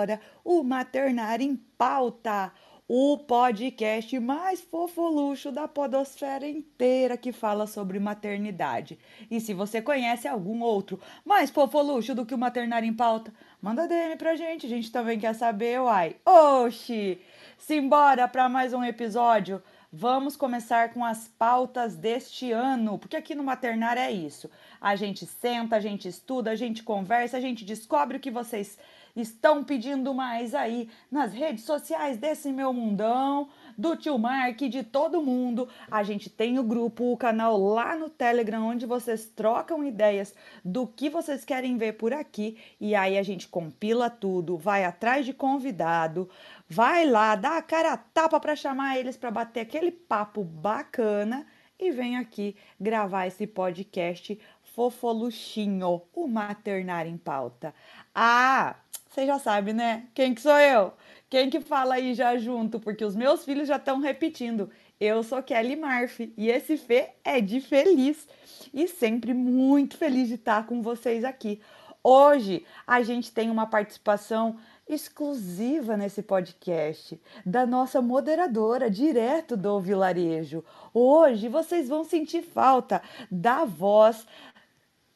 agora 0.00 0.20
o 0.42 0.62
Maternar 0.62 1.42
em 1.42 1.54
Pauta, 1.54 2.50
o 2.88 3.18
podcast 3.18 4.18
mais 4.18 4.60
fofoluxo 4.60 5.52
da 5.52 5.68
podosfera 5.68 6.48
inteira 6.48 7.18
que 7.18 7.32
fala 7.32 7.66
sobre 7.66 8.00
maternidade. 8.00 8.98
E 9.30 9.40
se 9.40 9.52
você 9.52 9.82
conhece 9.82 10.26
algum 10.26 10.62
outro 10.62 10.98
mais 11.22 11.50
fofoluxo 11.50 12.14
do 12.14 12.24
que 12.24 12.34
o 12.34 12.38
Maternar 12.38 12.82
em 12.82 12.94
Pauta, 12.94 13.32
manda 13.60 13.86
DM 13.86 14.16
pra 14.16 14.36
gente, 14.36 14.64
a 14.64 14.68
gente 14.70 14.90
também 14.90 15.18
quer 15.18 15.34
saber, 15.34 15.80
uai. 15.80 16.16
Oxi! 16.24 17.20
Simbora 17.58 18.26
para 18.26 18.48
mais 18.48 18.72
um 18.72 18.82
episódio. 18.82 19.62
Vamos 19.92 20.36
começar 20.36 20.94
com 20.94 21.04
as 21.04 21.26
pautas 21.26 21.96
deste 21.96 22.52
ano, 22.52 22.96
porque 22.96 23.16
aqui 23.16 23.34
no 23.34 23.42
Maternar 23.42 23.98
é 23.98 24.10
isso. 24.10 24.48
A 24.80 24.94
gente 24.94 25.26
senta, 25.26 25.76
a 25.76 25.80
gente 25.80 26.06
estuda, 26.06 26.52
a 26.52 26.56
gente 26.56 26.84
conversa, 26.84 27.36
a 27.36 27.40
gente 27.40 27.64
descobre 27.64 28.16
o 28.16 28.20
que 28.20 28.30
vocês 28.30 28.78
estão 29.14 29.64
pedindo 29.64 30.14
mais 30.14 30.54
aí 30.54 30.88
nas 31.10 31.32
redes 31.32 31.64
sociais 31.64 32.16
desse 32.16 32.52
meu 32.52 32.72
mundão, 32.72 33.48
do 33.76 33.96
tio 33.96 34.18
Mark, 34.18 34.58
de 34.58 34.82
todo 34.82 35.22
mundo. 35.22 35.68
A 35.90 36.02
gente 36.02 36.28
tem 36.28 36.58
o 36.58 36.62
grupo, 36.62 37.12
o 37.12 37.16
canal 37.16 37.58
lá 37.58 37.96
no 37.96 38.08
Telegram, 38.08 38.66
onde 38.66 38.86
vocês 38.86 39.26
trocam 39.26 39.84
ideias 39.84 40.34
do 40.64 40.86
que 40.86 41.08
vocês 41.08 41.44
querem 41.44 41.76
ver 41.76 41.94
por 41.94 42.12
aqui. 42.12 42.58
E 42.80 42.94
aí 42.94 43.16
a 43.16 43.22
gente 43.22 43.48
compila 43.48 44.10
tudo, 44.10 44.56
vai 44.56 44.84
atrás 44.84 45.24
de 45.24 45.32
convidado, 45.32 46.28
vai 46.68 47.06
lá, 47.06 47.34
dá 47.34 47.56
a 47.56 47.62
cara 47.62 47.92
a 47.92 47.96
tapa 47.96 48.38
para 48.38 48.56
chamar 48.56 48.98
eles 48.98 49.16
para 49.16 49.30
bater 49.30 49.60
aquele 49.60 49.90
papo 49.90 50.44
bacana 50.44 51.46
e 51.78 51.90
vem 51.90 52.18
aqui 52.18 52.54
gravar 52.78 53.26
esse 53.26 53.46
podcast 53.46 54.38
fofoluchinho, 54.74 56.02
o 56.14 56.28
Maternar 56.28 57.06
em 57.06 57.16
Pauta. 57.16 57.74
Ah, 58.14 58.76
você 59.10 59.26
já 59.26 59.40
sabe, 59.40 59.72
né? 59.72 60.04
Quem 60.14 60.32
que 60.32 60.40
sou 60.40 60.56
eu? 60.56 60.92
Quem 61.28 61.50
que 61.50 61.60
fala 61.60 61.94
aí 61.94 62.14
já 62.14 62.36
junto? 62.38 62.78
Porque 62.78 63.04
os 63.04 63.16
meus 63.16 63.44
filhos 63.44 63.66
já 63.66 63.74
estão 63.74 63.98
repetindo. 63.98 64.70
Eu 65.00 65.24
sou 65.24 65.42
Kelly 65.42 65.74
Murphy 65.74 66.32
e 66.36 66.48
esse 66.48 66.76
Fê 66.76 67.10
é 67.24 67.40
de 67.40 67.60
feliz 67.60 68.28
e 68.72 68.86
sempre 68.86 69.34
muito 69.34 69.96
feliz 69.96 70.28
de 70.28 70.34
estar 70.34 70.64
com 70.64 70.80
vocês 70.80 71.24
aqui. 71.24 71.60
Hoje 72.04 72.64
a 72.86 73.02
gente 73.02 73.32
tem 73.32 73.50
uma 73.50 73.66
participação 73.66 74.56
exclusiva 74.88 75.96
nesse 75.96 76.22
podcast 76.22 77.20
da 77.44 77.66
nossa 77.66 78.00
moderadora 78.00 78.90
direto 78.90 79.56
do 79.56 79.78
vilarejo. 79.80 80.64
Hoje 80.94 81.48
vocês 81.48 81.88
vão 81.88 82.04
sentir 82.04 82.42
falta 82.42 83.02
da 83.30 83.64
voz 83.64 84.26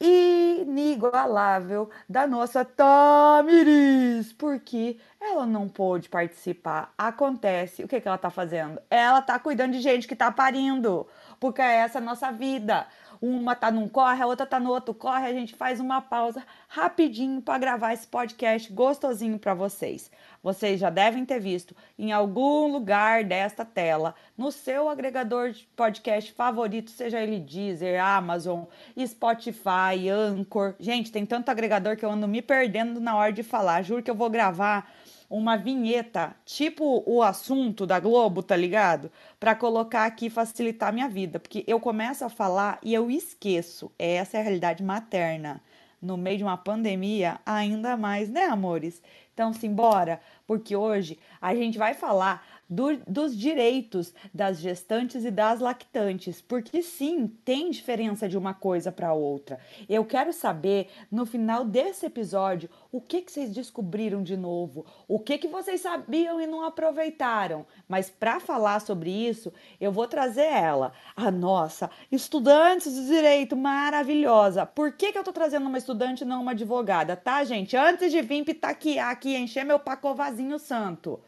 inigualável 0.01 1.89
da 2.09 2.27
nossa 2.27 2.65
Tamiris, 2.65 4.33
porque 4.33 4.99
ela 5.21 5.47
não 5.47 5.69
pôde 5.69 6.09
participar. 6.09 6.93
Acontece, 6.99 7.85
o 7.85 7.89
que, 7.89 8.01
que 8.01 8.09
ela 8.09 8.19
tá 8.19 8.31
fazendo? 8.31 8.81
Ela 8.91 9.23
tá 9.23 9.39
cuidando 9.39 9.73
de 9.73 9.81
gente 9.81 10.07
que 10.07 10.17
tá 10.17 10.31
parindo, 10.31 11.07
porque 11.41 11.63
é 11.63 11.77
essa 11.77 11.99
a 11.99 12.03
nossa 12.03 12.31
vida. 12.31 12.87
Uma 13.27 13.57
tá 13.57 13.71
num 13.71 13.89
corre, 13.89 14.23
a 14.23 14.27
outra 14.27 14.45
tá 14.45 14.61
no 14.61 14.69
outro 14.69 14.93
corre, 14.93 15.27
a 15.27 15.33
gente 15.33 15.57
faz 15.57 15.81
uma 15.81 16.03
pausa 16.03 16.45
rapidinho 16.69 17.41
para 17.41 17.59
gravar 17.59 17.95
esse 17.95 18.07
podcast 18.07 18.71
gostosinho 18.71 19.39
para 19.39 19.55
vocês. 19.55 20.11
Vocês 20.43 20.79
já 20.79 20.91
devem 20.91 21.25
ter 21.25 21.41
visto 21.41 21.75
em 21.99 22.13
algum 22.13 22.71
lugar 22.71 23.25
desta 23.25 23.65
tela, 23.65 24.15
no 24.37 24.53
seu 24.53 24.91
agregador 24.91 25.53
de 25.53 25.67
podcast 25.75 26.33
favorito, 26.33 26.91
seja 26.91 27.19
ele 27.19 27.41
Deezer, 27.41 27.99
Amazon, 27.99 28.65
Spotify, 29.07 30.11
Anchor. 30.13 30.75
Gente, 30.79 31.11
tem 31.11 31.25
tanto 31.25 31.49
agregador 31.49 31.97
que 31.97 32.05
eu 32.05 32.11
ando 32.11 32.29
me 32.29 32.43
perdendo 32.43 33.01
na 33.01 33.17
hora 33.17 33.33
de 33.33 33.43
falar. 33.43 33.81
Juro 33.81 34.03
que 34.03 34.11
eu 34.11 34.15
vou 34.15 34.29
gravar 34.29 34.93
uma 35.37 35.57
vinheta, 35.57 36.37
tipo 36.45 37.03
o 37.05 37.21
assunto 37.21 37.85
da 37.85 37.99
Globo, 37.99 38.41
tá 38.41 38.55
ligado? 38.55 39.11
Para 39.41 39.57
colocar 39.57 40.05
aqui 40.05 40.31
facilitar 40.31 40.93
minha 40.93 41.09
vida, 41.09 41.41
porque 41.41 41.65
eu 41.67 41.81
começo 41.81 42.25
a 42.25 42.29
falar 42.29 42.79
e 42.85 42.95
eu 42.95 43.11
esqueço. 43.11 43.91
Essa 43.99 44.37
é 44.37 44.41
a 44.41 44.43
realidade 44.45 44.85
materna. 44.85 45.61
No 46.01 46.17
meio 46.17 46.39
de 46.39 46.45
uma 46.45 46.57
pandemia, 46.57 47.41
ainda 47.45 47.97
mais, 47.97 48.29
né, 48.29 48.45
amores? 48.45 49.03
Então, 49.33 49.53
simbora, 49.53 50.21
porque 50.47 50.77
hoje 50.77 51.19
a 51.41 51.53
gente 51.53 51.77
vai 51.77 51.95
falar 51.95 52.47
do, 52.69 52.97
dos 53.07 53.37
direitos 53.37 54.15
das 54.33 54.59
gestantes 54.59 55.25
e 55.25 55.31
das 55.31 55.61
lactantes, 55.61 56.41
porque 56.41 56.83
sim, 56.83 57.27
tem 57.45 57.71
diferença 57.71 58.29
de 58.29 58.37
uma 58.37 58.55
coisa 58.55 58.91
para 58.91 59.13
outra. 59.13 59.59
Eu 59.89 60.05
quero 60.05 60.33
saber 60.33 60.89
no 61.11 61.27
final 61.27 61.65
desse 61.65 62.07
episódio 62.07 62.69
o 62.91 63.01
que, 63.01 63.23
que 63.23 63.33
vocês 63.33 63.51
descobriram 63.51 64.23
de 64.23 64.37
novo, 64.37 64.87
o 65.07 65.19
que, 65.19 65.39
que 65.39 65.49
vocês 65.49 65.81
sabiam 65.81 66.41
e 66.41 66.47
não 66.47 66.65
aproveitaram. 66.65 67.67
Mas 67.89 68.11
para 68.11 68.41
falar 68.41 68.81
sobre 68.81 69.11
isso, 69.11 69.53
eu 69.81 69.93
vou 69.93 70.07
trazer 70.07 70.47
ela, 70.47 70.93
a 71.17 71.31
nossa 71.31 71.91
estudante 72.11 72.91
de 72.91 73.07
direito 73.07 73.57
maravilhosa. 73.57 74.67
Por 74.67 74.93
que, 74.93 75.13
que 75.13 75.19
eu 75.19 75.25
tô 75.25 75.33
trazendo 75.33 75.67
uma 75.67 75.79
estudante 75.79 76.23
e 76.23 76.27
não 76.27 76.43
uma 76.43 76.53
advogada, 76.53 77.17
tá, 77.17 77.45
gente? 77.45 77.77
Antes 77.77 78.11
de 78.11 78.23
vir 78.23 78.45
pitaquear 78.45 79.11
aqui, 79.11 79.37
encher 79.37 79.65
meu 79.65 79.79
pacovazinho 79.79 80.59
santo 80.59 81.21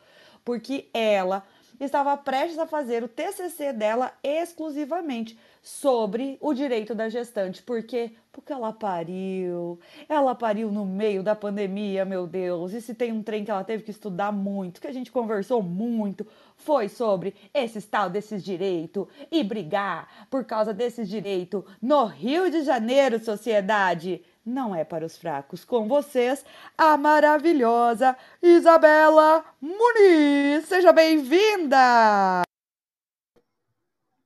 porque 0.47 0.89
ela 0.95 1.43
estava 1.79 2.17
prestes 2.17 2.57
a 2.57 2.67
fazer 2.69 3.03
o 3.03 3.09
TCC 3.09 3.73
dela 3.73 4.12
exclusivamente 4.23 5.37
sobre 5.61 6.39
o 6.41 6.55
direito 6.55 6.95
da 6.95 7.09
gestante. 7.09 7.61
Por 7.65 7.83
quê? 7.83 8.12
Porque 8.31 8.53
ela 8.53 8.73
pariu. 8.73 9.81
Ela 10.09 10.37
pariu 10.37 10.71
no 10.71 10.87
meio 10.87 11.21
da 11.21 11.34
pandemia, 11.34 12.05
meu 12.05 12.29
Deus. 12.29 12.73
E 12.73 12.81
se 12.81 12.95
tem 12.95 13.11
um 13.11 13.25
trem 13.25 13.45
que 13.45 13.51
ela 13.51 13.65
teve 13.65 13.83
que 13.83 13.91
estudar 13.91 14.31
muito, 14.31 14.81
que 14.81 14.87
a 14.87 14.93
gente 14.93 15.11
conversou 15.11 15.61
muito, 15.61 16.25
foi 16.55 16.89
sobre 16.89 17.34
esse 17.53 17.83
tal 17.83 18.09
desses 18.09 18.45
direitos 18.45 19.09
e 19.31 19.43
brigar 19.43 20.28
por 20.31 20.45
causa 20.45 20.73
desses 20.73 21.09
direitos 21.09 21.65
no 21.83 22.05
Rio 22.05 22.49
de 22.49 22.63
Janeiro, 22.63 23.19
sociedade 23.19 24.23
não 24.47 24.75
é 24.75 24.84
para 24.84 25.05
os 25.05 25.19
fracos. 25.19 25.65
Com 25.65 25.89
vocês, 25.89 26.45
a 26.79 26.97
maravilhosa 26.97 28.17
Isabela 28.41 29.45
Muniz. 29.61 30.67
Seja 30.67 30.93
bem-vinda! 30.93 32.43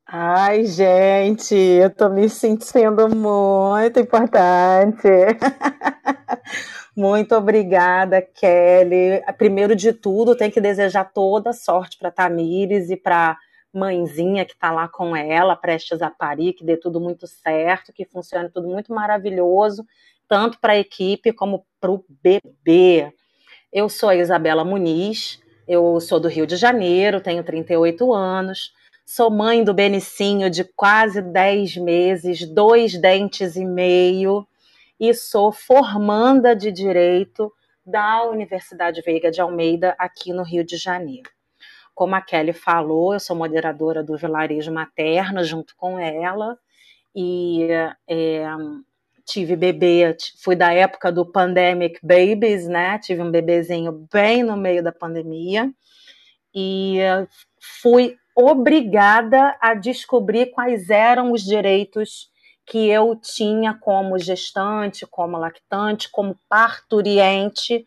Ai, 0.06 0.66
gente, 0.66 1.54
eu 1.54 1.88
tô 1.88 2.08
me 2.08 2.28
sentindo 2.28 3.08
muito 3.08 4.00
importante. 4.00 5.08
Muito 6.96 7.34
obrigada, 7.36 8.20
Kelly. 8.20 9.22
Primeiro 9.38 9.76
de 9.76 9.92
tudo, 9.92 10.36
tem 10.36 10.50
que 10.50 10.60
desejar 10.60 11.04
toda 11.04 11.52
sorte 11.52 11.96
para 11.96 12.10
Tamires 12.10 12.90
e 12.90 12.96
para 12.96 13.38
mãezinha 13.72 14.44
que 14.44 14.52
está 14.52 14.72
lá 14.72 14.88
com 14.88 15.14
ela, 15.14 15.54
prestes 15.54 16.02
a 16.02 16.10
parir, 16.10 16.54
que 16.54 16.64
dê 16.64 16.76
tudo 16.76 17.00
muito 17.00 17.26
certo, 17.28 17.92
que 17.92 18.04
funcione 18.04 18.50
tudo 18.50 18.68
muito 18.68 18.92
maravilhoso 18.92 19.86
tanto 20.30 20.60
para 20.60 20.74
a 20.74 20.78
equipe 20.78 21.32
como 21.32 21.66
para 21.80 21.90
o 21.90 22.04
bebê. 22.08 23.12
Eu 23.72 23.88
sou 23.88 24.10
a 24.10 24.16
Isabela 24.16 24.64
Muniz, 24.64 25.42
eu 25.66 26.00
sou 26.00 26.20
do 26.20 26.28
Rio 26.28 26.46
de 26.46 26.54
Janeiro, 26.54 27.20
tenho 27.20 27.42
38 27.42 28.14
anos, 28.14 28.72
sou 29.04 29.28
mãe 29.28 29.64
do 29.64 29.74
Benicinho 29.74 30.48
de 30.48 30.62
quase 30.62 31.20
10 31.20 31.78
meses, 31.78 32.46
dois 32.46 32.96
dentes 32.96 33.56
e 33.56 33.64
meio, 33.64 34.46
e 35.00 35.12
sou 35.12 35.50
formanda 35.50 36.54
de 36.54 36.70
Direito 36.70 37.52
da 37.84 38.22
Universidade 38.22 39.02
Veiga 39.02 39.32
de 39.32 39.40
Almeida, 39.40 39.96
aqui 39.98 40.32
no 40.32 40.44
Rio 40.44 40.62
de 40.62 40.76
Janeiro. 40.76 41.28
Como 41.92 42.14
a 42.14 42.20
Kelly 42.20 42.52
falou, 42.52 43.14
eu 43.14 43.20
sou 43.20 43.34
moderadora 43.34 44.00
do 44.00 44.16
Vilarejo 44.16 44.70
Materno 44.70 45.42
junto 45.42 45.74
com 45.76 45.98
ela, 45.98 46.56
e 47.12 47.66
é, 48.06 48.44
tive 49.30 49.54
bebê, 49.54 50.16
fui 50.42 50.56
da 50.56 50.72
época 50.72 51.12
do 51.12 51.24
Pandemic 51.24 52.00
Babies, 52.02 52.66
né? 52.66 52.98
Tive 52.98 53.22
um 53.22 53.30
bebezinho 53.30 54.06
bem 54.12 54.42
no 54.42 54.56
meio 54.56 54.82
da 54.82 54.90
pandemia 54.90 55.72
e 56.54 56.98
fui 57.80 58.16
obrigada 58.34 59.56
a 59.60 59.74
descobrir 59.74 60.46
quais 60.46 60.90
eram 60.90 61.32
os 61.32 61.42
direitos 61.42 62.28
que 62.66 62.88
eu 62.88 63.16
tinha 63.16 63.74
como 63.74 64.18
gestante, 64.18 65.06
como 65.06 65.36
lactante, 65.36 66.10
como 66.10 66.38
parturiente 66.48 67.84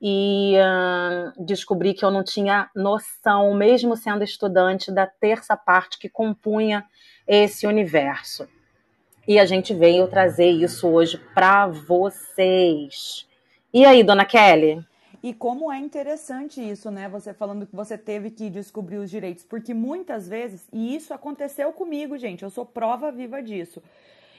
e 0.00 0.54
uh, 0.58 1.44
descobri 1.44 1.94
que 1.94 2.04
eu 2.04 2.10
não 2.10 2.22
tinha 2.22 2.68
noção, 2.74 3.54
mesmo 3.54 3.96
sendo 3.96 4.22
estudante, 4.22 4.92
da 4.92 5.06
terça 5.06 5.56
parte 5.56 5.98
que 5.98 6.08
compunha 6.08 6.84
esse 7.26 7.66
universo. 7.66 8.46
E 9.26 9.38
a 9.38 9.46
gente 9.46 9.72
veio 9.72 10.06
trazer 10.06 10.50
isso 10.50 10.86
hoje 10.86 11.18
para 11.34 11.66
vocês. 11.66 13.26
E 13.72 13.84
aí, 13.84 14.02
dona 14.02 14.24
Kelly? 14.24 14.84
E 15.22 15.32
como 15.32 15.72
é 15.72 15.78
interessante 15.78 16.60
isso, 16.60 16.90
né? 16.90 17.08
Você 17.08 17.32
falando 17.32 17.66
que 17.66 17.74
você 17.74 17.96
teve 17.96 18.30
que 18.30 18.50
descobrir 18.50 18.98
os 18.98 19.10
direitos, 19.10 19.42
porque 19.42 19.72
muitas 19.72 20.28
vezes, 20.28 20.68
e 20.70 20.94
isso 20.94 21.14
aconteceu 21.14 21.72
comigo, 21.72 22.18
gente, 22.18 22.42
eu 22.42 22.50
sou 22.50 22.66
prova 22.66 23.10
viva 23.10 23.42
disso. 23.42 23.82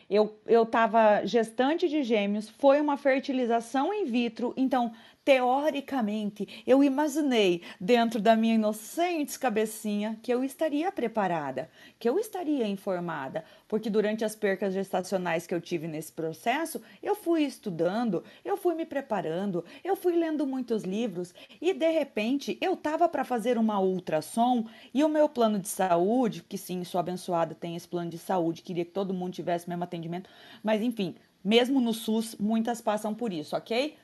Eu, 0.08 0.38
eu 0.46 0.64
tava 0.64 1.26
gestante 1.26 1.90
de 1.90 2.04
gêmeos, 2.04 2.48
foi 2.48 2.80
uma 2.80 2.98
fertilização 2.98 3.92
in 3.92 4.06
vitro, 4.06 4.54
então 4.56 4.92
teoricamente, 5.25 6.63
eu 6.68 6.83
imaginei 6.83 7.63
dentro 7.81 8.22
da 8.22 8.36
minha 8.36 8.54
inocente 8.54 9.39
cabecinha 9.39 10.19
que 10.22 10.31
eu 10.31 10.44
estaria 10.44 10.92
preparada, 10.92 11.68
que 11.98 12.07
eu 12.07 12.19
estaria 12.19 12.68
informada, 12.68 13.44
porque 13.68 13.89
durante 13.89 14.24
as 14.24 14.36
percas 14.36 14.72
gestacionais 14.72 15.48
que 15.48 15.56
eu 15.56 15.60
tive 15.60 15.88
nesse 15.88 16.12
processo, 16.12 16.80
eu 17.01 17.16
fui 17.16 17.42
estudando, 17.42 18.24
eu 18.45 18.56
fui 18.56 18.75
me 18.75 18.86
preparando, 18.86 19.66
eu 19.83 19.95
fui 19.95 20.16
lendo 20.16 20.45
muitos 20.45 20.83
livros 20.83 21.33
e 21.60 21.74
de 21.74 21.89
repente 21.89 22.56
eu 22.62 22.77
tava 22.77 23.10
para 23.10 23.24
fazer 23.24 23.57
uma 23.57 23.80
ultrassom 23.80 24.68
e 24.94 25.04
o 25.04 25.10
meu 25.10 25.27
plano 25.27 25.57
de 25.57 25.68
saúde, 25.68 26.44
que 26.48 26.57
sim, 26.57 26.83
sou 26.83 27.00
abençoada, 27.00 27.56
tem 27.56 27.75
esse 27.75 27.88
plano 27.88 28.12
de 28.12 28.19
saúde, 28.19 28.62
queria 28.62 28.86
que 28.86 28.92
todo 28.92 29.12
mundo 29.12 29.33
tivesse 29.33 29.66
o 29.66 29.69
mesmo 29.69 29.83
atendimento, 29.83 30.30
mas 30.63 30.83
enfim, 30.83 31.16
mesmo 31.44 31.81
no 31.81 31.94
SUS, 31.94 32.36
muitas 32.39 32.80
passam 32.80 33.13
por 33.13 33.33
isso, 33.33 33.56
ok? 33.56 33.95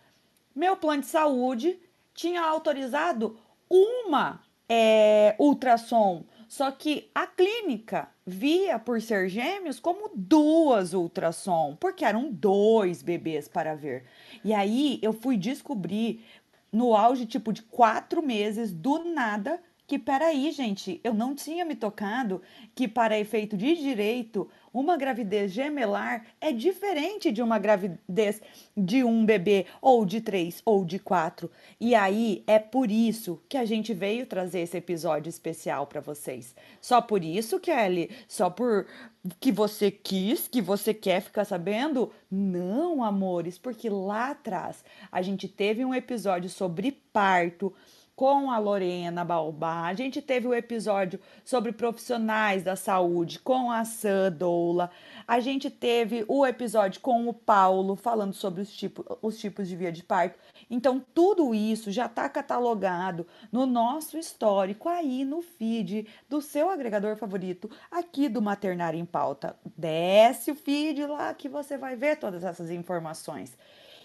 Meu 0.55 0.75
plano 0.75 1.01
de 1.01 1.07
saúde 1.07 1.79
tinha 2.13 2.41
autorizado 2.41 3.37
uma 3.69 4.41
é, 4.67 5.35
ultrassom, 5.39 6.23
só 6.47 6.71
que 6.71 7.09
a 7.15 7.25
clínica 7.25 8.09
via 8.25 8.77
por 8.77 9.01
ser 9.01 9.29
gêmeos 9.29 9.79
como 9.79 10.11
duas 10.13 10.93
ultrassom, 10.93 11.75
porque 11.79 12.05
eram 12.05 12.31
dois 12.31 13.01
bebês 13.01 13.47
para 13.47 13.75
ver. 13.75 14.05
E 14.43 14.53
aí 14.53 14.99
eu 15.01 15.13
fui 15.13 15.37
descobrir 15.37 16.25
no 16.71 16.95
auge 16.95 17.25
tipo 17.25 17.51
de 17.51 17.61
quatro 17.63 18.21
meses 18.21 18.71
do 18.71 19.03
nada 19.03 19.61
que 19.91 19.99
peraí, 19.99 20.49
gente, 20.51 21.01
eu 21.03 21.13
não 21.13 21.35
tinha 21.35 21.65
me 21.65 21.75
tocado 21.75 22.41
que 22.73 22.87
para 22.87 23.19
efeito 23.19 23.57
de 23.57 23.75
direito 23.75 24.49
uma 24.73 24.97
gravidez 24.97 25.51
gemelar 25.51 26.25
é 26.39 26.51
diferente 26.51 27.31
de 27.31 27.41
uma 27.41 27.59
gravidez 27.59 28.41
de 28.75 29.03
um 29.03 29.25
bebê, 29.25 29.65
ou 29.81 30.05
de 30.05 30.21
três, 30.21 30.61
ou 30.65 30.85
de 30.85 30.97
quatro. 30.97 31.51
E 31.79 31.93
aí 31.93 32.43
é 32.47 32.57
por 32.57 32.89
isso 32.89 33.41
que 33.49 33.57
a 33.57 33.65
gente 33.65 33.93
veio 33.93 34.25
trazer 34.25 34.61
esse 34.61 34.77
episódio 34.77 35.29
especial 35.29 35.87
para 35.87 36.01
vocês. 36.01 36.55
Só 36.79 37.01
por 37.01 37.23
isso, 37.23 37.59
Kelly? 37.59 38.09
Só 38.27 38.49
por 38.49 38.87
que 39.39 39.51
você 39.51 39.91
quis, 39.91 40.47
que 40.47 40.61
você 40.61 40.93
quer 40.93 41.21
ficar 41.21 41.45
sabendo? 41.45 42.11
Não, 42.29 43.03
amores, 43.03 43.57
porque 43.57 43.89
lá 43.89 44.31
atrás 44.31 44.83
a 45.11 45.21
gente 45.21 45.47
teve 45.47 45.85
um 45.85 45.93
episódio 45.93 46.49
sobre 46.49 46.91
parto 47.13 47.73
com 48.21 48.51
a 48.51 48.59
Lorena 48.59 49.25
Balbá. 49.25 49.87
A 49.87 49.95
gente 49.95 50.21
teve 50.21 50.47
o 50.47 50.53
episódio 50.53 51.19
sobre 51.43 51.71
profissionais 51.71 52.61
da 52.61 52.75
saúde 52.75 53.39
com 53.39 53.71
a 53.71 53.83
Sam 53.83 54.31
Doula. 54.31 54.91
A 55.27 55.39
gente 55.39 55.71
teve 55.71 56.23
o 56.27 56.45
episódio 56.45 57.01
com 57.01 57.27
o 57.27 57.33
Paulo 57.33 57.95
falando 57.95 58.35
sobre 58.35 58.61
os, 58.61 58.71
tipo, 58.71 59.03
os 59.23 59.39
tipos 59.39 59.67
de 59.67 59.75
via 59.75 59.91
de 59.91 60.03
parto. 60.03 60.37
Então, 60.69 61.03
tudo 61.15 61.55
isso 61.55 61.89
já 61.89 62.05
está 62.05 62.29
catalogado 62.29 63.25
no 63.51 63.65
nosso 63.65 64.19
histórico 64.19 64.87
aí 64.87 65.25
no 65.25 65.41
feed 65.41 66.07
do 66.29 66.43
seu 66.43 66.69
agregador 66.69 67.15
favorito, 67.15 67.71
aqui 67.89 68.29
do 68.29 68.39
Maternário 68.39 68.99
em 68.99 69.05
Pauta. 69.05 69.55
Desce 69.75 70.51
o 70.51 70.55
feed 70.55 71.07
lá 71.07 71.33
que 71.33 71.49
você 71.49 71.75
vai 71.75 71.95
ver 71.95 72.17
todas 72.17 72.43
essas 72.43 72.69
informações. 72.69 73.57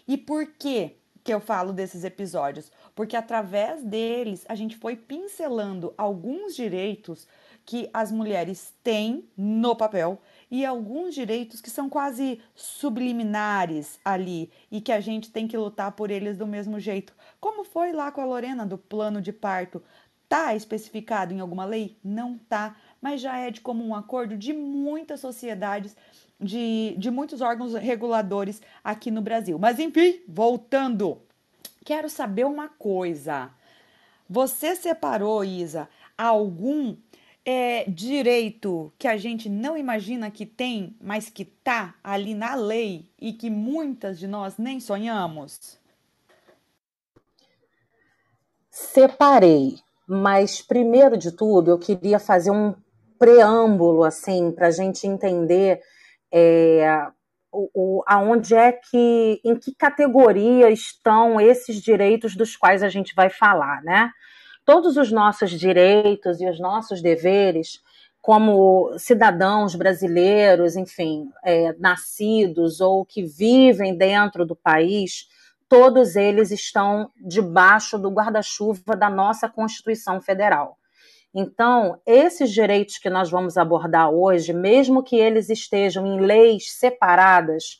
E 0.08 0.16
por 0.16 0.46
quê? 0.58 0.96
que 1.26 1.34
eu 1.34 1.40
falo 1.40 1.72
desses 1.72 2.04
episódios, 2.04 2.70
porque 2.96 3.14
através 3.14 3.84
deles 3.84 4.46
a 4.48 4.54
gente 4.54 4.74
foi 4.76 4.96
pincelando 4.96 5.94
alguns 5.98 6.56
direitos 6.56 7.28
que 7.64 7.90
as 7.92 8.10
mulheres 8.10 8.72
têm 8.82 9.28
no 9.36 9.76
papel 9.76 10.20
e 10.50 10.64
alguns 10.64 11.14
direitos 11.14 11.60
que 11.60 11.68
são 11.68 11.90
quase 11.90 12.40
subliminares 12.54 14.00
ali 14.04 14.50
e 14.70 14.80
que 14.80 14.92
a 14.92 15.00
gente 15.00 15.30
tem 15.30 15.46
que 15.46 15.58
lutar 15.58 15.92
por 15.92 16.10
eles 16.10 16.38
do 16.38 16.46
mesmo 16.46 16.80
jeito. 16.80 17.12
Como 17.38 17.64
foi 17.64 17.92
lá 17.92 18.10
com 18.10 18.20
a 18.20 18.24
Lorena 18.24 18.64
do 18.64 18.78
plano 18.78 19.20
de 19.20 19.32
parto? 19.32 19.82
Tá 20.28 20.54
especificado 20.54 21.34
em 21.34 21.40
alguma 21.40 21.64
lei? 21.64 21.98
Não 22.02 22.38
tá, 22.38 22.76
mas 23.00 23.20
já 23.20 23.36
é 23.38 23.50
de 23.50 23.60
comum 23.60 23.94
acordo 23.94 24.38
de 24.38 24.52
muitas 24.52 25.20
sociedades 25.20 25.94
de, 26.40 26.94
de 26.96 27.10
muitos 27.10 27.40
órgãos 27.40 27.74
reguladores 27.74 28.62
aqui 28.82 29.10
no 29.10 29.20
Brasil. 29.20 29.58
Mas 29.58 29.78
enfim, 29.78 30.20
voltando, 30.28 31.20
quero 31.86 32.10
saber 32.10 32.44
uma 32.44 32.68
coisa. 32.68 33.48
Você 34.28 34.74
separou, 34.74 35.44
Isa, 35.44 35.88
algum 36.18 36.96
é, 37.44 37.88
direito 37.88 38.92
que 38.98 39.06
a 39.06 39.16
gente 39.16 39.48
não 39.48 39.78
imagina 39.78 40.28
que 40.28 40.44
tem, 40.44 40.96
mas 41.00 41.30
que 41.30 41.44
tá 41.44 41.94
ali 42.02 42.34
na 42.34 42.56
lei 42.56 43.08
e 43.20 43.32
que 43.32 43.48
muitas 43.48 44.18
de 44.18 44.26
nós 44.26 44.58
nem 44.58 44.80
sonhamos? 44.80 45.78
Separei, 48.68 49.78
mas 50.08 50.60
primeiro 50.60 51.16
de 51.16 51.30
tudo 51.30 51.70
eu 51.70 51.78
queria 51.78 52.18
fazer 52.18 52.50
um 52.50 52.74
preâmbulo 53.16 54.02
assim 54.02 54.50
para 54.50 54.66
a 54.66 54.72
gente 54.72 55.06
entender 55.06 55.80
é, 56.32 57.06
o, 57.52 57.70
o, 57.74 58.02
aonde 58.06 58.54
é 58.54 58.72
que, 58.72 59.40
em 59.44 59.56
que 59.56 59.74
categoria 59.74 60.70
estão 60.70 61.40
esses 61.40 61.80
direitos 61.80 62.36
dos 62.36 62.56
quais 62.56 62.82
a 62.82 62.88
gente 62.88 63.14
vai 63.14 63.30
falar, 63.30 63.82
né? 63.82 64.10
Todos 64.64 64.96
os 64.96 65.12
nossos 65.12 65.50
direitos 65.50 66.40
e 66.40 66.48
os 66.48 66.58
nossos 66.58 67.00
deveres, 67.00 67.80
como 68.20 68.98
cidadãos 68.98 69.76
brasileiros, 69.76 70.74
enfim, 70.74 71.30
é, 71.44 71.72
nascidos 71.78 72.80
ou 72.80 73.06
que 73.06 73.22
vivem 73.22 73.96
dentro 73.96 74.44
do 74.44 74.56
país, 74.56 75.28
todos 75.68 76.16
eles 76.16 76.50
estão 76.50 77.10
debaixo 77.16 77.98
do 77.98 78.10
guarda-chuva 78.10 78.96
da 78.96 79.08
nossa 79.08 79.48
Constituição 79.48 80.20
Federal. 80.20 80.76
Então, 81.38 82.00
esses 82.06 82.50
direitos 82.50 82.96
que 82.96 83.10
nós 83.10 83.30
vamos 83.30 83.58
abordar 83.58 84.08
hoje, 84.08 84.54
mesmo 84.54 85.02
que 85.02 85.16
eles 85.16 85.50
estejam 85.50 86.06
em 86.06 86.18
leis 86.18 86.72
separadas, 86.72 87.78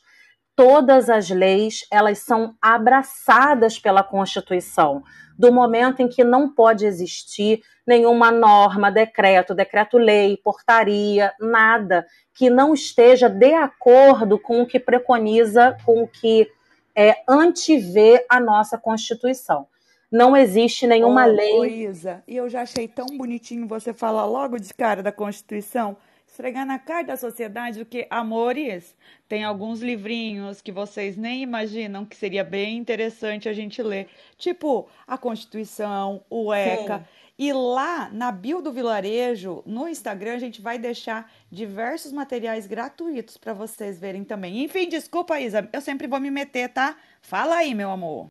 todas 0.55 1.09
as 1.09 1.31
leis 1.31 1.83
elas 1.91 2.19
são 2.19 2.53
abraçadas 2.61 3.79
pela 3.79 4.03
Constituição, 4.03 5.01
do 5.39 5.51
momento 5.51 6.03
em 6.03 6.07
que 6.07 6.23
não 6.23 6.53
pode 6.53 6.85
existir 6.85 7.63
nenhuma 7.85 8.29
norma, 8.29 8.91
decreto, 8.91 9.55
decreto-lei, 9.55 10.37
portaria, 10.37 11.33
nada 11.39 12.05
que 12.35 12.51
não 12.51 12.75
esteja 12.75 13.27
de 13.27 13.55
acordo 13.55 14.37
com 14.37 14.61
o 14.61 14.67
que 14.67 14.79
preconiza, 14.79 15.75
com 15.83 16.03
o 16.03 16.07
que 16.07 16.47
é, 16.95 17.23
antevê 17.27 18.23
a 18.29 18.39
nossa 18.39 18.77
Constituição 18.77 19.67
não 20.11 20.35
existe 20.35 20.87
nenhuma 20.87 21.25
oh, 21.25 21.31
lei. 21.31 21.85
Isa, 21.85 22.23
e 22.27 22.35
eu 22.35 22.49
já 22.49 22.61
achei 22.61 22.87
tão 22.87 23.05
bonitinho 23.17 23.67
você 23.67 23.93
falar 23.93 24.25
logo 24.25 24.57
de 24.57 24.73
cara 24.73 25.03
da 25.03 25.11
Constituição, 25.11 25.97
esfregar 26.25 26.65
na 26.65 26.79
cara 26.79 27.07
da 27.07 27.17
sociedade 27.17 27.81
o 27.81 27.85
que, 27.85 28.07
amores, 28.09 28.95
tem 29.27 29.43
alguns 29.43 29.81
livrinhos 29.81 30.61
que 30.61 30.71
vocês 30.71 31.17
nem 31.17 31.41
imaginam 31.41 32.05
que 32.05 32.15
seria 32.15 32.43
bem 32.43 32.77
interessante 32.77 33.49
a 33.49 33.53
gente 33.53 33.81
ler, 33.81 34.07
tipo 34.37 34.87
a 35.05 35.17
Constituição, 35.17 36.23
o 36.29 36.53
ECA. 36.53 36.99
Sim. 36.99 37.27
E 37.39 37.53
lá 37.53 38.09
na 38.11 38.31
bio 38.31 38.61
do 38.61 38.71
vilarejo, 38.71 39.61
no 39.63 39.87
Instagram, 39.87 40.33
a 40.33 40.39
gente 40.39 40.59
vai 40.59 40.79
deixar 40.79 41.31
diversos 41.51 42.11
materiais 42.11 42.65
gratuitos 42.65 43.37
para 43.37 43.53
vocês 43.53 43.99
verem 43.99 44.23
também. 44.23 44.63
Enfim, 44.63 44.89
desculpa, 44.89 45.39
Isa, 45.39 45.69
eu 45.71 45.81
sempre 45.81 46.07
vou 46.07 46.19
me 46.19 46.31
meter, 46.31 46.69
tá? 46.69 46.97
Fala 47.21 47.57
aí, 47.57 47.75
meu 47.75 47.91
amor. 47.91 48.27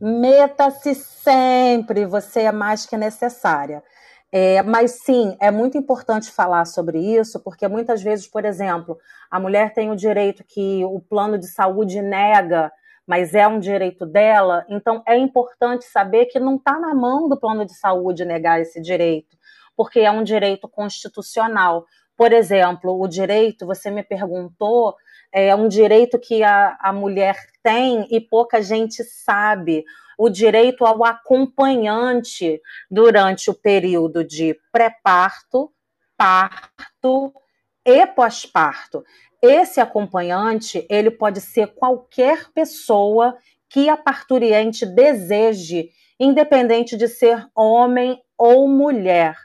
Meta-se 0.00 0.94
sempre, 0.94 2.06
você 2.06 2.42
é 2.42 2.52
mais 2.52 2.86
que 2.86 2.96
necessária. 2.96 3.82
É, 4.30 4.62
mas 4.62 5.02
sim, 5.02 5.36
é 5.40 5.50
muito 5.50 5.78
importante 5.78 6.30
falar 6.30 6.66
sobre 6.66 6.98
isso, 6.98 7.40
porque 7.40 7.66
muitas 7.66 8.02
vezes, 8.02 8.26
por 8.26 8.44
exemplo, 8.44 8.98
a 9.30 9.40
mulher 9.40 9.72
tem 9.72 9.90
o 9.90 9.96
direito 9.96 10.44
que 10.44 10.84
o 10.84 11.00
plano 11.00 11.38
de 11.38 11.46
saúde 11.46 12.02
nega, 12.02 12.70
mas 13.06 13.34
é 13.34 13.48
um 13.48 13.58
direito 13.58 14.04
dela, 14.04 14.66
então 14.68 15.02
é 15.06 15.16
importante 15.16 15.86
saber 15.86 16.26
que 16.26 16.38
não 16.38 16.56
está 16.56 16.78
na 16.78 16.94
mão 16.94 17.26
do 17.26 17.40
plano 17.40 17.64
de 17.64 17.72
saúde 17.72 18.22
negar 18.24 18.60
esse 18.60 18.82
direito, 18.82 19.34
porque 19.74 20.00
é 20.00 20.10
um 20.10 20.22
direito 20.22 20.68
constitucional. 20.68 21.86
Por 22.14 22.32
exemplo, 22.32 23.00
o 23.00 23.08
direito, 23.08 23.64
você 23.64 23.90
me 23.90 24.02
perguntou 24.02 24.94
é 25.32 25.54
um 25.54 25.68
direito 25.68 26.18
que 26.18 26.42
a, 26.42 26.76
a 26.80 26.92
mulher 26.92 27.36
tem 27.62 28.06
e 28.10 28.20
pouca 28.20 28.62
gente 28.62 29.04
sabe. 29.04 29.84
O 30.16 30.28
direito 30.28 30.84
ao 30.84 31.04
acompanhante 31.04 32.60
durante 32.90 33.50
o 33.50 33.54
período 33.54 34.24
de 34.24 34.58
pré-parto, 34.72 35.72
parto 36.16 37.32
e 37.84 38.06
pós-parto. 38.06 39.04
Esse 39.40 39.80
acompanhante, 39.80 40.84
ele 40.90 41.10
pode 41.10 41.40
ser 41.40 41.68
qualquer 41.68 42.50
pessoa 42.52 43.36
que 43.68 43.88
a 43.88 43.96
parturiente 43.96 44.84
deseje, 44.84 45.90
independente 46.18 46.96
de 46.96 47.06
ser 47.06 47.46
homem 47.54 48.20
ou 48.36 48.66
mulher. 48.66 49.36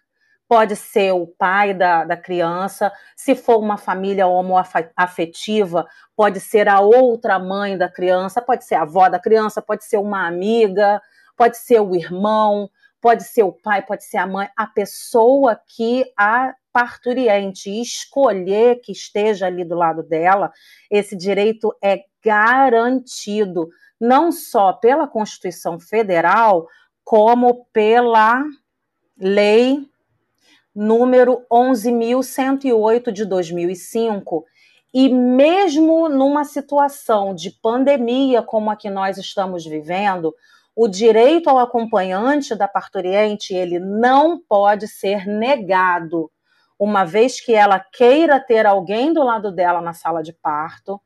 Pode 0.53 0.75
ser 0.75 1.11
o 1.13 1.25
pai 1.25 1.73
da, 1.73 2.03
da 2.03 2.15
criança, 2.15 2.93
se 3.15 3.33
for 3.33 3.57
uma 3.57 3.75
família 3.75 4.27
homoafetiva, 4.27 5.87
pode 6.15 6.39
ser 6.39 6.69
a 6.69 6.79
outra 6.79 7.39
mãe 7.39 7.75
da 7.75 7.89
criança, 7.89 8.39
pode 8.39 8.63
ser 8.63 8.75
a 8.75 8.83
avó 8.83 9.09
da 9.09 9.17
criança, 9.17 9.63
pode 9.63 9.83
ser 9.83 9.97
uma 9.97 10.27
amiga, 10.27 11.01
pode 11.35 11.57
ser 11.57 11.79
o 11.79 11.95
irmão, 11.95 12.69
pode 13.01 13.23
ser 13.23 13.41
o 13.41 13.51
pai, 13.51 13.81
pode 13.81 14.03
ser 14.03 14.17
a 14.17 14.27
mãe, 14.27 14.47
a 14.55 14.67
pessoa 14.67 15.59
que 15.75 16.05
a 16.15 16.53
parturiente 16.71 17.71
escolher 17.81 18.79
que 18.81 18.91
esteja 18.91 19.47
ali 19.47 19.65
do 19.65 19.73
lado 19.73 20.03
dela, 20.03 20.51
esse 20.87 21.15
direito 21.17 21.75
é 21.83 22.03
garantido 22.23 23.69
não 23.99 24.31
só 24.31 24.71
pela 24.71 25.07
Constituição 25.07 25.79
Federal, 25.79 26.67
como 27.03 27.65
pela 27.73 28.43
lei 29.17 29.91
número 30.75 31.45
11.108 31.51 33.11
de 33.11 33.25
2005. 33.25 34.45
E 34.93 35.09
mesmo 35.09 36.07
numa 36.07 36.43
situação 36.43 37.33
de 37.33 37.51
pandemia 37.51 38.41
como 38.41 38.69
a 38.69 38.75
que 38.75 38.89
nós 38.89 39.17
estamos 39.17 39.65
vivendo, 39.65 40.33
o 40.75 40.87
direito 40.87 41.49
ao 41.49 41.59
acompanhante 41.59 42.55
da 42.55 42.67
parturiente 42.67 43.53
ele 43.53 43.79
não 43.79 44.39
pode 44.39 44.87
ser 44.87 45.27
negado, 45.27 46.31
uma 46.77 47.05
vez 47.05 47.39
que 47.39 47.53
ela 47.53 47.79
queira 47.79 48.39
ter 48.39 48.65
alguém 48.65 49.13
do 49.13 49.23
lado 49.23 49.51
dela 49.51 49.81
na 49.81 49.93
sala 49.93 50.21
de 50.21 50.33
parto, 50.33 50.99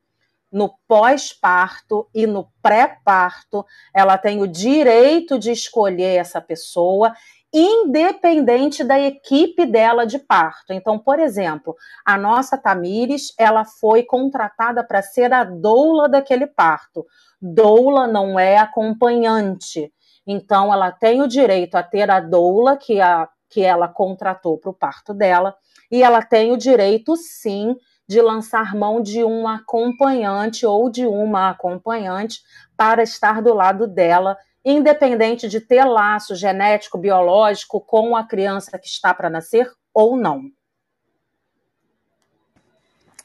no 0.50 0.74
pós-parto 0.88 2.08
e 2.14 2.26
no 2.26 2.50
pré-parto, 2.62 3.64
ela 3.94 4.16
tem 4.16 4.40
o 4.40 4.48
direito 4.48 5.38
de 5.38 5.52
escolher 5.52 6.16
essa 6.16 6.40
pessoa 6.40 7.14
independente 7.52 8.84
da 8.84 8.98
equipe 8.98 9.64
dela 9.64 10.06
de 10.06 10.18
parto. 10.18 10.72
Então, 10.72 10.98
por 10.98 11.18
exemplo, 11.18 11.74
a 12.04 12.16
nossa 12.18 12.58
Tamires, 12.58 13.32
ela 13.38 13.64
foi 13.64 14.02
contratada 14.02 14.84
para 14.84 15.02
ser 15.02 15.32
a 15.32 15.44
doula 15.44 16.08
daquele 16.08 16.46
parto. 16.46 17.06
Doula 17.40 18.06
não 18.06 18.38
é 18.38 18.58
acompanhante. 18.58 19.92
Então, 20.26 20.72
ela 20.72 20.92
tem 20.92 21.22
o 21.22 21.28
direito 21.28 21.76
a 21.76 21.82
ter 21.82 22.10
a 22.10 22.20
doula 22.20 22.76
que, 22.76 23.00
a, 23.00 23.28
que 23.48 23.62
ela 23.62 23.88
contratou 23.88 24.58
para 24.58 24.70
o 24.70 24.74
parto 24.74 25.14
dela, 25.14 25.56
e 25.90 26.02
ela 26.02 26.20
tem 26.20 26.52
o 26.52 26.58
direito, 26.58 27.16
sim, 27.16 27.74
de 28.06 28.20
lançar 28.20 28.74
mão 28.74 29.02
de 29.02 29.22
um 29.24 29.46
acompanhante 29.46 30.64
ou 30.64 30.90
de 30.90 31.06
uma 31.06 31.50
acompanhante 31.50 32.42
para 32.76 33.02
estar 33.02 33.42
do 33.42 33.52
lado 33.52 33.86
dela, 33.86 34.36
independente 34.64 35.48
de 35.48 35.60
ter 35.60 35.84
laço 35.84 36.34
genético, 36.34 36.98
biológico 36.98 37.80
com 37.80 38.16
a 38.16 38.24
criança 38.24 38.78
que 38.78 38.86
está 38.86 39.14
para 39.14 39.30
nascer 39.30 39.70
ou 39.94 40.16
não. 40.16 40.50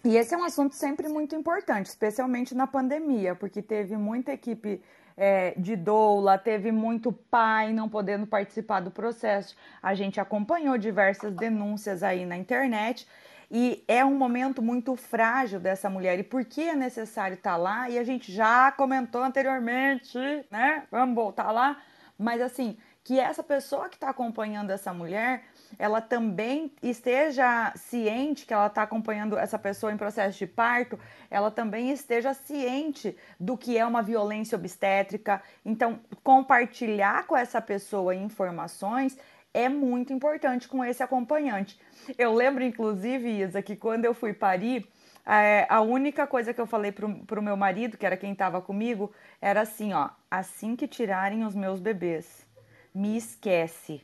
E 0.05 0.17
esse 0.17 0.33
é 0.33 0.37
um 0.37 0.43
assunto 0.43 0.75
sempre 0.75 1.07
muito 1.07 1.33
importante, 1.33 1.85
especialmente 1.85 2.53
na 2.53 2.67
pandemia, 2.67 3.35
porque 3.35 3.61
teve 3.61 3.95
muita 3.95 4.33
equipe 4.33 4.81
é, 5.15 5.53
de 5.55 5.77
doula, 5.77 6.37
teve 6.37 6.71
muito 6.73 7.11
pai 7.11 7.71
não 7.71 7.87
podendo 7.87 8.27
participar 8.27 8.81
do 8.81 8.91
processo. 8.91 9.55
A 9.81 9.93
gente 9.93 10.19
acompanhou 10.19 10.77
diversas 10.77 11.33
denúncias 11.33 12.03
aí 12.03 12.25
na 12.25 12.35
internet. 12.35 13.07
E 13.55 13.83
é 13.87 14.03
um 14.03 14.15
momento 14.15 14.63
muito 14.63 14.95
frágil 14.95 15.59
dessa 15.59 15.87
mulher. 15.87 16.17
E 16.17 16.23
por 16.23 16.43
que 16.43 16.67
é 16.67 16.75
necessário 16.75 17.35
estar 17.35 17.51
tá 17.51 17.55
lá? 17.55 17.87
E 17.87 17.99
a 17.99 18.03
gente 18.03 18.31
já 18.31 18.71
comentou 18.71 19.21
anteriormente, 19.21 20.17
né? 20.49 20.85
Vamos 20.89 21.13
voltar 21.13 21.51
lá. 21.51 21.79
Mas 22.17 22.41
assim, 22.41 22.75
que 23.03 23.19
essa 23.19 23.43
pessoa 23.43 23.89
que 23.89 23.95
está 23.95 24.09
acompanhando 24.09 24.71
essa 24.71 24.91
mulher, 24.91 25.43
ela 25.77 26.01
também 26.01 26.71
esteja 26.81 27.71
ciente 27.75 28.47
que 28.47 28.53
ela 28.55 28.65
está 28.65 28.81
acompanhando 28.81 29.37
essa 29.37 29.59
pessoa 29.59 29.93
em 29.93 29.97
processo 29.97 30.39
de 30.39 30.47
parto, 30.47 30.97
ela 31.29 31.51
também 31.51 31.91
esteja 31.91 32.33
ciente 32.33 33.15
do 33.39 33.55
que 33.55 33.77
é 33.77 33.85
uma 33.85 34.01
violência 34.01 34.57
obstétrica. 34.57 35.43
Então, 35.63 35.99
compartilhar 36.23 37.27
com 37.27 37.37
essa 37.37 37.61
pessoa 37.61 38.15
informações 38.15 39.15
é 39.53 39.69
muito 39.69 40.11
importante 40.11 40.67
com 40.67 40.83
esse 40.83 41.03
acompanhante. 41.03 41.79
Eu 42.17 42.33
lembro, 42.33 42.63
inclusive, 42.63 43.29
Isa, 43.29 43.61
que 43.61 43.75
quando 43.75 44.05
eu 44.05 44.13
fui 44.13 44.33
parir, 44.33 44.87
é, 45.25 45.65
a 45.69 45.79
única 45.81 46.25
coisa 46.27 46.53
que 46.53 46.59
eu 46.59 46.65
falei 46.65 46.91
pro, 46.91 47.13
pro 47.25 47.41
meu 47.41 47.55
marido, 47.55 47.97
que 47.97 48.05
era 48.05 48.17
quem 48.17 48.33
estava 48.33 48.61
comigo, 48.61 49.11
era 49.41 49.61
assim, 49.61 49.93
ó, 49.93 50.09
assim 50.29 50.75
que 50.75 50.87
tirarem 50.87 51.45
os 51.45 51.55
meus 51.55 51.79
bebês, 51.79 52.45
me 52.93 53.15
esquece. 53.15 54.01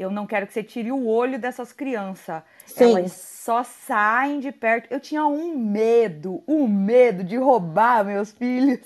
Eu 0.00 0.10
não 0.10 0.26
quero 0.26 0.46
que 0.46 0.54
você 0.54 0.62
tire 0.62 0.90
o 0.90 1.06
olho 1.06 1.38
dessas 1.38 1.72
crianças. 1.72 2.42
Sim. 2.64 2.84
Elas 2.84 3.12
só 3.12 3.62
saem 3.62 4.40
de 4.40 4.50
perto. 4.50 4.90
Eu 4.90 4.98
tinha 4.98 5.26
um 5.26 5.58
medo, 5.58 6.42
um 6.48 6.66
medo 6.66 7.22
de 7.22 7.36
roubar 7.36 8.02
meus 8.02 8.32
filhos. 8.32 8.80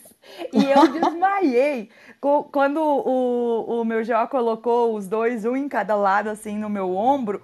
E 0.52 0.64
eu 0.64 0.88
desmaiei. 0.90 1.88
Quando 2.50 2.80
o, 2.80 3.80
o 3.80 3.84
meu 3.84 4.02
Jó 4.02 4.26
colocou 4.26 4.96
os 4.96 5.06
dois, 5.06 5.44
um 5.44 5.54
em 5.54 5.68
cada 5.68 5.94
lado, 5.94 6.30
assim, 6.30 6.58
no 6.58 6.68
meu 6.68 6.96
ombro, 6.96 7.42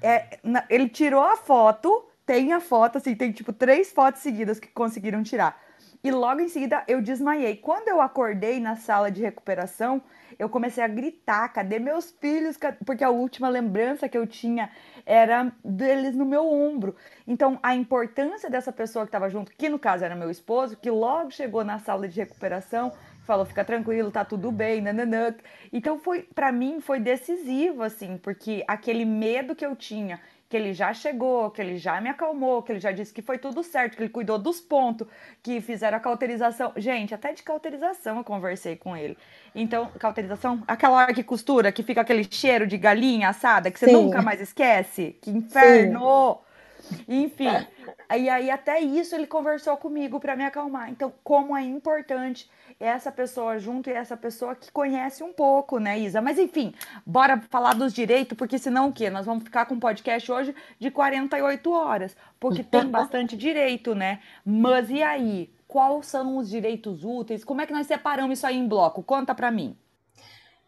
é, 0.00 0.38
ele 0.70 0.88
tirou 0.88 1.24
a 1.24 1.36
foto, 1.36 2.04
tem 2.24 2.52
a 2.52 2.60
foto, 2.60 2.98
assim, 2.98 3.16
tem 3.16 3.32
tipo 3.32 3.52
três 3.52 3.90
fotos 3.90 4.22
seguidas 4.22 4.60
que 4.60 4.68
conseguiram 4.68 5.24
tirar. 5.24 5.60
E 6.02 6.10
logo 6.10 6.40
em 6.40 6.48
seguida 6.48 6.84
eu 6.86 7.02
desmaiei. 7.02 7.56
Quando 7.56 7.88
eu 7.88 8.00
acordei 8.00 8.60
na 8.60 8.76
sala 8.76 9.10
de 9.10 9.20
recuperação, 9.22 10.00
eu 10.38 10.48
comecei 10.48 10.82
a 10.82 10.88
gritar: 10.88 11.48
cadê 11.48 11.78
meus 11.78 12.10
filhos? 12.10 12.56
Porque 12.86 13.02
a 13.02 13.10
última 13.10 13.48
lembrança 13.48 14.08
que 14.08 14.16
eu 14.16 14.26
tinha 14.26 14.70
era 15.04 15.52
deles 15.64 16.14
no 16.14 16.24
meu 16.24 16.46
ombro. 16.48 16.94
Então, 17.26 17.58
a 17.62 17.74
importância 17.74 18.48
dessa 18.48 18.72
pessoa 18.72 19.04
que 19.04 19.08
estava 19.08 19.28
junto, 19.28 19.52
que 19.52 19.68
no 19.68 19.78
caso 19.78 20.04
era 20.04 20.14
meu 20.14 20.30
esposo, 20.30 20.76
que 20.76 20.90
logo 20.90 21.30
chegou 21.30 21.64
na 21.64 21.78
sala 21.78 22.06
de 22.06 22.20
recuperação, 22.20 22.92
falou: 23.24 23.44
fica 23.44 23.64
tranquilo, 23.64 24.12
tá 24.12 24.24
tudo 24.24 24.52
bem, 24.52 24.80
nananã. 24.80 25.34
Então, 25.72 25.98
foi 25.98 26.22
para 26.22 26.52
mim 26.52 26.80
foi 26.80 27.00
decisivo, 27.00 27.82
assim, 27.82 28.16
porque 28.18 28.64
aquele 28.68 29.04
medo 29.04 29.56
que 29.56 29.66
eu 29.66 29.74
tinha 29.74 30.20
que 30.48 30.56
ele 30.56 30.72
já 30.72 30.94
chegou, 30.94 31.50
que 31.50 31.60
ele 31.60 31.76
já 31.76 32.00
me 32.00 32.08
acalmou, 32.08 32.62
que 32.62 32.72
ele 32.72 32.80
já 32.80 32.90
disse 32.90 33.12
que 33.12 33.20
foi 33.20 33.36
tudo 33.36 33.62
certo, 33.62 33.96
que 33.96 34.02
ele 34.02 34.08
cuidou 34.08 34.38
dos 34.38 34.60
pontos, 34.60 35.06
que 35.42 35.60
fizeram 35.60 35.98
a 35.98 36.00
cauterização. 36.00 36.72
Gente, 36.76 37.14
até 37.14 37.32
de 37.32 37.42
cauterização 37.42 38.18
eu 38.18 38.24
conversei 38.24 38.74
com 38.74 38.96
ele. 38.96 39.16
Então, 39.54 39.90
cauterização, 39.98 40.62
aquela 40.66 40.96
hora 40.96 41.12
que 41.12 41.22
costura, 41.22 41.70
que 41.70 41.82
fica 41.82 42.00
aquele 42.00 42.24
cheiro 42.24 42.66
de 42.66 42.78
galinha 42.78 43.28
assada, 43.28 43.70
que 43.70 43.78
você 43.78 43.86
Sim. 43.86 43.92
nunca 43.92 44.22
mais 44.22 44.40
esquece. 44.40 45.18
Que 45.20 45.30
inferno! 45.30 46.38
Sim. 46.40 46.48
Enfim, 47.06 47.66
e 48.16 48.28
aí 48.30 48.50
até 48.50 48.80
isso 48.80 49.14
ele 49.14 49.26
conversou 49.26 49.76
comigo 49.76 50.18
para 50.18 50.34
me 50.34 50.44
acalmar. 50.44 50.90
Então, 50.90 51.12
como 51.22 51.54
é 51.54 51.62
importante 51.62 52.48
essa 52.80 53.10
pessoa 53.10 53.58
junto 53.58 53.90
e 53.90 53.92
essa 53.92 54.16
pessoa 54.16 54.54
que 54.54 54.70
conhece 54.70 55.22
um 55.24 55.32
pouco, 55.32 55.78
né, 55.78 55.98
Isa? 55.98 56.20
Mas 56.20 56.38
enfim, 56.38 56.72
bora 57.04 57.40
falar 57.50 57.74
dos 57.74 57.92
direitos, 57.92 58.36
porque 58.36 58.58
senão 58.58 58.88
o 58.88 58.92
quê? 58.92 59.10
Nós 59.10 59.26
vamos 59.26 59.44
ficar 59.44 59.66
com 59.66 59.74
um 59.74 59.80
podcast 59.80 60.30
hoje 60.30 60.54
de 60.78 60.90
48 60.90 61.70
horas, 61.72 62.16
porque 62.38 62.62
tem 62.62 62.86
bastante 62.88 63.36
direito, 63.36 63.94
né? 63.94 64.20
Mas 64.44 64.90
e 64.90 65.02
aí? 65.02 65.50
Quais 65.66 66.06
são 66.06 66.38
os 66.38 66.48
direitos 66.48 67.04
úteis? 67.04 67.44
Como 67.44 67.60
é 67.60 67.66
que 67.66 67.74
nós 67.74 67.86
separamos 67.86 68.38
isso 68.38 68.46
aí 68.46 68.56
em 68.56 68.66
bloco? 68.66 69.02
Conta 69.02 69.34
para 69.34 69.50
mim. 69.50 69.76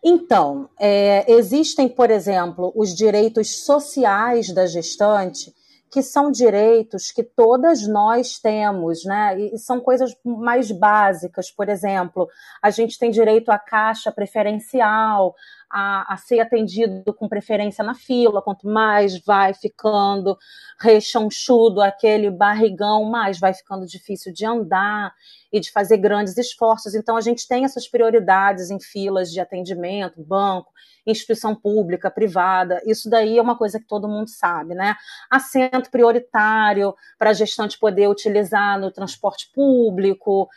Então, 0.04 0.68
é, 0.78 1.30
existem, 1.30 1.88
por 1.88 2.10
exemplo, 2.10 2.70
os 2.74 2.94
direitos 2.94 3.64
sociais 3.64 4.52
da 4.52 4.66
gestante, 4.66 5.54
que 5.90 6.02
são 6.02 6.30
direitos 6.30 7.10
que 7.10 7.24
todas 7.24 7.86
nós 7.86 8.38
temos, 8.38 9.04
né? 9.04 9.38
E 9.40 9.58
são 9.58 9.80
coisas 9.80 10.16
mais 10.24 10.70
básicas. 10.70 11.50
Por 11.50 11.68
exemplo, 11.68 12.28
a 12.62 12.70
gente 12.70 12.96
tem 12.96 13.10
direito 13.10 13.50
à 13.50 13.58
caixa 13.58 14.12
preferencial, 14.12 15.34
a, 15.70 16.14
a, 16.14 16.16
ser 16.16 16.40
atendido 16.40 17.14
com 17.14 17.28
preferência 17.28 17.84
na 17.84 17.94
fila. 17.94 18.42
Quanto 18.42 18.66
mais 18.66 19.18
vai 19.20 19.54
ficando 19.54 20.36
rechonchudo 20.80 21.80
aquele 21.80 22.30
barrigão, 22.30 23.04
mais 23.04 23.38
vai 23.38 23.54
ficando 23.54 23.86
difícil 23.86 24.32
de 24.32 24.44
andar 24.44 25.14
e 25.52 25.60
de 25.60 25.70
fazer 25.70 25.98
grandes 25.98 26.36
esforços. 26.36 26.94
Então, 26.94 27.16
a 27.16 27.20
gente 27.20 27.46
tem 27.46 27.64
essas 27.64 27.88
prioridades 27.88 28.70
em 28.70 28.80
filas 28.80 29.30
de 29.30 29.40
atendimento, 29.40 30.22
banco, 30.22 30.72
instituição 31.06 31.54
pública, 31.54 32.10
privada. 32.10 32.80
Isso 32.86 33.08
daí 33.08 33.38
é 33.38 33.42
uma 33.42 33.56
coisa 33.56 33.78
que 33.78 33.86
todo 33.86 34.08
mundo 34.08 34.28
sabe, 34.28 34.74
né? 34.74 34.96
Assento 35.30 35.90
prioritário 35.90 36.94
para 37.18 37.30
a 37.30 37.34
gestante 37.34 37.78
poder 37.78 38.08
utilizar 38.08 38.78
no 38.78 38.90
transporte 38.90 39.50
público, 39.52 40.48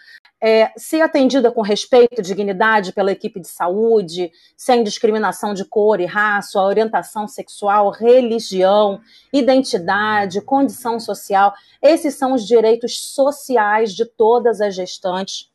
é, 0.41 0.71
ser 0.77 1.01
atendida 1.01 1.51
com 1.51 1.61
respeito 1.61 2.19
e 2.19 2.21
dignidade 2.21 2.91
pela 2.91 3.11
equipe 3.11 3.39
de 3.39 3.47
saúde, 3.47 4.31
sem 4.57 4.83
discriminação 4.83 5.02
de 5.53 5.65
cor 5.65 5.99
e 5.99 6.05
raça, 6.05 6.61
orientação 6.61 7.27
sexual, 7.27 7.89
religião, 7.89 9.01
identidade, 9.31 10.41
condição 10.41 10.99
social. 10.99 11.53
Esses 11.81 12.15
são 12.15 12.33
os 12.33 12.45
direitos 12.45 13.13
sociais 13.13 13.93
de 13.93 14.05
todas 14.05 14.61
as 14.61 14.75
gestantes. 14.75 15.51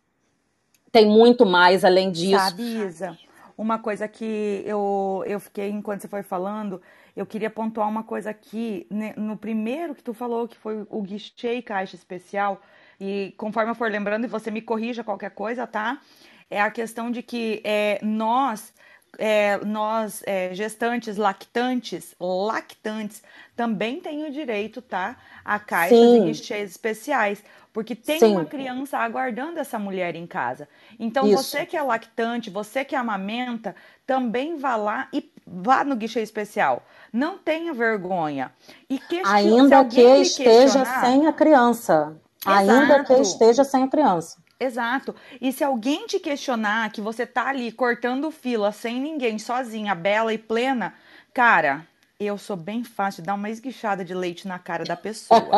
Tem 0.91 1.07
muito 1.07 1.47
mais 1.47 1.85
além 1.85 2.11
disso. 2.11 2.39
Sabe, 2.39 2.63
Isa? 2.63 3.19
uma 3.59 3.77
coisa 3.77 4.07
que 4.07 4.63
eu, 4.65 5.25
eu 5.27 5.41
fiquei, 5.41 5.69
enquanto 5.69 6.03
você 6.03 6.09
foi 6.09 6.23
falando, 6.23 6.81
eu 7.17 7.27
queria 7.27 7.51
pontuar 7.51 7.89
uma 7.89 8.05
coisa 8.05 8.31
aqui. 8.31 8.87
Né, 8.89 9.13
no 9.17 9.37
primeiro 9.37 9.97
que 9.97 10.03
tu 10.03 10.15
falou, 10.15 10.47
que 10.47 10.57
foi 10.57 10.87
o 10.89 11.03
guichê 11.03 11.55
e 11.55 11.63
caixa 11.63 11.97
especial, 11.97 12.63
e 13.01 13.35
conforme 13.37 13.73
eu 13.73 13.75
for 13.75 13.91
lembrando, 13.91 14.25
e 14.25 14.29
você 14.29 14.49
me 14.49 14.63
corrija 14.63 15.03
qualquer 15.03 15.33
coisa, 15.33 15.67
tá? 15.67 16.01
É 16.49 16.63
a 16.63 16.71
questão 16.71 17.11
de 17.11 17.21
que 17.21 17.61
é, 17.65 17.99
nós 18.01 18.73
é, 19.17 19.59
nós, 19.65 20.23
é, 20.27 20.55
gestantes, 20.55 21.17
lactantes, 21.17 22.15
lactantes, 22.21 23.23
também 23.57 24.01
têm 24.01 24.27
o 24.27 24.31
direito, 24.31 24.83
tá? 24.83 25.17
A 25.45 25.59
caixas 25.59 25.99
Sim. 25.99 26.23
e 26.23 26.25
guichês 26.27 26.71
especiais. 26.71 27.43
Porque 27.73 27.95
tem 27.95 28.19
Sim. 28.19 28.33
uma 28.33 28.45
criança 28.45 28.99
aguardando 28.99 29.59
essa 29.59 29.79
mulher 29.79 30.17
em 30.17 30.27
casa. 30.27 30.69
Então, 30.99 31.27
Isso. 31.27 31.43
você 31.43 31.67
que 31.67 31.77
é 31.77 31.83
lactante, 31.83 32.51
você 32.51 32.85
que 32.85 32.97
amamenta, 32.97 33.77
também 34.07 34.57
vá 34.57 34.75
lá 34.75 35.09
e 35.13 35.31
vá 35.47 35.85
no 35.85 35.95
guichê 35.95 36.21
especial. 36.21 36.83
Não 37.13 37.39
tenha 37.39 37.73
vergonha. 37.73 38.53
E 38.91 39.01
Ainda 39.25 39.85
que 39.85 40.01
esteja 40.01 40.85
sem 41.01 41.27
a 41.27 41.33
criança. 41.33 42.17
Exato. 42.45 42.71
Ainda 42.71 43.05
que 43.05 43.15
esteja 43.15 43.65
sem 43.65 43.85
a 43.85 43.89
criança. 43.89 44.39
Exato. 44.61 45.15
E 45.41 45.53
se 45.53 45.63
alguém 45.63 46.07
te 46.07 46.19
questionar 46.19 46.91
que 46.91 47.01
você 47.01 47.25
tá 47.25 47.49
ali 47.49 47.71
cortando 47.71 48.31
fila 48.31 48.73
sem 48.73 49.01
ninguém, 49.01 49.39
sozinha, 49.39 49.95
bela 49.95 50.35
e 50.35 50.39
plena, 50.39 50.95
cara, 51.33 51.87
eu 52.19 52.37
sou 52.37 52.57
bem 52.57 52.83
fácil 52.83 53.23
de 53.23 53.27
dar 53.27 53.35
uma 53.35 53.49
esguichada 53.49 54.05
de 54.05 54.15
leite 54.15 54.49
na 54.49 54.59
cara 54.59 54.85
da 54.85 54.97
pessoa. 54.97 55.49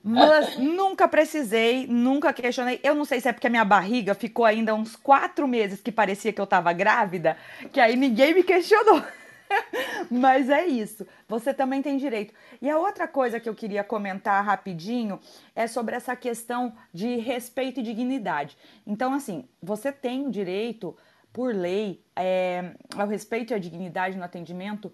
Mas 0.07 0.57
nunca 0.57 1.07
precisei, 1.07 1.87
nunca 1.87 2.31
questionei. 2.31 2.79
Eu 2.83 2.93
não 2.93 3.05
sei 3.05 3.19
se 3.19 3.27
é 3.27 3.33
porque 3.33 3.47
a 3.47 3.49
minha 3.49 3.65
barriga 3.65 4.13
ficou 4.13 4.45
ainda 4.45 4.73
uns 4.73 4.95
quatro 4.95 5.47
meses 5.47 5.81
que 5.81 5.91
parecia 5.91 6.31
que 6.31 6.39
eu 6.39 6.45
tava 6.45 6.71
grávida, 6.73 7.35
que 7.73 7.79
aí 7.79 7.95
ninguém 7.95 8.33
me 8.33 8.43
questionou. 8.43 9.03
Mas 10.09 10.49
é 10.49 10.65
isso. 10.65 11.05
Você 11.27 11.53
também 11.53 11.81
tem 11.81 11.97
direito. 11.97 12.33
E 12.61 12.69
a 12.69 12.77
outra 12.77 13.07
coisa 13.07 13.39
que 13.39 13.47
eu 13.47 13.55
queria 13.55 13.83
comentar 13.83 14.43
rapidinho 14.43 15.19
é 15.55 15.67
sobre 15.67 15.95
essa 15.95 16.15
questão 16.15 16.73
de 16.93 17.17
respeito 17.17 17.79
e 17.79 17.83
dignidade. 17.83 18.57
Então, 18.85 19.13
assim, 19.13 19.47
você 19.61 19.91
tem 19.91 20.27
o 20.27 20.31
direito, 20.31 20.95
por 21.31 21.53
lei, 21.53 22.03
é, 22.15 22.71
ao 22.95 23.07
respeito 23.07 23.51
e 23.51 23.53
à 23.53 23.59
dignidade 23.59 24.17
no 24.17 24.23
atendimento, 24.23 24.91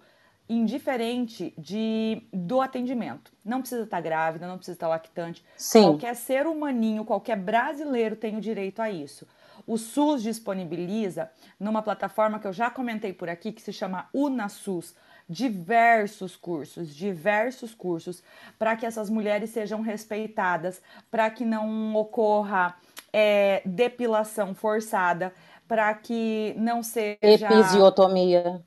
indiferente 0.48 1.54
de, 1.56 2.22
do 2.32 2.60
atendimento. 2.60 3.32
Não 3.44 3.60
precisa 3.60 3.84
estar 3.84 4.00
grávida, 4.00 4.46
não 4.46 4.56
precisa 4.56 4.76
estar 4.76 4.88
lactante. 4.88 5.44
Sim. 5.56 5.82
Qualquer 5.82 6.16
ser 6.16 6.46
humaninho, 6.46 7.04
qualquer 7.04 7.36
brasileiro 7.36 8.16
tem 8.16 8.36
o 8.36 8.40
direito 8.40 8.82
a 8.82 8.90
isso. 8.90 9.26
O 9.66 9.76
SUS 9.78 10.22
disponibiliza 10.22 11.30
numa 11.58 11.82
plataforma 11.82 12.38
que 12.38 12.46
eu 12.46 12.52
já 12.52 12.70
comentei 12.70 13.12
por 13.12 13.28
aqui, 13.28 13.52
que 13.52 13.62
se 13.62 13.72
chama 13.72 14.08
UnaSUS, 14.12 14.94
diversos 15.28 16.36
cursos, 16.36 16.94
diversos 16.94 17.74
cursos, 17.74 18.22
para 18.58 18.76
que 18.76 18.84
essas 18.84 19.08
mulheres 19.08 19.50
sejam 19.50 19.80
respeitadas, 19.80 20.82
para 21.10 21.30
que 21.30 21.44
não 21.44 21.94
ocorra 21.94 22.76
é, 23.12 23.62
depilação 23.64 24.54
forçada, 24.54 25.32
para 25.68 25.92
que 25.94 26.54
não 26.56 26.82
seja. 26.82 27.16
Episiotomia. 27.22 28.62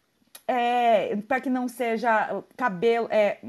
É, 0.47 1.15
para 1.27 1.41
que 1.41 1.49
não 1.49 1.67
seja 1.67 2.43
cabelo. 2.55 3.07
É, 3.09 3.39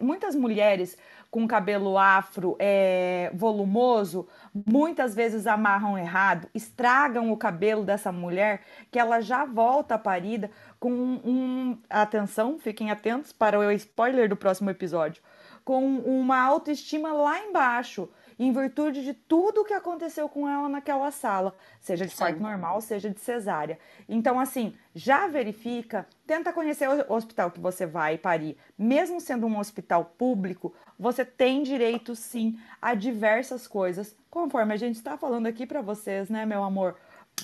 muitas 0.00 0.34
mulheres 0.34 0.98
com 1.30 1.48
cabelo 1.48 1.96
afro 1.96 2.56
é, 2.58 3.30
volumoso, 3.34 4.28
muitas 4.54 5.14
vezes 5.14 5.46
amarram 5.46 5.96
errado, 5.98 6.48
estragam 6.54 7.32
o 7.32 7.36
cabelo 7.36 7.84
dessa 7.84 8.12
mulher, 8.12 8.62
que 8.90 8.98
ela 8.98 9.20
já 9.20 9.44
volta 9.44 9.98
parida 9.98 10.50
com 10.78 10.90
um. 10.90 11.78
Atenção, 11.88 12.58
fiquem 12.58 12.90
atentos 12.90 13.32
para 13.32 13.58
o 13.58 13.70
spoiler 13.72 14.28
do 14.28 14.36
próximo 14.36 14.70
episódio. 14.70 15.22
Com 15.64 15.98
uma 15.98 16.40
autoestima 16.40 17.12
lá 17.12 17.38
embaixo 17.38 18.08
em 18.38 18.52
virtude 18.52 19.04
de 19.04 19.14
tudo 19.14 19.60
o 19.60 19.64
que 19.64 19.74
aconteceu 19.74 20.28
com 20.28 20.48
ela 20.48 20.68
naquela 20.68 21.10
sala, 21.10 21.54
seja 21.80 22.06
de 22.06 22.14
parto 22.14 22.40
normal, 22.40 22.80
seja 22.80 23.10
de 23.10 23.20
cesárea. 23.20 23.78
Então, 24.08 24.38
assim, 24.38 24.74
já 24.94 25.26
verifica, 25.26 26.06
tenta 26.26 26.52
conhecer 26.52 26.88
o 26.88 27.12
hospital 27.12 27.50
que 27.50 27.60
você 27.60 27.86
vai 27.86 28.18
parir. 28.18 28.56
Mesmo 28.78 29.20
sendo 29.20 29.46
um 29.46 29.58
hospital 29.58 30.04
público, 30.16 30.74
você 30.98 31.24
tem 31.24 31.62
direito 31.62 32.14
sim 32.14 32.58
a 32.80 32.94
diversas 32.94 33.66
coisas, 33.66 34.16
conforme 34.30 34.74
a 34.74 34.76
gente 34.76 34.96
está 34.96 35.16
falando 35.16 35.46
aqui 35.46 35.66
para 35.66 35.80
vocês, 35.80 36.28
né, 36.28 36.46
meu 36.46 36.62
amor? 36.62 36.96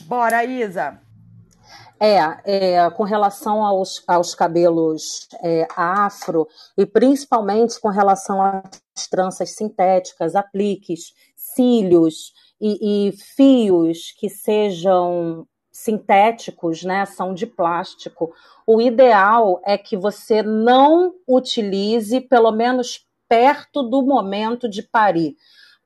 Bora, 0.07 0.45
Isa! 0.45 1.08
É, 2.01 2.17
é, 2.45 2.91
com 2.91 3.03
relação 3.03 3.65
aos, 3.65 4.05
aos 4.07 4.33
cabelos 4.33 5.27
é, 5.43 5.67
afro 5.77 6.47
e 6.77 6.87
principalmente 6.87 7.81
com 7.81 7.89
relação 7.89 8.41
às 8.41 9.09
tranças 9.11 9.51
sintéticas, 9.51 10.37
apliques, 10.37 11.13
cílios 11.35 12.33
e, 12.61 13.09
e 13.09 13.13
fios 13.13 14.13
que 14.17 14.29
sejam 14.29 15.45
sintéticos, 15.73 16.83
né, 16.83 17.05
são 17.07 17.35
de 17.35 17.47
plástico. 17.47 18.33
O 18.67 18.81
ideal 18.81 19.61
é 19.65 19.79
que 19.79 19.97
você 19.97 20.43
não 20.43 21.15
utilize, 21.27 22.21
pelo 22.21 22.53
menos 22.53 23.07
perto 23.29 23.83
do 23.83 24.03
momento 24.03 24.69
de 24.69 24.83
parir, 24.83 25.37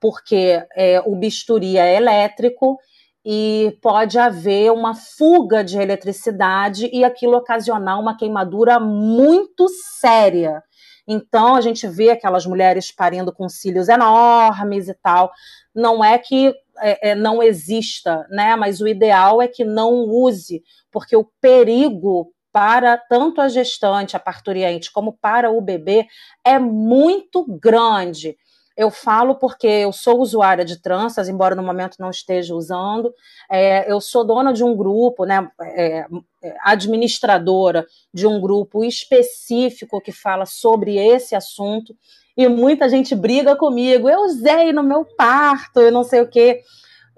porque 0.00 0.64
é, 0.74 1.00
o 1.04 1.14
bisturi 1.16 1.76
é 1.76 1.96
elétrico 1.96 2.78
e 3.24 3.76
pode 3.80 4.18
haver 4.18 4.72
uma 4.72 4.94
fuga 4.94 5.62
de 5.62 5.78
eletricidade 5.78 6.90
e 6.92 7.04
aquilo 7.04 7.36
ocasionar 7.36 8.00
uma 8.00 8.16
queimadura 8.16 8.80
muito 8.80 9.68
séria. 10.00 10.62
Então 11.06 11.54
a 11.54 11.60
gente 11.60 11.86
vê 11.86 12.10
aquelas 12.10 12.46
mulheres 12.46 12.90
parindo 12.90 13.32
com 13.32 13.48
cílios 13.48 13.88
enormes 13.88 14.88
e 14.88 14.94
tal. 14.94 15.30
Não 15.74 16.04
é 16.04 16.18
que 16.18 16.54
é, 16.78 17.10
é, 17.10 17.14
não 17.14 17.42
exista, 17.42 18.26
né? 18.30 18.56
Mas 18.56 18.80
o 18.80 18.88
ideal 18.88 19.40
é 19.40 19.48
que 19.48 19.64
não 19.64 20.04
use, 20.08 20.62
porque 20.90 21.16
o 21.16 21.28
perigo 21.40 22.32
para 22.52 22.98
tanto 22.98 23.40
a 23.40 23.48
gestante, 23.48 24.14
a 24.14 24.20
parturiente, 24.20 24.92
como 24.92 25.16
para 25.20 25.50
o 25.50 25.60
bebê 25.60 26.06
é 26.44 26.58
muito 26.58 27.44
grande. 27.58 28.36
Eu 28.76 28.90
falo 28.90 29.34
porque 29.34 29.66
eu 29.66 29.92
sou 29.92 30.20
usuária 30.20 30.64
de 30.64 30.80
tranças, 30.80 31.28
embora 31.28 31.54
no 31.54 31.62
momento 31.62 31.96
não 31.98 32.10
esteja 32.10 32.54
usando. 32.54 33.12
É, 33.50 33.90
eu 33.90 34.00
sou 34.00 34.24
dona 34.24 34.52
de 34.52 34.64
um 34.64 34.76
grupo, 34.76 35.24
né, 35.24 35.48
é, 35.60 36.06
é, 36.42 36.56
administradora 36.62 37.86
de 38.12 38.26
um 38.26 38.40
grupo 38.40 38.84
específico 38.84 40.00
que 40.00 40.12
fala 40.12 40.46
sobre 40.46 40.96
esse 40.96 41.34
assunto. 41.34 41.94
E 42.36 42.48
muita 42.48 42.88
gente 42.88 43.14
briga 43.14 43.54
comigo. 43.54 44.08
Eu 44.08 44.20
usei 44.20 44.72
no 44.72 44.82
meu 44.82 45.04
parto, 45.04 45.80
eu 45.80 45.92
não 45.92 46.02
sei 46.02 46.22
o 46.22 46.28
quê. 46.28 46.62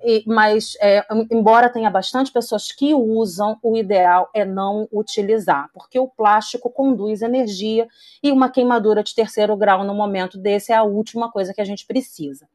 E, 0.06 0.22
mas, 0.26 0.76
é, 0.82 1.02
embora 1.30 1.70
tenha 1.70 1.90
bastante 1.90 2.30
pessoas 2.30 2.70
que 2.70 2.94
usam, 2.94 3.58
o 3.62 3.74
ideal 3.74 4.28
é 4.34 4.44
não 4.44 4.86
utilizar, 4.92 5.70
porque 5.72 5.98
o 5.98 6.06
plástico 6.06 6.68
conduz 6.68 7.22
energia 7.22 7.88
e 8.22 8.30
uma 8.30 8.50
queimadura 8.50 9.02
de 9.02 9.14
terceiro 9.14 9.56
grau 9.56 9.82
no 9.82 9.94
momento 9.94 10.36
desse 10.36 10.72
é 10.72 10.76
a 10.76 10.82
última 10.82 11.32
coisa 11.32 11.54
que 11.54 11.60
a 11.60 11.64
gente 11.64 11.86
precisa. 11.86 12.46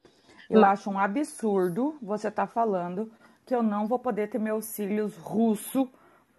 Eu 0.48 0.62
mas... 0.62 0.80
acho 0.80 0.92
um 0.92 1.00
absurdo 1.00 1.98
você 2.00 2.28
estar 2.28 2.46
tá 2.46 2.54
falando 2.54 3.12
que 3.48 3.56
eu 3.56 3.64
não 3.64 3.88
vou 3.88 3.98
poder 3.98 4.30
ter 4.30 4.38
meus 4.38 4.66
cílios 4.66 5.18
russo 5.18 5.90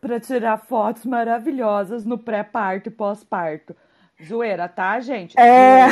para 0.01 0.20
tirar 0.20 0.59
fotos 0.59 1.05
maravilhosas 1.05 2.05
no 2.05 2.16
pré-parto 2.16 2.88
e 2.88 2.92
pós-parto. 2.92 3.75
Zoeira, 4.25 4.69
tá, 4.69 5.01
gente? 5.01 5.39
É. 5.39 5.87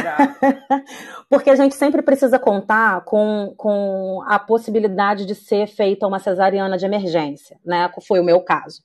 Porque 1.28 1.50
a 1.50 1.56
gente 1.56 1.74
sempre 1.74 2.02
precisa 2.02 2.38
contar 2.38 3.04
com, 3.04 3.54
com 3.56 4.22
a 4.26 4.38
possibilidade 4.38 5.24
de 5.24 5.34
ser 5.34 5.66
feita 5.66 6.06
uma 6.06 6.18
cesariana 6.18 6.76
de 6.76 6.84
emergência, 6.84 7.58
né? 7.64 7.90
Foi 8.06 8.20
o 8.20 8.24
meu 8.24 8.40
caso. 8.40 8.82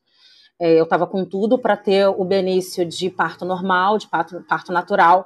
É, 0.60 0.80
eu 0.80 0.84
estava 0.84 1.06
com 1.06 1.26
tudo 1.26 1.60
para 1.60 1.76
ter 1.76 2.08
o 2.08 2.24
benefício 2.24 2.86
de 2.86 3.10
parto 3.10 3.44
normal, 3.44 3.98
de 3.98 4.08
parto, 4.08 4.42
parto 4.48 4.72
natural, 4.72 5.26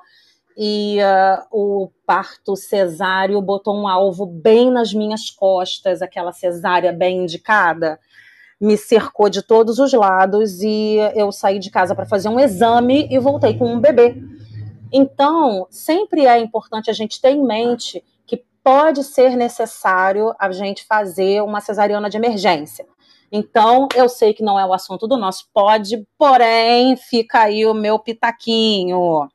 e 0.57 0.97
uh, 0.99 1.45
o 1.51 1.91
parto 2.05 2.55
cesáreo 2.55 3.39
botou 3.41 3.75
um 3.75 3.87
alvo 3.87 4.25
bem 4.25 4.71
nas 4.71 4.93
minhas 4.93 5.29
costas, 5.29 6.01
aquela 6.01 6.31
cesárea 6.31 6.91
bem 6.91 7.23
indicada 7.23 7.99
me 8.59 8.77
cercou 8.77 9.29
de 9.29 9.41
todos 9.41 9.79
os 9.79 9.93
lados 9.93 10.61
e 10.61 10.97
eu 11.15 11.31
saí 11.31 11.59
de 11.59 11.69
casa 11.69 11.93
para 11.93 12.05
fazer 12.05 12.29
um 12.29 12.39
exame 12.39 13.07
e 13.09 13.19
voltei 13.19 13.57
com 13.57 13.71
um 13.71 13.79
bebê. 13.79 14.15
Então, 14.91 15.67
sempre 15.69 16.25
é 16.25 16.39
importante 16.39 16.89
a 16.89 16.93
gente 16.93 17.21
ter 17.21 17.31
em 17.31 17.43
mente 17.43 18.03
que 18.25 18.43
pode 18.63 19.03
ser 19.03 19.35
necessário 19.35 20.33
a 20.39 20.51
gente 20.51 20.85
fazer 20.85 21.43
uma 21.43 21.61
cesariana 21.61 22.09
de 22.09 22.17
emergência. 22.17 22.85
Então, 23.31 23.87
eu 23.93 24.07
sei 24.07 24.33
que 24.33 24.43
não 24.43 24.57
é 24.57 24.65
o 24.65 24.73
assunto 24.73 25.07
do 25.07 25.17
nosso 25.17 25.49
pode, 25.53 26.07
porém, 26.17 26.95
fica 26.95 27.41
aí 27.41 27.65
o 27.65 27.73
meu 27.73 27.99
pitaquinho. 27.99 29.27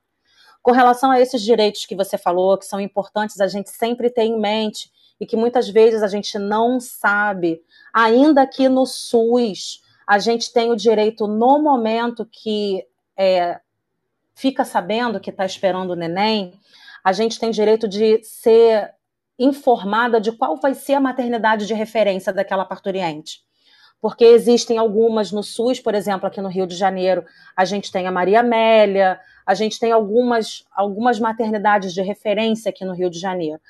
Com 0.63 0.73
relação 0.73 1.11
a 1.11 1.21
esses 1.21 1.43
direitos 1.43 1.85
que 1.85 1.95
você 1.95 2.17
falou, 2.17 2.57
que 2.57 2.65
são 2.65 2.81
importantes 2.81 3.41
a 3.41 3.47
gente 3.47 3.69
sempre 3.71 4.09
ter 4.09 4.23
em 4.23 4.41
mente 4.41 4.91
e 5.23 5.27
que 5.27 5.37
muitas 5.37 5.69
vezes 5.69 6.03
a 6.03 6.09
gente 6.09 6.37
não 6.37 6.81
sabe 6.81 7.63
ainda 7.95 8.45
que 8.45 8.69
no 8.69 8.85
SUS 8.85 9.81
a 10.05 10.19
gente 10.19 10.53
tem 10.53 10.73
o 10.73 10.77
direito, 10.77 11.29
no 11.29 11.63
momento 11.63 12.27
que 12.29 12.85
é, 13.17 13.61
fica 14.35 14.65
sabendo 14.65 15.21
que 15.21 15.31
está 15.31 15.47
esperando 15.47 15.93
o 15.93 15.95
neném, 15.95 16.59
a 17.05 17.13
gente 17.13 17.39
tem 17.39 17.53
direito 17.53 17.87
de 17.87 18.21
ser 18.25 18.95
informada 19.39 20.21
de 20.21 20.33
qual 20.33 20.57
vai 20.57 20.75
ser 20.75 20.95
a 20.95 21.01
maternidade 21.01 21.69
de 21.69 21.73
referência 21.73 22.33
daquela 22.33 22.65
parturiente. 22.65 23.45
Porque 24.01 24.25
existem 24.25 24.77
algumas 24.77 25.31
no 25.31 25.45
SUS, 25.45 25.79
por 25.79 25.95
exemplo, 25.95 26.27
aqui 26.27 26.41
no 26.41 26.49
Rio 26.49 26.67
de 26.67 26.75
Janeiro, 26.75 27.25
a 27.57 27.65
gente 27.65 27.93
tem 27.93 28.09
a 28.09 28.11
Maria 28.11 28.41
Amélia, 28.41 29.21
a 29.47 29.55
gente 29.55 29.79
tem 29.79 29.93
algumas, 29.93 30.65
algumas 30.73 31.21
maternidades 31.21 31.95
de 31.95 32.03
referência 32.03 32.71
aqui 32.71 32.85
no 32.85 32.93
Rio 32.93 33.09
de 33.09 33.21
Janeiro. 33.21 33.61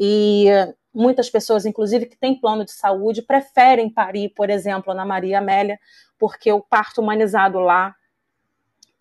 E 0.00 0.48
muitas 0.94 1.28
pessoas, 1.28 1.66
inclusive, 1.66 2.06
que 2.06 2.16
têm 2.16 2.38
plano 2.38 2.64
de 2.64 2.72
saúde, 2.72 3.22
preferem 3.22 3.90
parir, 3.90 4.30
por 4.30 4.48
exemplo, 4.48 4.94
na 4.94 5.04
Maria 5.04 5.38
Amélia, 5.38 5.78
porque 6.18 6.52
o 6.52 6.60
parto 6.60 7.00
humanizado 7.00 7.58
lá 7.58 7.94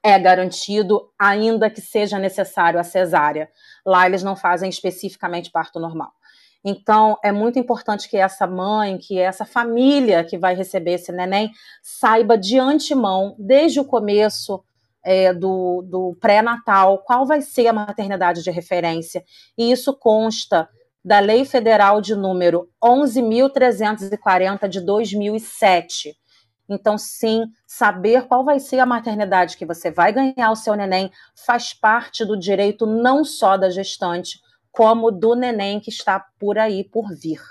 é 0.02 0.20
garantido, 0.20 1.10
ainda 1.18 1.70
que 1.70 1.80
seja 1.80 2.20
necessário 2.20 2.80
a 2.80 2.84
cesárea. 2.84 3.50
Lá 3.86 4.06
eles 4.06 4.24
não 4.24 4.36
fazem 4.36 4.70
especificamente 4.70 5.50
parto 5.50 5.80
normal. 5.80 6.12
Então, 6.66 7.18
é 7.24 7.32
muito 7.32 7.60
importante 7.60 8.10
que 8.10 8.18
essa 8.18 8.48
mãe, 8.48 8.98
que 8.98 9.20
essa 9.20 9.46
família 9.46 10.24
que 10.24 10.38
vai 10.38 10.56
receber 10.56 10.94
esse 10.94 11.12
neném, 11.12 11.52
saiba 11.82 12.38
de 12.38 12.58
antemão, 12.58 13.36
desde 13.38 13.80
o 13.80 13.86
começo 13.86 14.64
é, 15.04 15.34
do, 15.34 15.82
do 15.82 16.18
pré-natal, 16.22 17.00
qual 17.00 17.26
vai 17.26 17.42
ser 17.42 17.68
a 17.68 17.74
maternidade 17.74 18.42
de 18.42 18.50
referência. 18.50 19.24
E 19.58 19.72
isso 19.72 19.94
consta 19.94 20.70
da 21.04 21.20
Lei 21.20 21.44
Federal 21.46 22.00
de 22.00 22.16
número 22.16 22.70
11.340 22.82 24.68
de 24.68 24.80
2007. 24.80 26.16
Então, 26.70 26.98
sim, 26.98 27.44
saber 27.68 28.26
qual 28.28 28.46
vai 28.46 28.60
ser 28.60 28.80
a 28.80 28.86
maternidade 28.86 29.58
que 29.58 29.66
você 29.66 29.92
vai 29.92 30.14
ganhar 30.14 30.50
o 30.50 30.56
seu 30.56 30.76
neném 30.76 31.12
faz 31.46 31.74
parte 31.74 32.26
do 32.26 32.40
direito 32.40 32.86
não 32.86 33.26
só 33.26 33.58
da 33.58 33.70
gestante, 33.70 34.40
como 34.72 35.12
do 35.12 35.36
neném 35.36 35.80
que 35.80 35.90
está 35.90 36.26
por 36.40 36.58
aí 36.58 36.84
por 36.84 37.14
vir. 37.14 37.42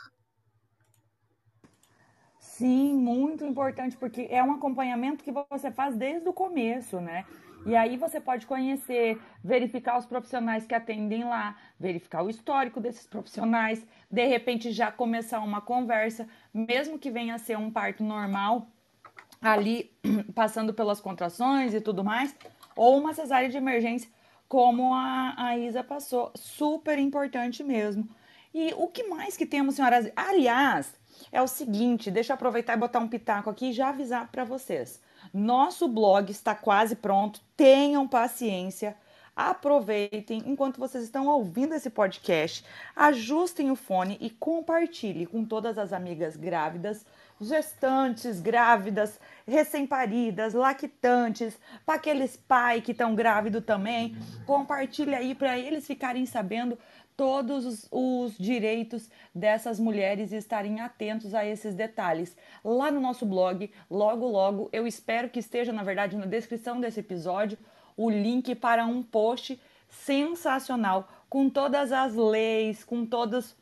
Sim, 2.40 2.94
muito 2.94 3.44
importante, 3.44 3.96
porque 3.96 4.28
é 4.30 4.42
um 4.42 4.52
acompanhamento 4.52 5.24
que 5.24 5.32
você 5.50 5.70
faz 5.70 5.96
desde 5.96 6.28
o 6.28 6.32
começo, 6.32 7.00
né? 7.00 7.24
E 7.64 7.76
aí 7.76 7.96
você 7.96 8.20
pode 8.20 8.46
conhecer, 8.46 9.20
verificar 9.42 9.96
os 9.96 10.04
profissionais 10.04 10.66
que 10.66 10.74
atendem 10.74 11.24
lá, 11.24 11.56
verificar 11.78 12.22
o 12.24 12.30
histórico 12.30 12.80
desses 12.80 13.06
profissionais, 13.06 13.86
de 14.10 14.26
repente 14.26 14.72
já 14.72 14.90
começar 14.90 15.40
uma 15.40 15.60
conversa, 15.60 16.28
mesmo 16.52 16.98
que 16.98 17.10
venha 17.10 17.36
a 17.36 17.38
ser 17.38 17.56
um 17.56 17.70
parto 17.70 18.02
normal, 18.02 18.66
ali 19.40 19.92
passando 20.34 20.74
pelas 20.74 21.00
contrações 21.00 21.72
e 21.72 21.80
tudo 21.80 22.02
mais, 22.02 22.34
ou 22.74 22.98
uma 22.98 23.14
cesárea 23.14 23.48
de 23.48 23.56
emergência, 23.56 24.10
como 24.48 24.92
a, 24.92 25.34
a 25.36 25.56
Isa 25.56 25.84
passou. 25.84 26.32
Super 26.34 26.98
importante 26.98 27.62
mesmo. 27.62 28.08
E 28.52 28.74
o 28.76 28.88
que 28.88 29.04
mais 29.04 29.36
que 29.36 29.46
temos, 29.46 29.76
senhoras? 29.76 30.10
Aliás, 30.14 30.92
é 31.30 31.40
o 31.40 31.46
seguinte, 31.46 32.10
deixa 32.10 32.32
eu 32.32 32.34
aproveitar 32.34 32.74
e 32.74 32.80
botar 32.80 32.98
um 32.98 33.08
pitaco 33.08 33.48
aqui 33.48 33.70
e 33.70 33.72
já 33.72 33.88
avisar 33.88 34.30
para 34.30 34.44
vocês. 34.44 35.00
Nosso 35.32 35.88
blog 35.88 36.30
está 36.30 36.54
quase 36.54 36.96
pronto. 36.96 37.40
Tenham 37.56 38.06
paciência. 38.06 38.96
Aproveitem 39.34 40.42
enquanto 40.44 40.78
vocês 40.78 41.04
estão 41.04 41.26
ouvindo 41.26 41.74
esse 41.74 41.88
podcast, 41.88 42.62
ajustem 42.94 43.70
o 43.70 43.76
fone 43.76 44.18
e 44.20 44.28
compartilhe 44.28 45.24
com 45.24 45.42
todas 45.42 45.78
as 45.78 45.90
amigas 45.90 46.36
grávidas, 46.36 47.06
gestantes, 47.40 48.42
grávidas, 48.42 49.18
recém-paridas, 49.48 50.52
lactantes, 50.52 51.58
para 51.86 51.94
aqueles 51.94 52.36
pais 52.36 52.84
que 52.84 52.92
estão 52.92 53.14
grávidos 53.14 53.64
também. 53.64 54.14
Compartilhe 54.44 55.14
aí 55.14 55.34
para 55.34 55.58
eles 55.58 55.86
ficarem 55.86 56.26
sabendo 56.26 56.78
todos 57.16 57.66
os, 57.66 57.88
os, 57.90 58.36
direitos 58.38 59.10
dessas 59.34 59.78
mulheres 59.78 60.32
e 60.32 60.36
estarem 60.36 60.80
atentos 60.80 61.34
a 61.34 61.44
esses 61.44 61.74
detalhes. 61.74 62.36
Lá 62.64 62.90
no 62.90 63.00
nosso 63.00 63.26
blog, 63.26 63.70
logo, 63.90 64.26
logo, 64.26 64.68
eu 64.72 64.86
espero 64.86 65.28
que 65.28 65.38
esteja, 65.38 65.72
na 65.72 65.82
verdade, 65.82 66.16
na 66.16 66.26
descrição 66.26 66.80
desse 66.80 67.00
episódio, 67.00 67.58
o 67.96 68.10
link 68.10 68.54
para 68.54 68.86
um 68.86 69.02
post 69.02 69.60
sensacional 69.88 71.08
com 71.28 71.48
todas 71.48 71.92
as 71.92 72.14
leis, 72.14 72.84
com 72.84 73.04
todos 73.04 73.54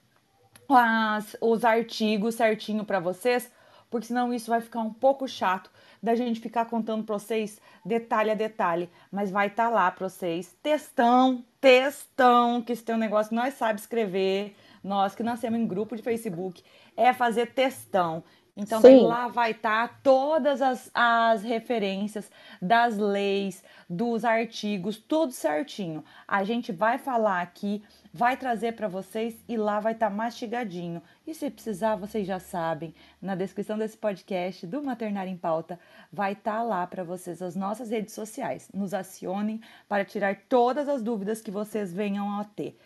as, 0.69 1.37
os 1.41 1.65
artigos 1.65 2.37
certinho 2.37 2.85
para 2.85 3.01
vocês, 3.01 3.51
porque 3.91 4.07
senão 4.07 4.33
isso 4.33 4.51
vai 4.51 4.61
ficar 4.61 4.81
um 4.81 4.93
pouco 4.93 5.27
chato 5.27 5.71
da 6.03 6.15
gente 6.15 6.41
ficar 6.41 6.65
contando 6.65 7.05
para 7.05 7.19
vocês 7.19 7.61
detalhe 7.85 8.31
a 8.31 8.35
detalhe, 8.35 8.89
mas 9.11 9.31
vai 9.31 9.49
estar 9.49 9.69
tá 9.69 9.71
lá 9.71 9.91
para 9.91 10.09
vocês. 10.09 10.57
Textão, 10.63 11.45
textão, 11.61 12.63
que 12.63 12.73
esse 12.73 12.83
tem 12.83 12.95
um 12.95 12.99
negócio 12.99 13.35
nós 13.35 13.55
sabe 13.55 13.81
escrever, 13.81 14.55
nós 14.83 15.15
que 15.15 15.23
nascemos 15.23 15.61
em 15.61 15.67
grupo 15.67 15.95
de 15.95 16.03
Facebook, 16.03 16.63
é 16.97 17.13
fazer 17.13 17.53
textão. 17.53 18.23
Então, 18.61 19.07
lá 19.07 19.27
vai 19.29 19.53
estar 19.53 19.89
tá 19.89 19.95
todas 20.03 20.61
as, 20.61 20.91
as 20.93 21.43
referências 21.43 22.31
das 22.61 22.99
leis, 22.99 23.65
dos 23.89 24.25
artigos, 24.25 24.99
tudo 24.99 25.33
certinho. 25.33 26.05
A 26.29 26.45
gente 26.45 26.71
vai 26.71 26.99
falar 26.99 27.41
aqui, 27.41 27.83
vai 28.13 28.37
trazer 28.37 28.73
para 28.73 28.87
vocês 28.87 29.35
e 29.49 29.57
lá 29.57 29.81
vai 29.81 29.93
estar 29.93 30.11
tá 30.11 30.15
mastigadinho. 30.15 31.03
E 31.27 31.35
se 31.35 31.51
precisar, 31.51 31.97
vocês 31.97 32.27
já 32.27 32.39
sabem, 32.39 32.95
na 33.21 33.35
descrição 33.35 33.79
desse 33.79 33.97
podcast 33.97 34.67
do 34.67 34.83
Maternário 34.83 35.33
em 35.33 35.37
Pauta, 35.37 35.81
vai 36.13 36.33
estar 36.33 36.59
tá 36.59 36.63
lá 36.63 36.87
para 36.87 37.03
vocês 37.03 37.41
as 37.41 37.57
nossas 37.57 37.89
redes 37.89 38.13
sociais. 38.13 38.69
Nos 38.75 38.93
acionem 38.93 39.61
para 39.89 40.05
tirar 40.05 40.37
todas 40.49 40.89
as 40.89 41.03
dúvidas 41.03 41.41
que 41.41 41.51
vocês 41.51 41.93
venham 41.93 42.39
a 42.39 42.45
ter. 42.45 42.79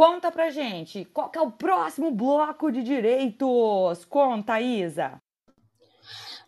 Conta 0.00 0.32
pra 0.32 0.48
gente, 0.48 1.04
qual 1.12 1.30
é 1.36 1.40
o 1.42 1.50
próximo 1.50 2.10
bloco 2.10 2.72
de 2.72 2.82
direitos? 2.82 4.02
Conta, 4.06 4.58
Isa. 4.58 5.20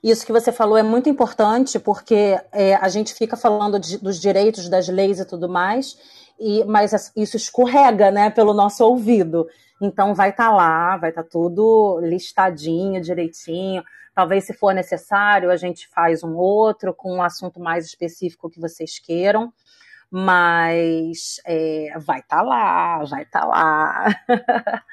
Isso 0.02 0.24
que 0.24 0.32
você 0.32 0.50
falou 0.50 0.78
é 0.78 0.82
muito 0.82 1.10
importante, 1.10 1.78
porque 1.78 2.40
é, 2.50 2.76
a 2.76 2.88
gente 2.88 3.12
fica 3.12 3.36
falando 3.36 3.78
de, 3.78 3.98
dos 3.98 4.18
direitos, 4.18 4.70
das 4.70 4.88
leis 4.88 5.20
e 5.20 5.26
tudo 5.26 5.50
mais, 5.50 5.98
e, 6.40 6.64
mas 6.64 7.12
isso 7.14 7.36
escorrega 7.36 8.10
né, 8.10 8.30
pelo 8.30 8.54
nosso 8.54 8.82
ouvido. 8.86 9.46
Então 9.82 10.14
vai 10.14 10.30
estar 10.30 10.48
tá 10.48 10.56
lá, 10.56 10.96
vai 10.96 11.10
estar 11.10 11.22
tá 11.22 11.28
tudo 11.30 12.00
listadinho, 12.00 13.02
direitinho. 13.02 13.84
Talvez, 14.14 14.46
se 14.46 14.54
for 14.54 14.72
necessário, 14.72 15.50
a 15.50 15.58
gente 15.58 15.86
faz 15.88 16.24
um 16.24 16.36
outro 16.36 16.94
com 16.94 17.16
um 17.16 17.22
assunto 17.22 17.60
mais 17.60 17.84
específico 17.84 18.48
que 18.48 18.58
vocês 18.58 18.98
queiram 18.98 19.52
mas 20.14 21.40
é, 21.46 21.94
vai 21.98 22.20
estar 22.20 22.36
tá 22.36 22.42
lá, 22.42 23.02
vai 23.04 23.22
estar 23.22 23.40
tá 23.40 23.46
lá. 23.46 24.14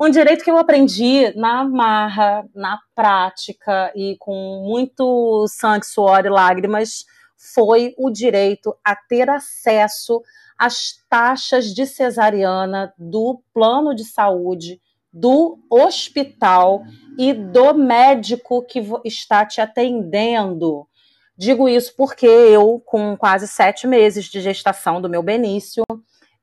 um 0.00 0.08
direito 0.08 0.42
que 0.42 0.50
eu 0.50 0.56
aprendi 0.56 1.30
na 1.36 1.62
marra, 1.62 2.48
na 2.54 2.78
prática 2.94 3.92
e 3.94 4.16
com 4.18 4.64
muito 4.66 5.46
sangue, 5.46 5.84
suor 5.84 6.24
e 6.24 6.30
lágrimas 6.30 7.04
foi 7.36 7.92
o 7.98 8.08
direito 8.08 8.74
a 8.82 8.96
ter 8.96 9.28
acesso 9.28 10.22
às 10.56 11.04
taxas 11.06 11.66
de 11.66 11.84
cesariana 11.84 12.94
do 12.96 13.42
plano 13.52 13.94
de 13.94 14.04
saúde, 14.04 14.80
do 15.12 15.58
hospital 15.68 16.82
e 17.18 17.34
do 17.34 17.74
médico 17.74 18.62
que 18.62 18.82
está 19.04 19.44
te 19.44 19.60
atendendo. 19.60 20.88
Digo 21.36 21.68
isso 21.68 21.94
porque 21.96 22.26
eu, 22.26 22.82
com 22.84 23.16
quase 23.16 23.48
sete 23.48 23.86
meses 23.86 24.26
de 24.26 24.40
gestação 24.40 25.00
do 25.00 25.08
meu 25.08 25.22
Benício, 25.22 25.82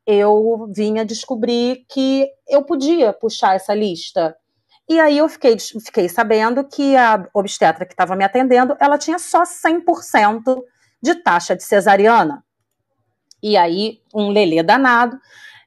eu 0.05 0.67
vinha 0.75 1.05
descobrir 1.05 1.85
que 1.87 2.27
eu 2.47 2.63
podia 2.63 3.13
puxar 3.13 3.55
essa 3.55 3.73
lista. 3.73 4.35
E 4.89 4.99
aí 4.99 5.19
eu 5.19 5.29
fiquei, 5.29 5.55
fiquei 5.59 6.09
sabendo 6.09 6.63
que 6.63 6.95
a 6.95 7.27
obstetra 7.33 7.85
que 7.85 7.93
estava 7.93 8.15
me 8.15 8.23
atendendo, 8.23 8.75
ela 8.79 8.97
tinha 8.97 9.19
só 9.19 9.43
100% 9.43 10.63
de 11.01 11.15
taxa 11.15 11.55
de 11.55 11.63
cesariana. 11.63 12.43
E 13.41 13.55
aí, 13.55 14.01
um 14.13 14.29
lelê 14.29 14.63
danado, 14.63 15.17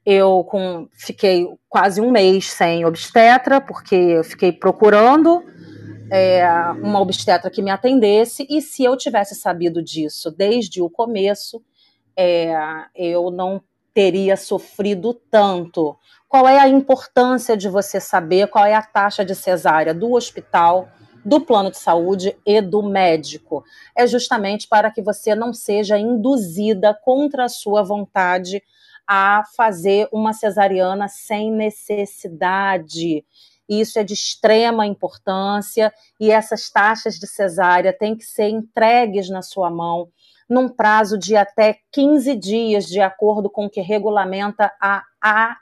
eu 0.05 0.45
com, 0.45 0.89
fiquei 0.93 1.47
quase 1.69 2.01
um 2.01 2.11
mês 2.11 2.51
sem 2.51 2.85
obstetra, 2.85 3.61
porque 3.61 3.95
eu 3.95 4.25
fiquei 4.25 4.51
procurando 4.51 5.43
é, 6.11 6.47
uma 6.83 7.01
obstetra 7.01 7.51
que 7.51 7.63
me 7.63 7.71
atendesse, 7.71 8.47
e 8.49 8.61
se 8.61 8.85
eu 8.85 8.97
tivesse 8.97 9.35
sabido 9.35 9.83
disso 9.83 10.31
desde 10.31 10.81
o 10.83 10.91
começo, 10.91 11.63
é, 12.17 12.55
eu 12.95 13.31
não 13.31 13.63
teria 13.95 14.37
sofrido 14.37 15.15
tanto. 15.31 15.97
Qual 16.29 16.49
é 16.49 16.59
a 16.59 16.69
importância 16.69 17.57
de 17.57 17.69
você 17.69 18.01
saber 18.01 18.49
qual 18.49 18.65
é 18.65 18.75
a 18.75 18.83
taxa 18.83 19.25
de 19.25 19.35
cesárea 19.35 19.93
do 19.93 20.13
hospital, 20.13 20.89
do 21.25 21.41
plano 21.41 21.71
de 21.71 21.79
saúde 21.79 22.37
e 22.45 22.61
do 22.61 22.83
médico? 22.83 23.63
É 23.95 24.07
justamente 24.07 24.67
para 24.67 24.91
que 24.91 25.03
você 25.03 25.35
não 25.35 25.53
seja 25.53 25.99
induzida 25.99 26.99
contra 27.05 27.45
a 27.45 27.51
sua 27.51 27.83
vontade 27.83 28.63
a 29.07 29.43
fazer 29.55 30.09
uma 30.11 30.33
cesariana 30.33 31.07
sem 31.07 31.53
necessidade. 31.53 33.25
Isso 33.81 33.99
é 33.99 34.05
de 34.05 34.13
extrema 34.13 34.87
importância 34.87 35.93
e 36.21 36.31
essas 36.31 36.69
taxas 36.69 37.15
de 37.19 37.27
cesárea 37.27 37.93
têm 37.93 38.15
que 38.15 38.25
ser 38.25 38.49
entregues 38.49 39.31
na 39.31 39.41
sua 39.41 39.71
mão 39.71 40.11
num 40.49 40.69
prazo 40.69 41.19
de 41.19 41.35
até 41.35 41.79
15 41.91 42.37
dias, 42.37 42.87
de 42.87 43.01
acordo 43.01 43.49
com 43.49 43.65
o 43.65 43.71
que 43.71 43.81
regulamenta 43.81 44.71
a 44.79 45.03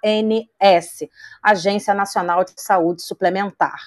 ANS, 0.03 1.09
Agência 1.41 1.95
Nacional 1.95 2.45
de 2.45 2.53
Saúde 2.57 3.03
Suplementar. 3.03 3.79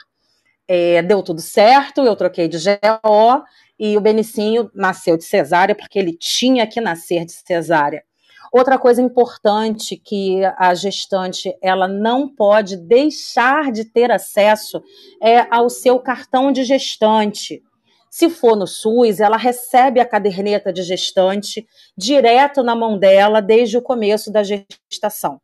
É, 0.66 1.02
deu 1.02 1.22
tudo 1.22 1.42
certo, 1.42 2.02
eu 2.02 2.16
troquei 2.16 2.48
de 2.48 2.58
GO 2.58 3.44
e 3.78 3.98
o 3.98 4.02
Benicinho 4.02 4.72
nasceu 4.74 5.18
de 5.18 5.26
cesárea, 5.26 5.76
porque 5.76 6.00
ele 6.00 6.14
tinha 6.14 6.66
que 6.66 6.80
nascer 6.80 7.26
de 7.26 7.34
cesárea. 7.34 8.06
Outra 8.54 8.78
coisa 8.78 9.02
importante 9.02 9.98
que 9.98 10.42
a 10.60 10.76
gestante 10.76 11.58
ela 11.60 11.88
não 11.88 12.30
pode 12.30 12.78
deixar 12.78 13.72
de 13.72 13.84
ter 13.84 14.12
acesso 14.12 14.80
é 15.20 15.48
ao 15.50 15.72
seu 15.72 16.00
cartão 16.00 16.52
de 16.52 16.64
gestante. 16.64 17.64
Se 18.12 18.30
for 18.30 18.56
no 18.56 18.68
SUS, 18.68 19.20
ela 19.20 19.38
recebe 19.38 20.00
a 20.00 20.06
caderneta 20.06 20.72
de 20.72 20.84
gestante 20.84 21.68
direto 21.98 22.62
na 22.62 22.76
mão 22.76 22.96
dela 22.96 23.42
desde 23.42 23.76
o 23.76 23.82
começo 23.82 24.32
da 24.32 24.44
gestação. 24.44 25.42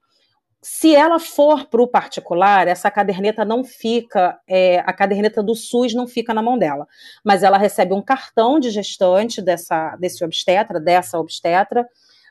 Se 0.62 0.95
ela 0.95 1.17
for 1.17 1.65
para 1.65 1.82
o 1.82 1.88
particular, 1.88 2.67
essa 2.67 2.91
caderneta 2.91 3.43
não 3.43 3.63
fica, 3.63 4.39
é, 4.48 4.82
a 4.82 4.93
caderneta 4.93 5.41
do 5.41 5.56
SUS 5.56 5.95
não 5.95 6.08
fica 6.08 6.32
na 6.32 6.43
mão 6.43 6.60
dela, 6.60 6.88
mas 7.24 7.41
ela 7.41 7.58
recebe 7.58 7.91
um 7.91 8.04
cartão 8.04 8.60
de 8.60 8.69
gestante 8.69 9.41
dessa, 9.41 9.95
desse 9.95 10.24
obstetra, 10.24 10.80
dessa 10.80 11.17
obstetra, 11.17 11.88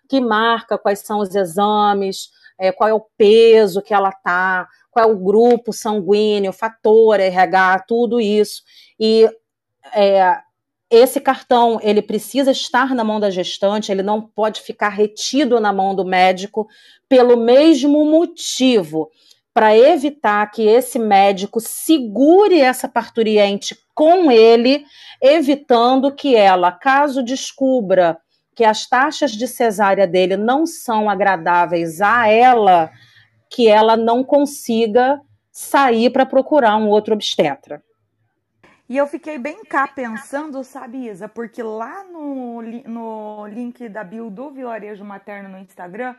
que 0.09 0.21
marca 0.21 0.79
quais 0.79 1.01
são 1.01 1.21
os 1.21 1.35
exames, 1.35 2.31
é, 2.59 2.73
qual 2.73 2.88
é 2.88 2.94
o 2.94 3.07
peso 3.16 3.83
que 3.83 3.94
ela 3.94 4.11
tá, 4.11 4.66
qual 4.90 5.09
é 5.09 5.12
o 5.12 5.18
grupo 5.18 5.73
sanguíneo, 5.73 6.53
fator, 6.53 7.21
RH, 7.21 7.85
tudo 7.87 8.21
isso. 8.21 8.62
E 8.99 9.29
é, 9.94 10.38
esse 10.90 11.21
cartão 11.21 11.79
ele 11.83 12.03
precisa 12.03 12.51
estar 12.51 12.94
na 12.94 13.05
mão 13.05 13.21
da 13.21 13.31
gestante, 13.31 13.92
ele 13.92 14.03
não 14.03 14.21
pode 14.21 14.62
ficar 14.62 14.88
retido 14.88 15.61
na 15.61 15.73
mão 15.73 15.94
do 15.94 16.05
médico 16.05 16.66
pelo 17.09 17.37
mesmo 17.37 18.05
motivo, 18.05 19.11
para 19.53 19.77
evitar 19.77 20.51
que 20.51 20.62
esse 20.62 20.99
médico 20.99 21.61
segure 21.61 22.61
essa 22.61 22.88
parturiente 22.88 23.77
com 23.94 24.31
ele, 24.31 24.85
evitando 25.21 26.14
que 26.14 26.37
ela, 26.37 26.71
caso 26.71 27.25
descubra 27.25 28.16
que 28.59 28.64
as 28.64 28.88
taxas 28.88 29.31
de 29.31 29.47
cesárea 29.47 30.05
dele 30.05 30.37
não 30.37 30.66
são 30.66 31.09
agradáveis 31.09 32.01
a 32.01 32.27
ela, 32.27 32.90
que 33.49 33.68
ela 33.68 33.97
não 33.97 34.25
consiga 34.25 35.21
sair 35.53 36.11
para 36.11 36.27
procurar 36.27 36.77
um 36.77 36.88
outro 36.88 37.14
obstetra. 37.14 37.81
E 38.88 38.97
eu 38.97 39.07
fiquei 39.07 39.38
bem 39.38 39.62
cá 39.64 39.87
pensando, 39.87 40.64
sabe, 40.64 41.07
Isa, 41.07 41.29
porque 41.29 41.62
lá 41.62 42.03
no, 42.03 42.61
no 42.61 43.47
link 43.47 43.88
da 43.88 44.03
bio 44.03 44.29
do 44.29 44.51
Vilarejo 44.51 45.05
Materno 45.05 45.51
no 45.51 45.59
Instagram, 45.61 46.16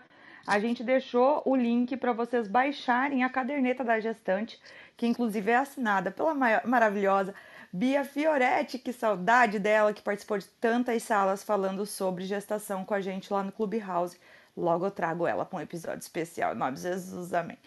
a 0.48 0.60
gente 0.60 0.82
deixou 0.82 1.42
o 1.46 1.58
link 1.58 1.98
para 1.98 2.14
vocês 2.14 2.48
baixarem 2.48 3.26
a 3.26 3.30
caderneta 3.30 3.84
da 3.84 4.00
gestante, 4.00 4.58
que 4.96 5.06
inclusive 5.06 5.52
é 5.52 5.58
assinada 5.58 6.10
pela 6.10 6.34
maravilhosa 6.64 7.36
Bia 7.72 8.04
Fioretti, 8.04 8.80
que 8.80 8.92
saudade 8.92 9.60
dela, 9.60 9.94
que 9.94 10.02
participou 10.02 10.40
de 10.40 10.48
tantas 10.60 11.04
salas 11.04 11.44
falando 11.44 11.86
sobre 11.86 12.26
gestação 12.26 12.84
com 12.84 12.96
a 12.96 13.02
gente 13.02 13.32
lá 13.32 13.44
no 13.44 13.52
Clubhouse. 13.52 14.18
Logo 14.58 14.88
eu 14.88 14.92
trago 14.92 15.28
ela 15.28 15.46
para 15.46 15.60
um 15.60 15.62
episódio 15.62 16.00
especial, 16.00 16.54
em 16.54 16.58
nome 16.58 16.78
de 16.78 16.82
Jesus, 16.82 17.32
amém. 17.32 17.58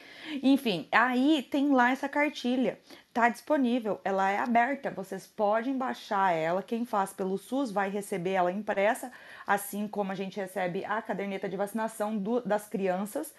Enfim, 0.42 0.88
aí 0.90 1.46
tem 1.48 1.70
lá 1.70 1.92
essa 1.92 2.08
cartilha, 2.08 2.80
tá 3.14 3.28
disponível, 3.28 4.00
ela 4.04 4.28
é 4.28 4.38
aberta, 4.38 4.90
vocês 4.90 5.24
podem 5.24 5.78
baixar 5.78 6.32
ela, 6.32 6.62
quem 6.62 6.84
faz 6.84 7.12
pelo 7.12 7.38
SUS 7.38 7.70
vai 7.70 7.88
receber 7.88 8.32
ela 8.32 8.50
impressa, 8.50 9.10
assim 9.46 9.86
como 9.86 10.10
a 10.10 10.16
gente 10.16 10.36
recebe 10.36 10.84
a 10.84 11.00
caderneta 11.00 11.48
de 11.48 11.56
vacinação 11.56 12.18
do, 12.18 12.40
das 12.40 12.68
crianças, 12.68 13.32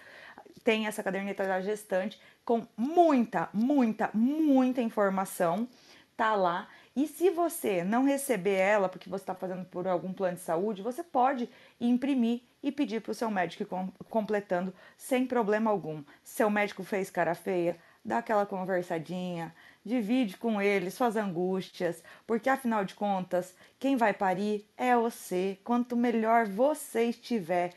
tem 0.63 0.88
essa 0.88 1.04
caderneta 1.04 1.45
da 1.45 1.60
gestante 1.60 2.19
com 2.45 2.65
muita, 2.76 3.49
muita, 3.54 4.10
muita 4.13 4.82
informação 4.82 5.67
tá 6.15 6.36
lá. 6.36 6.67
E 6.95 7.08
se 7.08 7.30
você 7.30 7.84
não 7.84 8.04
receber 8.04 8.56
ela, 8.56 8.88
porque 8.88 9.10
você 9.10 9.23
está 9.23 9.34
fazendo 9.34 9.65
por 9.65 9.88
algum 9.88 10.13
plano 10.13 10.38
de 10.38 10.43
saúde, 10.43 10.82
você 10.82 11.04
pode 11.04 11.49
imprimir 11.80 12.41
e 12.62 12.71
pedir 12.71 13.02
para 13.02 13.12
o 13.12 13.15
seu 13.15 13.30
médico 13.30 13.65
completando 14.10 14.73
sem 14.97 15.26
problema 15.26 15.71
algum. 15.71 16.04
Seu 16.23 16.49
médico 16.49 16.84
fez 16.84 17.10
cara 17.10 17.36
feia, 17.36 17.78
dá 18.06 18.19
aquela 18.19 18.45
conversadinha, 18.45 19.54
divide 19.84 20.38
com 20.38 20.62
ele 20.62 20.91
suas 20.91 21.15
angústias, 21.15 22.04
porque 22.26 22.49
afinal 22.49 22.86
de 22.86 22.95
contas, 22.95 23.56
quem 23.80 23.97
vai 23.97 24.13
parir 24.13 24.65
é 24.78 24.95
você. 24.95 25.60
Quanto 25.63 25.95
melhor 25.97 26.45
você 26.45 27.06
estiver, 27.06 27.73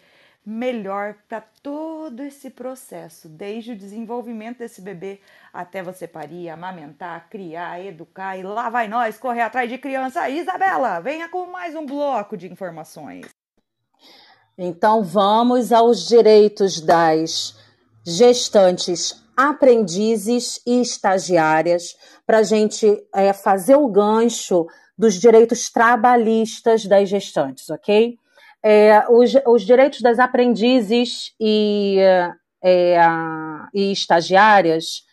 melhor 0.47 1.17
para 1.29 1.41
todo 1.41 2.23
esse 2.23 2.51
processo, 2.51 3.29
desde 3.29 3.73
o 3.73 3.77
desenvolvimento 3.77 4.59
desse 4.59 4.81
bebê 4.81 5.19
até 5.53 5.83
você 5.83 6.07
parir, 6.07 6.49
amamentar, 6.49 7.29
criar, 7.29 7.85
educar 7.85 8.37
e 8.37 8.45
lá 8.45 8.71
vai 8.71 8.87
nós 8.87 9.19
correr 9.19 9.41
atrás 9.41 9.69
de 9.69 9.77
criança. 9.77 10.31
Isabela, 10.31 11.01
venha 11.01 11.29
com 11.29 11.47
mais 11.47 11.75
um 11.75 11.85
bloco 11.85 12.37
de 12.37 12.47
informações. 12.47 13.27
Então 14.57 15.03
vamos 15.03 15.73
aos 15.73 16.07
direitos 16.07 16.81
das 16.81 17.59
gestantes, 18.07 19.21
aprendizes 19.37 20.63
e 20.65 20.81
estagiárias 20.81 21.97
para 22.25 22.39
a 22.39 22.43
gente 22.45 22.87
é, 23.13 23.33
fazer 23.33 23.75
o 23.75 23.89
gancho 23.89 24.65
dos 24.97 25.15
direitos 25.15 25.69
trabalhistas 25.71 26.87
das 26.87 27.09
gestantes, 27.09 27.69
ok? 27.69 28.17
É, 28.69 29.07
os, 29.09 29.33
os, 29.47 29.65
direitos 29.65 30.01
das 30.01 30.19
aprendizes 30.19 31.33
e, 31.39 31.99
é, 32.61 33.01
e 33.73 33.93
estagiárias 33.93 35.05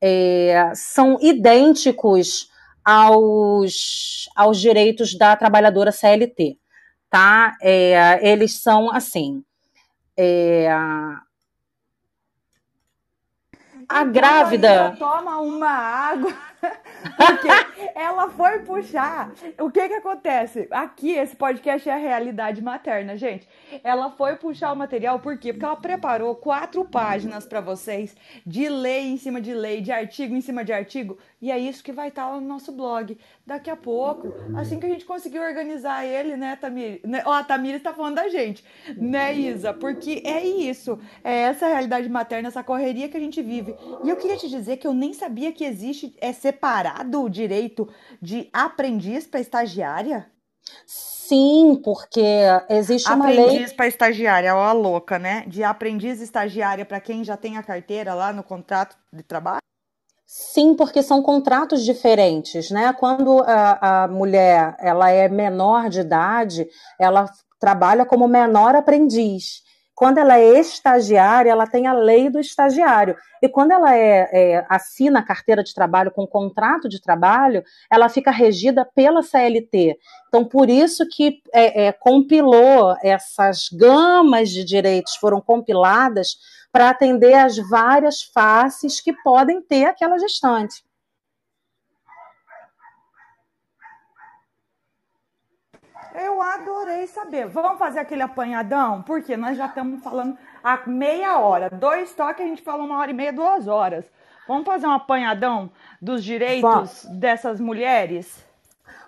é, 0.00 0.70
são 0.72 1.18
idênticos 1.20 2.48
aos, 2.84 4.28
aos 4.36 4.60
direitos 4.60 5.18
da 5.18 5.34
trabalhadora 5.34 5.90
CLT, 5.90 6.56
tá? 7.10 7.56
É, 7.60 8.20
eles 8.22 8.62
são 8.62 8.88
assim. 8.92 9.42
É, 10.16 10.70
a 10.70 11.22
então, 14.02 14.12
grávida. 14.12 14.94
Toma 14.96 15.40
uma 15.40 15.70
água. 15.70 16.32
Porque 16.62 17.48
ela 17.94 18.30
foi 18.30 18.60
puxar. 18.60 19.32
O 19.58 19.70
que 19.70 19.88
que 19.88 19.94
acontece? 19.94 20.68
Aqui, 20.70 21.10
esse 21.10 21.34
podcast 21.34 21.88
é 21.88 21.92
a 21.92 21.96
realidade 21.96 22.62
materna, 22.62 23.16
gente. 23.16 23.48
Ela 23.82 24.10
foi 24.10 24.36
puxar 24.36 24.72
o 24.72 24.76
material, 24.76 25.18
por 25.18 25.36
quê? 25.36 25.52
Porque 25.52 25.64
ela 25.64 25.76
preparou 25.76 26.34
quatro 26.36 26.84
páginas 26.84 27.44
para 27.44 27.60
vocês 27.60 28.14
de 28.46 28.68
lei 28.68 29.08
em 29.08 29.16
cima 29.16 29.40
de 29.40 29.52
lei, 29.52 29.80
de 29.80 29.90
artigo 29.90 30.34
em 30.34 30.40
cima 30.40 30.64
de 30.64 30.72
artigo. 30.72 31.18
E 31.40 31.50
é 31.50 31.58
isso 31.58 31.82
que 31.82 31.92
vai 31.92 32.08
estar 32.08 32.26
tá 32.26 32.34
no 32.34 32.40
nosso 32.40 32.70
blog. 32.72 33.18
Daqui 33.44 33.68
a 33.68 33.76
pouco, 33.76 34.32
assim 34.56 34.78
que 34.78 34.86
a 34.86 34.88
gente 34.88 35.04
conseguir 35.04 35.40
organizar 35.40 36.06
ele, 36.06 36.36
né, 36.36 36.54
Tamir? 36.54 37.00
Né? 37.04 37.22
Ó, 37.26 37.32
a 37.32 37.42
Tamir 37.42 37.74
está 37.74 37.92
falando 37.92 38.14
da 38.14 38.28
gente, 38.28 38.64
né, 38.96 39.34
Isa? 39.34 39.74
Porque 39.74 40.22
é 40.24 40.46
isso. 40.46 40.96
É 41.24 41.38
essa 41.38 41.66
realidade 41.66 42.08
materna, 42.08 42.46
essa 42.46 42.62
correria 42.62 43.08
que 43.08 43.16
a 43.16 43.20
gente 43.20 43.42
vive. 43.42 43.74
E 44.04 44.08
eu 44.08 44.16
queria 44.16 44.36
te 44.36 44.48
dizer 44.48 44.76
que 44.76 44.86
eu 44.86 44.94
nem 44.94 45.12
sabia 45.12 45.52
que 45.52 45.64
existe 45.64 46.14
é 46.20 46.32
separado 46.32 47.20
o 47.20 47.28
direito 47.28 47.88
de 48.20 48.48
aprendiz 48.52 49.26
para 49.26 49.40
estagiária? 49.40 50.30
Sim, 50.86 51.80
porque 51.82 52.22
existe 52.68 53.08
uma 53.08 53.24
aprendiz 53.24 53.36
lei. 53.38 53.46
Aprendiz 53.46 53.72
para 53.72 53.88
estagiária, 53.88 54.54
ó, 54.54 54.62
a 54.62 54.72
louca, 54.72 55.18
né? 55.18 55.44
De 55.48 55.64
aprendiz 55.64 56.20
estagiária 56.20 56.84
para 56.84 57.00
quem 57.00 57.24
já 57.24 57.36
tem 57.36 57.56
a 57.56 57.62
carteira 57.62 58.14
lá 58.14 58.32
no 58.32 58.44
contrato 58.44 58.96
de 59.12 59.24
trabalho? 59.24 59.62
Sim, 60.34 60.74
porque 60.74 61.02
são 61.02 61.22
contratos 61.22 61.84
diferentes, 61.84 62.70
né? 62.70 62.90
Quando 62.94 63.40
a, 63.40 64.04
a 64.04 64.08
mulher 64.08 64.74
ela 64.78 65.10
é 65.10 65.28
menor 65.28 65.90
de 65.90 66.00
idade, 66.00 66.66
ela 66.98 67.30
trabalha 67.60 68.06
como 68.06 68.26
menor 68.26 68.74
aprendiz. 68.74 69.62
Quando 69.94 70.16
ela 70.16 70.38
é 70.38 70.58
estagiária, 70.58 71.50
ela 71.50 71.66
tem 71.66 71.86
a 71.86 71.92
lei 71.92 72.30
do 72.30 72.40
estagiário. 72.40 73.14
E 73.42 73.48
quando 73.48 73.72
ela 73.72 73.94
é, 73.94 74.30
é, 74.32 74.66
assina 74.70 75.18
a 75.18 75.22
carteira 75.22 75.62
de 75.62 75.74
trabalho 75.74 76.10
com 76.10 76.26
contrato 76.26 76.88
de 76.88 76.98
trabalho, 76.98 77.62
ela 77.90 78.08
fica 78.08 78.30
regida 78.30 78.86
pela 78.86 79.22
CLT. 79.22 79.98
Então, 80.28 80.46
por 80.46 80.70
isso 80.70 81.06
que 81.08 81.42
é, 81.52 81.88
é 81.88 81.92
compilou 81.92 82.96
essas 83.02 83.68
gamas 83.70 84.48
de 84.48 84.64
direitos, 84.64 85.14
foram 85.16 85.42
compiladas 85.42 86.38
para 86.72 86.88
atender 86.88 87.34
as 87.34 87.56
várias 87.68 88.22
faces 88.22 89.00
que 89.00 89.12
podem 89.12 89.60
ter 89.60 89.84
aquela 89.84 90.18
gestante. 90.18 90.82
Eu 96.14 96.42
adorei 96.42 97.06
saber. 97.06 97.46
Vamos 97.46 97.78
fazer 97.78 98.00
aquele 98.00 98.22
apanhadão? 98.22 99.02
Porque 99.02 99.36
nós 99.36 99.56
já 99.56 99.66
estamos 99.66 100.02
falando 100.02 100.36
há 100.62 100.86
meia 100.86 101.38
hora. 101.38 101.70
Dois 101.70 102.14
toques 102.14 102.44
a 102.44 102.48
gente 102.48 102.62
falou 102.62 102.86
uma 102.86 102.98
hora 102.98 103.10
e 103.10 103.14
meia, 103.14 103.32
duas 103.32 103.66
horas. 103.66 104.10
Vamos 104.46 104.66
fazer 104.66 104.86
um 104.86 104.92
apanhadão 104.92 105.70
dos 106.00 106.24
direitos 106.24 107.04
dessas 107.06 107.60
mulheres? 107.60 108.44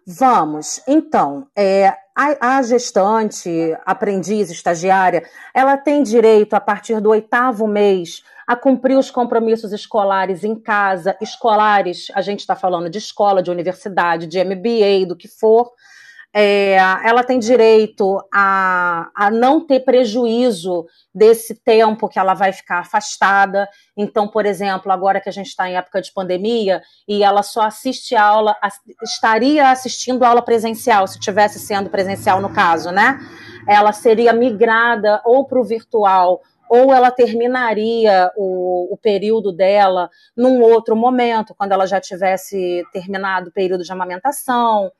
Vamos. 0.06 0.82
Então, 0.86 1.46
é, 1.56 1.88
a, 2.14 2.58
a, 2.58 2.62
gestante, 2.62 3.50
aprendiz, 3.86 4.50
estagiária, 4.50 5.24
ela 5.54 5.76
tem 5.76 6.02
direito, 6.02 6.54
a 6.54 6.60
partir 6.60 7.00
do 7.00 7.10
oitavo 7.10 7.66
mês, 7.66 8.22
a 8.46 8.54
cumprir 8.54 8.98
os 8.98 9.10
compromissos 9.10 9.72
escolares 9.72 10.44
em 10.44 10.54
casa. 10.54 11.16
Escolares, 11.22 12.08
a 12.14 12.20
gente 12.20 12.40
está 12.40 12.54
falando 12.54 12.90
de 12.90 12.98
escola, 12.98 13.42
de 13.42 13.50
universidade, 13.50 14.26
de 14.26 14.42
MBA, 14.44 15.06
do 15.08 15.16
que 15.16 15.26
for. 15.26 15.72
É, 16.36 16.74
ela 17.04 17.22
tem 17.22 17.38
direito 17.38 18.20
a, 18.34 19.08
a 19.14 19.30
não 19.30 19.64
ter 19.64 19.84
prejuízo 19.84 20.84
desse 21.14 21.54
tempo 21.54 22.08
que 22.08 22.18
ela 22.18 22.34
vai 22.34 22.52
ficar 22.52 22.80
afastada. 22.80 23.68
Então, 23.96 24.26
por 24.26 24.44
exemplo, 24.44 24.90
agora 24.90 25.20
que 25.20 25.28
a 25.28 25.32
gente 25.32 25.46
está 25.46 25.70
em 25.70 25.76
época 25.76 26.02
de 26.02 26.12
pandemia 26.12 26.82
e 27.06 27.22
ela 27.22 27.44
só 27.44 27.62
assiste 27.62 28.16
aula, 28.16 28.56
estaria 29.04 29.70
assistindo 29.70 30.24
aula 30.24 30.42
presencial, 30.42 31.06
se 31.06 31.20
tivesse 31.20 31.60
sendo 31.60 31.88
presencial 31.88 32.40
no 32.40 32.52
caso, 32.52 32.90
né? 32.90 33.20
Ela 33.68 33.92
seria 33.92 34.32
migrada 34.32 35.22
ou 35.24 35.46
para 35.46 35.60
o 35.60 35.64
virtual 35.64 36.42
ou 36.68 36.92
ela 36.92 37.12
terminaria 37.12 38.32
o, 38.36 38.92
o, 38.92 38.96
período 38.96 39.52
dela 39.52 40.10
num 40.36 40.60
outro 40.60 40.96
momento, 40.96 41.54
quando 41.54 41.70
ela 41.70 41.86
já 41.86 42.00
tivesse 42.00 42.82
terminado 42.92 43.50
o 43.50 43.52
período 43.52 43.84
de 43.84 43.92
amamentação 43.92 44.90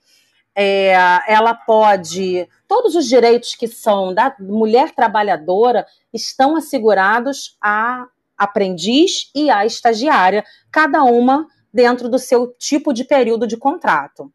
é, 0.54 0.92
ela 1.26 1.54
pode. 1.54 2.48
Todos 2.66 2.94
os 2.94 3.06
direitos 3.06 3.54
que 3.54 3.68
são 3.68 4.14
da 4.14 4.34
mulher 4.38 4.94
trabalhadora 4.94 5.86
estão 6.12 6.56
assegurados 6.56 7.56
à 7.60 8.06
aprendiz 8.36 9.30
e 9.34 9.50
à 9.50 9.64
estagiária, 9.64 10.44
cada 10.70 11.02
uma 11.04 11.46
dentro 11.72 12.08
do 12.08 12.18
seu 12.18 12.54
tipo 12.58 12.92
de 12.92 13.04
período 13.04 13.46
de 13.46 13.56
contrato. 13.56 14.32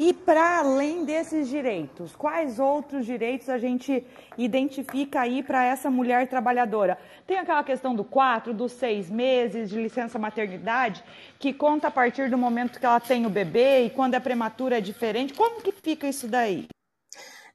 E 0.00 0.12
para 0.12 0.60
além 0.60 1.04
desses 1.04 1.48
direitos, 1.48 2.14
quais 2.14 2.60
outros 2.60 3.04
direitos 3.04 3.48
a 3.48 3.58
gente 3.58 4.06
identifica 4.38 5.22
aí 5.22 5.42
para 5.42 5.64
essa 5.64 5.90
mulher 5.90 6.28
trabalhadora? 6.28 6.96
Tem 7.26 7.36
aquela 7.36 7.64
questão 7.64 7.96
do 7.96 8.04
quatro, 8.04 8.54
dos 8.54 8.70
seis 8.70 9.10
meses 9.10 9.68
de 9.68 9.82
licença 9.82 10.16
maternidade, 10.16 11.02
que 11.36 11.52
conta 11.52 11.88
a 11.88 11.90
partir 11.90 12.30
do 12.30 12.38
momento 12.38 12.78
que 12.78 12.86
ela 12.86 13.00
tem 13.00 13.26
o 13.26 13.30
bebê 13.30 13.86
e 13.86 13.90
quando 13.90 14.14
é 14.14 14.20
prematura 14.20 14.78
é 14.78 14.80
diferente. 14.80 15.34
Como 15.34 15.60
que 15.60 15.72
fica 15.72 16.06
isso 16.06 16.28
daí? 16.28 16.68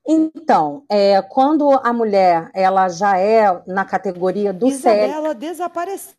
Então, 0.05 0.83
é, 0.91 1.21
quando 1.21 1.71
a 1.71 1.93
mulher 1.93 2.51
ela 2.53 2.89
já 2.89 3.17
é 3.17 3.63
na 3.65 3.85
categoria 3.85 4.51
do 4.51 4.67
Isabela 4.67 5.29
CL... 5.29 5.35
desapareceu. 5.35 6.13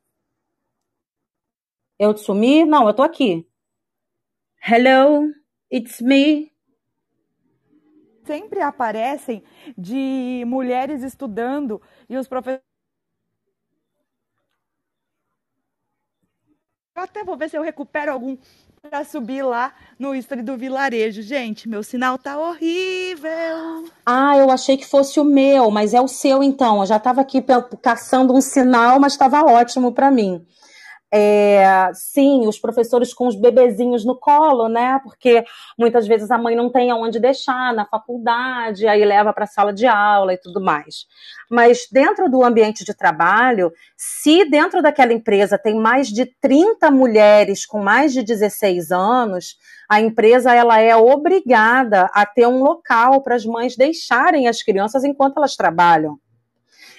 Eu 1.98 2.16
sumi? 2.16 2.64
Não, 2.64 2.88
eu 2.88 2.94
tô 2.94 3.02
aqui. 3.02 3.46
Hello? 4.66 5.43
It's 5.74 6.00
me. 6.00 6.52
Sempre 8.24 8.60
aparecem 8.60 9.42
de 9.76 10.44
mulheres 10.46 11.02
estudando 11.02 11.82
e 12.08 12.16
os 12.16 12.28
professores. 12.28 12.62
Eu 16.96 17.02
até 17.02 17.24
vou 17.24 17.37
ver 17.37 17.50
se 17.50 17.58
eu 17.58 17.62
recupero 17.62 18.12
algum 18.12 18.38
para 18.80 19.04
subir 19.04 19.42
lá 19.42 19.74
no 19.98 20.14
history 20.14 20.42
do 20.42 20.56
vilarejo. 20.56 21.22
Gente, 21.22 21.68
meu 21.68 21.82
sinal 21.82 22.16
tá 22.18 22.38
horrível. 22.38 23.84
Ah, 24.06 24.37
eu 24.37 24.52
achei 24.52 24.76
que 24.76 24.87
fosse 24.87 25.18
o 25.18 25.24
meu, 25.24 25.72
mas 25.72 25.92
é 25.92 26.00
o 26.00 26.06
seu 26.06 26.40
então. 26.40 26.80
Eu 26.80 26.87
já 26.87 26.98
estava 26.98 27.20
aqui 27.20 27.44
caçando 27.82 28.32
um 28.32 28.40
sinal, 28.40 29.00
mas 29.00 29.14
estava 29.14 29.42
ótimo 29.42 29.90
para 29.90 30.08
mim. 30.08 30.46
É, 31.16 31.92
sim, 31.94 32.48
os 32.48 32.59
professores 32.59 33.14
com 33.14 33.29
os 33.29 33.37
bebezinhos 33.37 34.05
no 34.05 34.18
colo, 34.18 34.68
né? 34.68 34.98
Porque 35.05 35.44
muitas 35.79 36.09
vezes 36.09 36.29
a 36.29 36.37
mãe 36.37 36.57
não 36.57 36.68
tem 36.68 36.90
aonde 36.90 37.20
deixar 37.20 37.72
na 37.72 37.87
faculdade, 37.87 38.88
aí 38.88 39.05
leva 39.05 39.33
para 39.33 39.44
a 39.44 39.46
sala 39.46 39.72
de 39.72 39.87
aula 39.87 40.35
e 40.35 40.37
tudo 40.37 40.61
mais. 40.61 41.07
Mas 41.48 41.87
dentro 41.92 42.29
do 42.29 42.42
ambiente 42.42 42.85
de 42.85 42.92
trabalho, 42.92 43.72
se 43.96 44.44
dentro 44.50 44.83
daquela 44.83 45.12
empresa 45.12 45.57
tem 45.57 45.77
mais 45.77 46.09
de 46.09 46.27
30 46.40 46.90
mulheres 46.90 47.64
com 47.64 47.79
mais 47.79 48.12
de 48.12 48.20
16 48.20 48.90
anos, 48.90 49.57
a 49.88 50.00
empresa 50.00 50.53
ela 50.53 50.81
é 50.81 50.96
obrigada 50.96 52.11
a 52.12 52.27
ter 52.27 52.48
um 52.48 52.61
local 52.61 53.22
para 53.22 53.37
as 53.37 53.46
mães 53.46 53.77
deixarem 53.77 54.48
as 54.48 54.64
crianças 54.64 55.05
enquanto 55.05 55.37
elas 55.37 55.55
trabalham. 55.55 56.18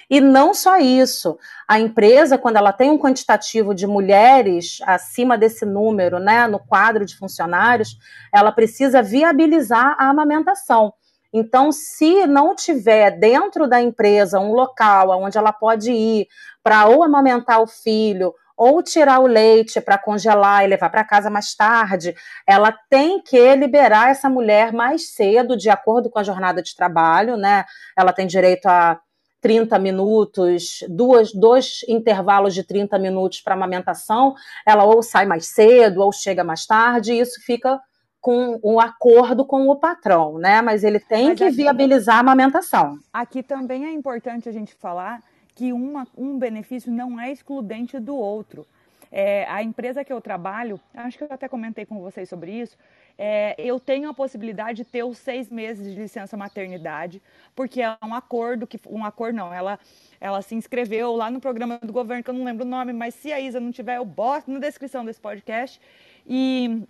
E 0.08 0.20
não 0.20 0.54
só 0.54 0.78
isso, 0.78 1.36
a 1.66 1.80
empresa, 1.80 2.38
quando 2.38 2.56
ela 2.56 2.72
tem 2.72 2.90
um 2.90 2.98
quantitativo 2.98 3.74
de 3.74 3.86
mulheres 3.86 4.78
acima 4.86 5.36
desse 5.36 5.64
número, 5.64 6.18
né, 6.18 6.46
no 6.46 6.60
quadro 6.60 7.04
de 7.04 7.16
funcionários, 7.16 7.96
ela 8.32 8.52
precisa 8.52 9.02
viabilizar 9.02 9.96
a 9.98 10.08
amamentação. 10.08 10.92
Então, 11.32 11.72
se 11.72 12.26
não 12.26 12.54
tiver 12.54 13.10
dentro 13.18 13.68
da 13.68 13.80
empresa 13.80 14.38
um 14.38 14.52
local 14.52 15.10
onde 15.20 15.36
ela 15.36 15.52
pode 15.52 15.90
ir 15.90 16.28
para 16.62 16.86
ou 16.86 17.02
amamentar 17.02 17.60
o 17.60 17.66
filho 17.66 18.32
ou 18.56 18.82
tirar 18.82 19.20
o 19.20 19.26
leite 19.26 19.80
para 19.80 19.98
congelar 19.98 20.64
e 20.64 20.68
levar 20.68 20.88
para 20.88 21.04
casa 21.04 21.28
mais 21.28 21.54
tarde, 21.54 22.14
ela 22.46 22.72
tem 22.88 23.20
que 23.20 23.54
liberar 23.54 24.08
essa 24.08 24.30
mulher 24.30 24.72
mais 24.72 25.14
cedo, 25.14 25.56
de 25.56 25.68
acordo 25.68 26.08
com 26.08 26.18
a 26.18 26.22
jornada 26.22 26.62
de 26.62 26.74
trabalho, 26.74 27.36
né? 27.36 27.64
Ela 27.94 28.14
tem 28.14 28.26
direito 28.26 28.66
a 28.66 28.98
30 29.46 29.78
minutos, 29.78 30.80
duas, 30.88 31.32
dois 31.32 31.84
intervalos 31.88 32.52
de 32.52 32.64
30 32.64 32.98
minutos 32.98 33.40
para 33.40 33.54
amamentação, 33.54 34.34
ela 34.66 34.82
ou 34.82 35.04
sai 35.04 35.24
mais 35.24 35.46
cedo 35.46 36.02
ou 36.02 36.10
chega 36.10 36.42
mais 36.42 36.66
tarde, 36.66 37.12
e 37.12 37.20
isso 37.20 37.40
fica 37.44 37.80
com 38.20 38.58
um 38.64 38.80
acordo 38.80 39.44
com 39.44 39.68
o 39.68 39.76
patrão, 39.76 40.36
né? 40.36 40.60
Mas 40.60 40.82
ele 40.82 40.98
tem 40.98 41.28
Mas 41.28 41.38
que 41.38 41.44
aqui, 41.44 41.54
viabilizar 41.54 42.16
a 42.16 42.18
amamentação. 42.18 42.98
Aqui 43.12 43.40
também 43.40 43.84
é 43.86 43.92
importante 43.92 44.48
a 44.48 44.52
gente 44.52 44.74
falar 44.74 45.22
que 45.54 45.72
uma, 45.72 46.08
um 46.18 46.36
benefício 46.36 46.90
não 46.90 47.20
é 47.20 47.30
excludente 47.30 48.00
do 48.00 48.16
outro. 48.16 48.66
É, 49.12 49.46
a 49.48 49.62
empresa 49.62 50.04
que 50.04 50.12
eu 50.12 50.20
trabalho, 50.20 50.80
acho 50.92 51.16
que 51.16 51.22
eu 51.22 51.28
até 51.30 51.46
comentei 51.46 51.86
com 51.86 52.00
vocês 52.00 52.28
sobre 52.28 52.50
isso, 52.50 52.76
é, 53.18 53.54
eu 53.58 53.80
tenho 53.80 54.08
a 54.08 54.14
possibilidade 54.14 54.82
de 54.82 54.84
ter 54.84 55.02
os 55.02 55.18
seis 55.18 55.48
meses 55.50 55.92
de 55.92 56.00
licença 56.00 56.36
maternidade, 56.36 57.22
porque 57.54 57.80
é 57.80 57.96
um 58.04 58.14
acordo 58.14 58.66
que 58.66 58.78
um 58.88 59.04
acordo 59.04 59.36
não, 59.36 59.52
ela 59.52 59.78
ela 60.20 60.42
se 60.42 60.54
inscreveu 60.54 61.14
lá 61.14 61.30
no 61.30 61.40
programa 61.40 61.78
do 61.82 61.92
governo 61.92 62.22
que 62.22 62.30
eu 62.30 62.34
não 62.34 62.44
lembro 62.44 62.64
o 62.64 62.68
nome, 62.68 62.92
mas 62.92 63.14
se 63.14 63.32
a 63.32 63.40
Isa 63.40 63.60
não 63.60 63.72
tiver, 63.72 63.96
eu 63.96 64.04
boto 64.04 64.50
na 64.50 64.58
descrição 64.58 65.04
desse 65.04 65.20
podcast. 65.20 65.80
E 66.26 66.82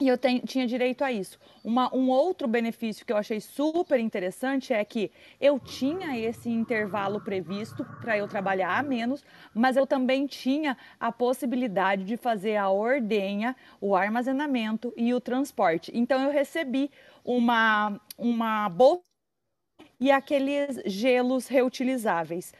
e 0.00 0.08
eu 0.08 0.16
tinha 0.18 0.66
direito 0.66 1.02
a 1.02 1.12
isso. 1.12 1.38
Uma, 1.62 1.94
um 1.94 2.08
outro 2.10 2.46
benefício 2.48 3.04
que 3.04 3.12
eu 3.12 3.16
achei 3.16 3.40
super 3.40 3.98
interessante 3.98 4.72
é 4.72 4.84
que 4.84 5.10
eu 5.40 5.58
tinha 5.58 6.18
esse 6.18 6.48
intervalo 6.48 7.20
previsto 7.20 7.84
para 8.00 8.16
eu 8.16 8.28
trabalhar 8.28 8.78
a 8.78 8.82
menos, 8.82 9.24
mas 9.54 9.76
eu 9.76 9.86
também 9.86 10.26
tinha 10.26 10.76
a 10.98 11.12
possibilidade 11.12 12.04
de 12.04 12.16
fazer 12.16 12.56
a 12.56 12.68
ordenha, 12.70 13.54
o 13.80 13.94
armazenamento 13.94 14.92
e 14.96 15.12
o 15.12 15.20
transporte. 15.20 15.90
Então 15.94 16.22
eu 16.22 16.30
recebi 16.30 16.90
uma, 17.24 18.00
uma 18.16 18.68
bolsa 18.68 19.02
e 20.00 20.10
aqueles 20.10 20.80
gelos 20.86 21.48
reutilizáveis. 21.48 22.52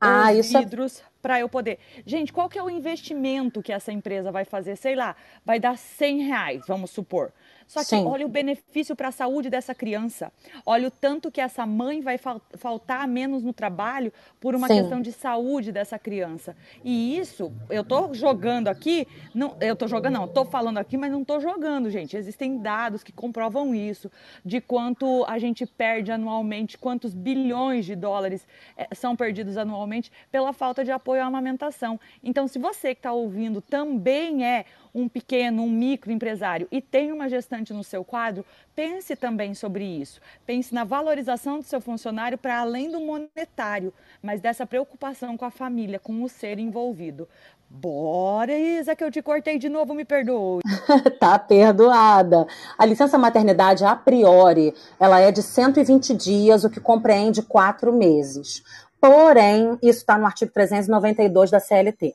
Ah, 0.00 0.30
os 0.32 0.54
é 0.54 0.58
vidros 0.58 1.02
para 1.22 1.40
eu 1.40 1.48
poder. 1.48 1.78
Gente, 2.04 2.32
qual 2.32 2.48
que 2.48 2.58
é 2.58 2.62
o 2.62 2.70
investimento 2.70 3.62
que 3.62 3.72
essa 3.72 3.92
empresa 3.92 4.30
vai 4.30 4.44
fazer? 4.44 4.76
Sei 4.76 4.94
lá, 4.94 5.16
vai 5.44 5.58
dar 5.58 5.76
100 5.76 6.22
reais, 6.22 6.62
vamos 6.66 6.90
supor. 6.90 7.32
Só 7.66 7.80
que 7.80 7.86
Sim. 7.86 8.04
olha 8.06 8.24
o 8.24 8.28
benefício 8.28 8.94
para 8.94 9.08
a 9.08 9.12
saúde 9.12 9.50
dessa 9.50 9.74
criança. 9.74 10.32
Olha 10.64 10.88
o 10.88 10.90
tanto 10.90 11.30
que 11.30 11.40
essa 11.40 11.66
mãe 11.66 12.00
vai 12.00 12.16
fal 12.18 12.40
faltar 12.54 13.06
menos 13.08 13.42
no 13.42 13.52
trabalho 13.52 14.12
por 14.40 14.54
uma 14.54 14.68
Sim. 14.68 14.80
questão 14.80 15.00
de 15.00 15.12
saúde 15.12 15.72
dessa 15.72 15.98
criança. 15.98 16.56
E 16.84 17.18
isso, 17.18 17.52
eu 17.68 17.82
estou 17.82 18.14
jogando 18.14 18.68
aqui, 18.68 19.06
não, 19.34 19.56
eu 19.60 19.72
estou 19.72 19.88
jogando, 19.88 20.14
não, 20.14 20.24
estou 20.26 20.44
falando 20.44 20.78
aqui, 20.78 20.96
mas 20.96 21.10
não 21.10 21.22
estou 21.22 21.40
jogando, 21.40 21.90
gente. 21.90 22.16
Existem 22.16 22.58
dados 22.58 23.02
que 23.02 23.12
comprovam 23.12 23.74
isso, 23.74 24.10
de 24.44 24.60
quanto 24.60 25.24
a 25.26 25.38
gente 25.38 25.66
perde 25.66 26.12
anualmente, 26.12 26.78
quantos 26.78 27.14
bilhões 27.14 27.84
de 27.84 27.96
dólares 27.96 28.46
é, 28.76 28.94
são 28.94 29.16
perdidos 29.16 29.56
anualmente 29.56 30.10
pela 30.30 30.52
falta 30.52 30.84
de 30.84 30.90
apoio 30.90 31.22
à 31.22 31.26
amamentação. 31.26 31.98
Então, 32.22 32.46
se 32.46 32.58
você 32.58 32.94
que 32.94 33.00
está 33.00 33.12
ouvindo 33.12 33.60
também 33.60 34.44
é 34.44 34.64
um 34.96 35.08
pequeno, 35.08 35.62
um 35.62 35.70
microempresário 35.70 36.66
e 36.72 36.80
tem 36.80 37.12
uma 37.12 37.28
gestante 37.28 37.72
no 37.74 37.84
seu 37.84 38.02
quadro, 38.02 38.44
pense 38.74 39.14
também 39.14 39.54
sobre 39.54 39.84
isso. 39.84 40.20
Pense 40.46 40.74
na 40.74 40.84
valorização 40.84 41.58
do 41.58 41.64
seu 41.64 41.82
funcionário 41.82 42.38
para 42.38 42.58
além 42.58 42.90
do 42.90 42.98
monetário, 43.00 43.92
mas 44.22 44.40
dessa 44.40 44.66
preocupação 44.66 45.36
com 45.36 45.44
a 45.44 45.50
família, 45.50 45.98
com 45.98 46.22
o 46.24 46.28
ser 46.28 46.58
envolvido. 46.58 47.28
Bora, 47.68 48.56
Isa, 48.56 48.96
que 48.96 49.04
eu 49.04 49.10
te 49.10 49.20
cortei 49.20 49.58
de 49.58 49.68
novo, 49.68 49.92
me 49.92 50.04
perdoe. 50.04 50.62
tá 51.20 51.38
perdoada. 51.38 52.46
A 52.78 52.86
licença 52.86 53.18
maternidade, 53.18 53.84
a 53.84 53.94
priori, 53.94 54.72
ela 54.98 55.20
é 55.20 55.30
de 55.30 55.42
120 55.42 56.14
dias, 56.14 56.64
o 56.64 56.70
que 56.70 56.80
compreende 56.80 57.42
quatro 57.42 57.92
meses. 57.92 58.62
Porém, 59.00 59.78
isso 59.82 59.98
está 59.98 60.16
no 60.16 60.26
artigo 60.26 60.52
392 60.52 61.50
da 61.50 61.60
CLT. 61.60 62.14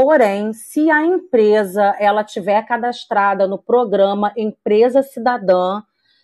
Porém, 0.00 0.52
se 0.52 0.88
a 0.92 1.04
empresa 1.04 1.96
ela 1.98 2.22
tiver 2.22 2.64
cadastrada 2.64 3.48
no 3.48 3.58
programa 3.58 4.32
Empresa 4.36 5.02
Cidadã, 5.02 5.82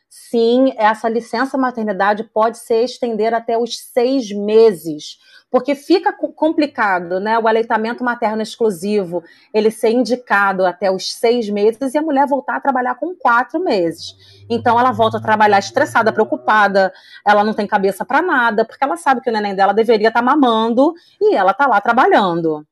sim, 0.08 0.72
essa 0.76 1.08
licença 1.08 1.58
maternidade 1.58 2.22
pode 2.22 2.58
se 2.58 2.84
estender 2.84 3.34
até 3.34 3.58
os 3.58 3.76
seis 3.76 4.30
meses, 4.30 5.18
porque 5.50 5.74
fica 5.74 6.12
complicado, 6.12 7.18
né? 7.18 7.36
O 7.36 7.48
aleitamento 7.48 8.04
materno 8.04 8.42
exclusivo 8.42 9.24
ele 9.52 9.72
ser 9.72 9.90
indicado 9.90 10.64
até 10.64 10.88
os 10.88 11.12
seis 11.12 11.50
meses 11.50 11.94
e 11.94 11.98
a 11.98 12.02
mulher 12.02 12.28
voltar 12.28 12.58
a 12.58 12.60
trabalhar 12.60 12.94
com 12.94 13.12
quatro 13.12 13.58
meses. 13.58 14.14
Então 14.48 14.78
ela 14.78 14.92
volta 14.92 15.18
a 15.18 15.20
trabalhar 15.20 15.58
estressada, 15.58 16.12
preocupada, 16.12 16.92
ela 17.26 17.42
não 17.42 17.52
tem 17.52 17.66
cabeça 17.66 18.04
para 18.04 18.22
nada, 18.22 18.64
porque 18.64 18.84
ela 18.84 18.96
sabe 18.96 19.20
que 19.20 19.30
o 19.30 19.32
neném 19.32 19.56
dela 19.56 19.74
deveria 19.74 20.08
estar 20.08 20.20
tá 20.20 20.24
mamando 20.24 20.94
e 21.20 21.34
ela 21.34 21.50
está 21.50 21.66
lá 21.66 21.80
trabalhando. 21.80 22.64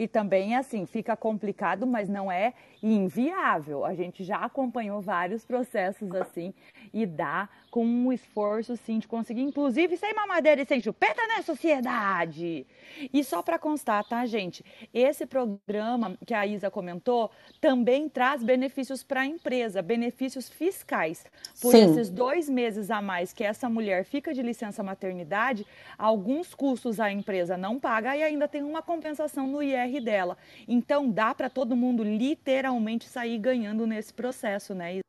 E 0.00 0.08
também, 0.08 0.56
assim, 0.56 0.86
fica 0.86 1.14
complicado, 1.14 1.86
mas 1.86 2.08
não 2.08 2.32
é 2.32 2.54
inviável. 2.82 3.84
A 3.84 3.94
gente 3.94 4.24
já 4.24 4.38
acompanhou 4.38 5.02
vários 5.02 5.44
processos 5.44 6.10
assim 6.14 6.54
e 6.90 7.04
dá 7.04 7.50
com 7.70 7.84
um 7.84 8.10
esforço 8.10 8.76
sim 8.78 8.98
de 8.98 9.06
conseguir, 9.06 9.42
inclusive 9.42 9.98
sem 9.98 10.14
mamadeira 10.14 10.62
e 10.62 10.64
sem 10.64 10.80
chupeta 10.80 11.20
na 11.26 11.42
sociedade. 11.42 12.66
E 13.12 13.22
só 13.22 13.42
para 13.42 13.58
constar, 13.58 14.02
tá, 14.08 14.24
gente? 14.24 14.64
Esse 14.92 15.26
programa 15.26 16.16
que 16.26 16.32
a 16.32 16.46
Isa 16.46 16.70
comentou 16.70 17.30
também 17.60 18.08
traz 18.08 18.42
benefícios 18.42 19.02
para 19.02 19.20
a 19.20 19.26
empresa, 19.26 19.82
benefícios 19.82 20.48
fiscais. 20.48 21.26
Por 21.60 21.72
sim. 21.72 21.84
esses 21.84 22.08
dois 22.08 22.48
meses 22.48 22.90
a 22.90 23.02
mais 23.02 23.34
que 23.34 23.44
essa 23.44 23.68
mulher 23.68 24.04
fica 24.06 24.32
de 24.32 24.40
licença 24.40 24.82
maternidade, 24.82 25.66
alguns 25.98 26.54
custos 26.54 26.98
a 26.98 27.12
empresa 27.12 27.58
não 27.58 27.78
paga 27.78 28.16
e 28.16 28.22
ainda 28.22 28.48
tem 28.48 28.62
uma 28.62 28.80
compensação 28.80 29.46
no 29.46 29.62
IR 29.62 29.89
dela. 29.98 30.36
Então 30.68 31.10
dá 31.10 31.34
para 31.34 31.48
todo 31.48 31.74
mundo 31.74 32.04
literalmente 32.04 33.08
sair 33.08 33.38
ganhando 33.38 33.86
nesse 33.86 34.12
processo, 34.12 34.74
né? 34.74 35.00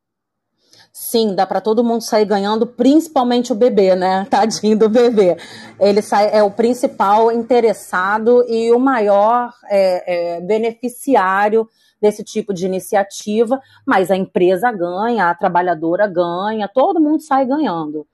Sim, 0.94 1.36
dá 1.36 1.46
para 1.46 1.62
todo 1.62 1.84
mundo 1.84 2.02
sair 2.02 2.26
ganhando, 2.26 2.68
principalmente 2.68 3.52
o 3.52 3.56
bebê, 3.56 3.96
né? 3.96 4.26
Tadinho 4.32 4.78
do 4.78 4.90
bebê. 4.90 5.38
Ele 5.80 6.02
sai, 6.02 6.30
é 6.32 6.44
o 6.44 6.52
principal 6.52 7.32
interessado 7.32 8.44
e 8.48 8.72
o 8.72 8.80
maior 8.80 9.54
é, 9.70 10.38
é, 10.38 10.42
beneficiário 10.42 11.68
desse 12.02 12.24
tipo 12.24 12.54
de 12.54 12.66
iniciativa, 12.66 13.62
mas 13.86 14.10
a 14.10 14.18
empresa 14.18 14.72
ganha, 14.72 15.30
a 15.30 15.36
trabalhadora 15.36 16.08
ganha, 16.08 16.68
todo 16.68 17.00
mundo 17.00 17.22
sai 17.22 17.46
ganhando. 17.46 18.08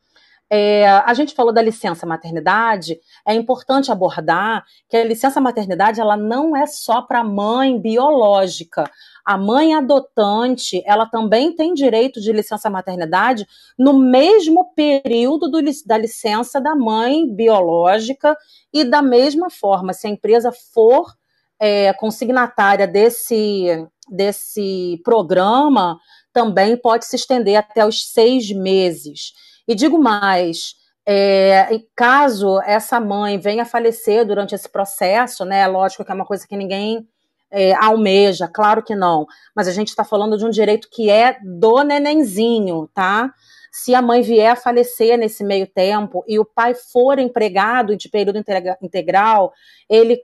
É, 0.49 0.87
a 0.87 1.13
gente 1.13 1.35
falou 1.35 1.51
da 1.51 1.61
licença 1.61 2.05
maternidade, 2.05 2.99
é 3.27 3.33
importante 3.33 3.91
abordar 3.91 4.63
que 4.89 4.95
a 4.95 5.03
licença 5.03 5.41
maternidade 5.41 5.99
ela 5.99 6.15
não 6.15 6.55
é 6.55 6.65
só 6.65 7.01
para 7.01 7.23
mãe 7.23 7.79
biológica. 7.79 8.89
A 9.25 9.37
mãe 9.37 9.75
adotante, 9.75 10.81
ela 10.85 11.05
também 11.05 11.53
tem 11.53 11.73
direito 11.73 12.21
de 12.21 12.31
licença 12.31 12.69
maternidade 12.69 13.45
no 13.77 13.99
mesmo 13.99 14.73
período 14.73 15.49
do, 15.51 15.59
da 15.85 15.97
licença 15.97 16.61
da 16.61 16.73
mãe 16.73 17.27
biológica 17.27 18.37
e 18.71 18.85
da 18.85 19.01
mesma 19.01 19.49
forma, 19.49 19.91
se 19.91 20.07
a 20.07 20.09
empresa 20.09 20.53
for 20.73 21.13
é, 21.59 21.91
consignatária 21.93 22.87
desse, 22.87 23.85
desse 24.09 25.01
programa, 25.03 25.99
também 26.31 26.77
pode 26.77 27.05
se 27.05 27.17
estender 27.17 27.57
até 27.57 27.85
os 27.85 28.11
seis 28.11 28.49
meses. 28.51 29.33
E 29.67 29.75
digo 29.75 29.97
mais, 29.97 30.75
é, 31.05 31.81
caso 31.95 32.61
essa 32.61 32.99
mãe 32.99 33.37
venha 33.37 33.63
a 33.63 33.65
falecer 33.65 34.25
durante 34.25 34.55
esse 34.55 34.69
processo, 34.69 35.45
né? 35.45 35.65
Lógico 35.67 36.03
que 36.03 36.11
é 36.11 36.15
uma 36.15 36.25
coisa 36.25 36.47
que 36.47 36.55
ninguém 36.55 37.07
é, 37.51 37.73
almeja, 37.75 38.47
claro 38.47 38.83
que 38.83 38.95
não. 38.95 39.25
Mas 39.55 39.67
a 39.67 39.71
gente 39.71 39.89
está 39.89 40.03
falando 40.03 40.37
de 40.37 40.45
um 40.45 40.49
direito 40.49 40.89
que 40.91 41.09
é 41.09 41.37
do 41.43 41.83
nenenzinho, 41.83 42.89
tá? 42.93 43.33
Se 43.71 43.93
a 43.93 44.01
mãe 44.01 44.21
vier 44.21 44.51
a 44.51 44.55
falecer 44.55 45.17
nesse 45.17 45.43
meio 45.43 45.67
tempo 45.67 46.23
e 46.27 46.39
o 46.39 46.45
pai 46.45 46.73
for 46.73 47.19
empregado 47.19 47.95
de 47.95 48.09
período 48.09 48.43
integral, 48.81 49.53
ele 49.89 50.21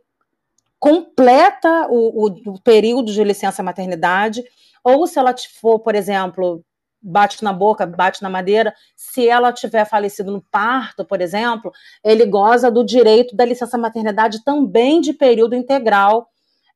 completa 0.79 1.87
o, 1.89 2.25
o, 2.25 2.53
o 2.55 2.61
período 2.61 3.11
de 3.11 3.23
licença 3.23 3.63
maternidade, 3.63 4.43
ou 4.83 5.07
se 5.07 5.17
ela 5.17 5.33
for, 5.61 5.79
por 5.79 5.95
exemplo, 5.95 6.61
bate 7.03 7.43
na 7.43 7.51
boca, 7.51 7.85
bate 7.85 8.23
na 8.23 8.29
madeira. 8.29 8.73
Se 8.95 9.27
ela 9.27 9.51
tiver 9.51 9.85
falecido 9.85 10.31
no 10.31 10.41
parto, 10.41 11.03
por 11.03 11.21
exemplo, 11.21 11.71
ele 12.03 12.25
goza 12.25 12.71
do 12.71 12.83
direito 12.83 13.35
da 13.35 13.43
licença 13.43 13.77
maternidade 13.77 14.43
também 14.43 15.01
de 15.01 15.13
período 15.13 15.55
integral, 15.55 16.29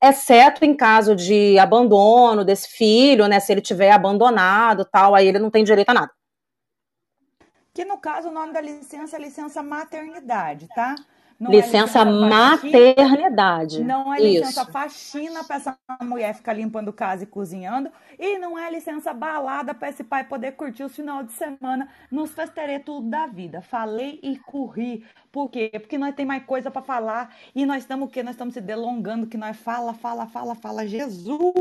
exceto 0.03 0.65
em 0.65 0.75
caso 0.75 1.15
de 1.15 1.57
abandono 1.57 2.43
desse 2.43 2.67
filho, 2.69 3.27
né? 3.27 3.39
Se 3.39 3.51
ele 3.51 3.61
tiver 3.61 3.91
abandonado, 3.91 4.85
tal, 4.85 5.15
aí 5.15 5.27
ele 5.27 5.39
não 5.39 5.49
tem 5.49 5.63
direito 5.63 5.89
a 5.89 5.93
nada. 5.93 6.11
Que 7.73 7.85
no 7.85 7.97
caso 7.97 8.29
o 8.29 8.31
nome 8.31 8.53
da 8.53 8.59
licença 8.59 9.15
é 9.15 9.19
licença 9.19 9.63
maternidade, 9.63 10.67
tá? 10.75 10.95
Não 11.39 11.51
licença, 11.51 11.99
é 11.99 12.03
licença 12.03 12.05
maternidade. 12.05 13.83
Não 13.83 14.11
é 14.13 14.19
licença 14.19 14.61
Isso. 14.63 14.71
faxina 14.71 15.43
para 15.43 15.55
essa 15.57 15.77
mulher 16.01 16.33
ficar 16.33 16.53
limpando 16.53 16.91
casa 16.91 17.23
e 17.23 17.27
cozinhando. 17.27 17.91
E 18.17 18.39
não 18.39 18.57
é 18.57 18.71
licença 18.71 19.13
balada 19.13 19.73
para 19.73 19.89
esse 19.89 20.03
pai 20.03 20.23
poder 20.23 20.53
curtir 20.53 20.83
o 20.83 20.89
final 20.89 21.23
de 21.23 21.31
semana 21.33 21.87
nos 22.11 22.31
tudo 22.83 23.07
da 23.09 23.27
vida. 23.27 23.61
Falei 23.61 24.19
e 24.23 24.37
corri. 24.37 25.05
Por 25.31 25.49
quê? 25.49 25.69
Porque 25.73 25.97
nós 25.97 26.15
tem 26.15 26.25
mais 26.25 26.43
coisa 26.43 26.71
para 26.71 26.81
falar. 26.81 27.35
E 27.53 27.65
nós 27.67 27.83
estamos 27.83 28.07
o 28.07 28.11
quê? 28.11 28.23
Nós 28.23 28.33
estamos 28.33 28.55
se 28.55 28.61
delongando, 28.61 29.27
que 29.27 29.37
nós 29.37 29.55
fala, 29.57 29.93
fala, 29.93 30.25
fala, 30.25 30.55
fala. 30.55 30.87
Jesus! 30.87 31.53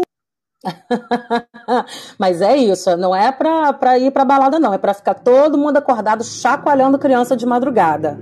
Mas 2.18 2.40
é 2.40 2.56
isso, 2.56 2.96
não 2.96 3.14
é 3.14 3.30
para 3.30 3.98
ir 3.98 4.10
para 4.10 4.24
balada, 4.24 4.58
não. 4.58 4.72
É 4.72 4.78
para 4.78 4.94
ficar 4.94 5.14
todo 5.14 5.58
mundo 5.58 5.76
acordado 5.76 6.24
chacoalhando 6.24 6.98
criança 6.98 7.36
de 7.36 7.44
madrugada. 7.44 8.18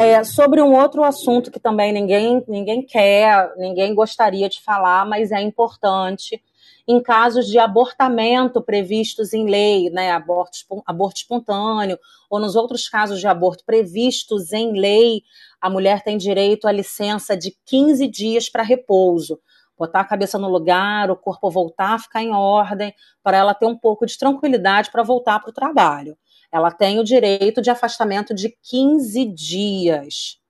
É, 0.00 0.24
sobre 0.24 0.62
um 0.62 0.72
outro 0.72 1.04
assunto 1.04 1.50
que 1.50 1.60
também 1.60 1.92
ninguém, 1.92 2.42
ninguém 2.48 2.80
quer, 2.80 3.52
ninguém 3.58 3.94
gostaria 3.94 4.48
de 4.48 4.58
falar, 4.62 5.04
mas 5.04 5.30
é 5.30 5.42
importante. 5.42 6.42
Em 6.88 7.02
casos 7.02 7.46
de 7.46 7.58
abortamento 7.58 8.62
previstos 8.62 9.34
em 9.34 9.44
lei, 9.44 9.90
né, 9.90 10.10
aborto, 10.10 10.56
aborto 10.86 11.18
espontâneo, 11.18 11.98
ou 12.30 12.40
nos 12.40 12.56
outros 12.56 12.88
casos 12.88 13.20
de 13.20 13.26
aborto 13.26 13.62
previstos 13.62 14.54
em 14.54 14.72
lei, 14.72 15.22
a 15.60 15.68
mulher 15.68 16.02
tem 16.02 16.16
direito 16.16 16.66
à 16.66 16.72
licença 16.72 17.36
de 17.36 17.54
15 17.66 18.08
dias 18.08 18.48
para 18.48 18.62
repouso. 18.62 19.38
Botar 19.78 20.00
a 20.00 20.04
cabeça 20.04 20.38
no 20.38 20.48
lugar, 20.48 21.10
o 21.10 21.16
corpo 21.16 21.50
voltar 21.50 21.92
a 21.92 21.98
ficar 21.98 22.22
em 22.22 22.32
ordem, 22.32 22.94
para 23.22 23.36
ela 23.36 23.52
ter 23.52 23.66
um 23.66 23.76
pouco 23.76 24.06
de 24.06 24.16
tranquilidade 24.16 24.90
para 24.90 25.02
voltar 25.02 25.40
para 25.40 25.50
o 25.50 25.54
trabalho 25.54 26.16
ela 26.52 26.70
tem 26.70 26.98
o 26.98 27.04
direito 27.04 27.62
de 27.62 27.70
afastamento 27.70 28.34
de 28.34 28.56
15 28.62 29.24
dias. 29.26 30.40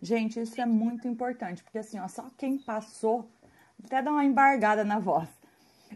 Gente, 0.00 0.40
isso 0.40 0.60
é 0.60 0.66
muito 0.66 1.08
importante, 1.08 1.62
porque 1.64 1.78
assim, 1.78 1.98
ó, 1.98 2.06
só 2.06 2.30
quem 2.36 2.56
passou, 2.58 3.28
até 3.84 4.00
dar 4.00 4.12
uma 4.12 4.24
embargada 4.24 4.84
na 4.84 4.98
voz, 4.98 5.28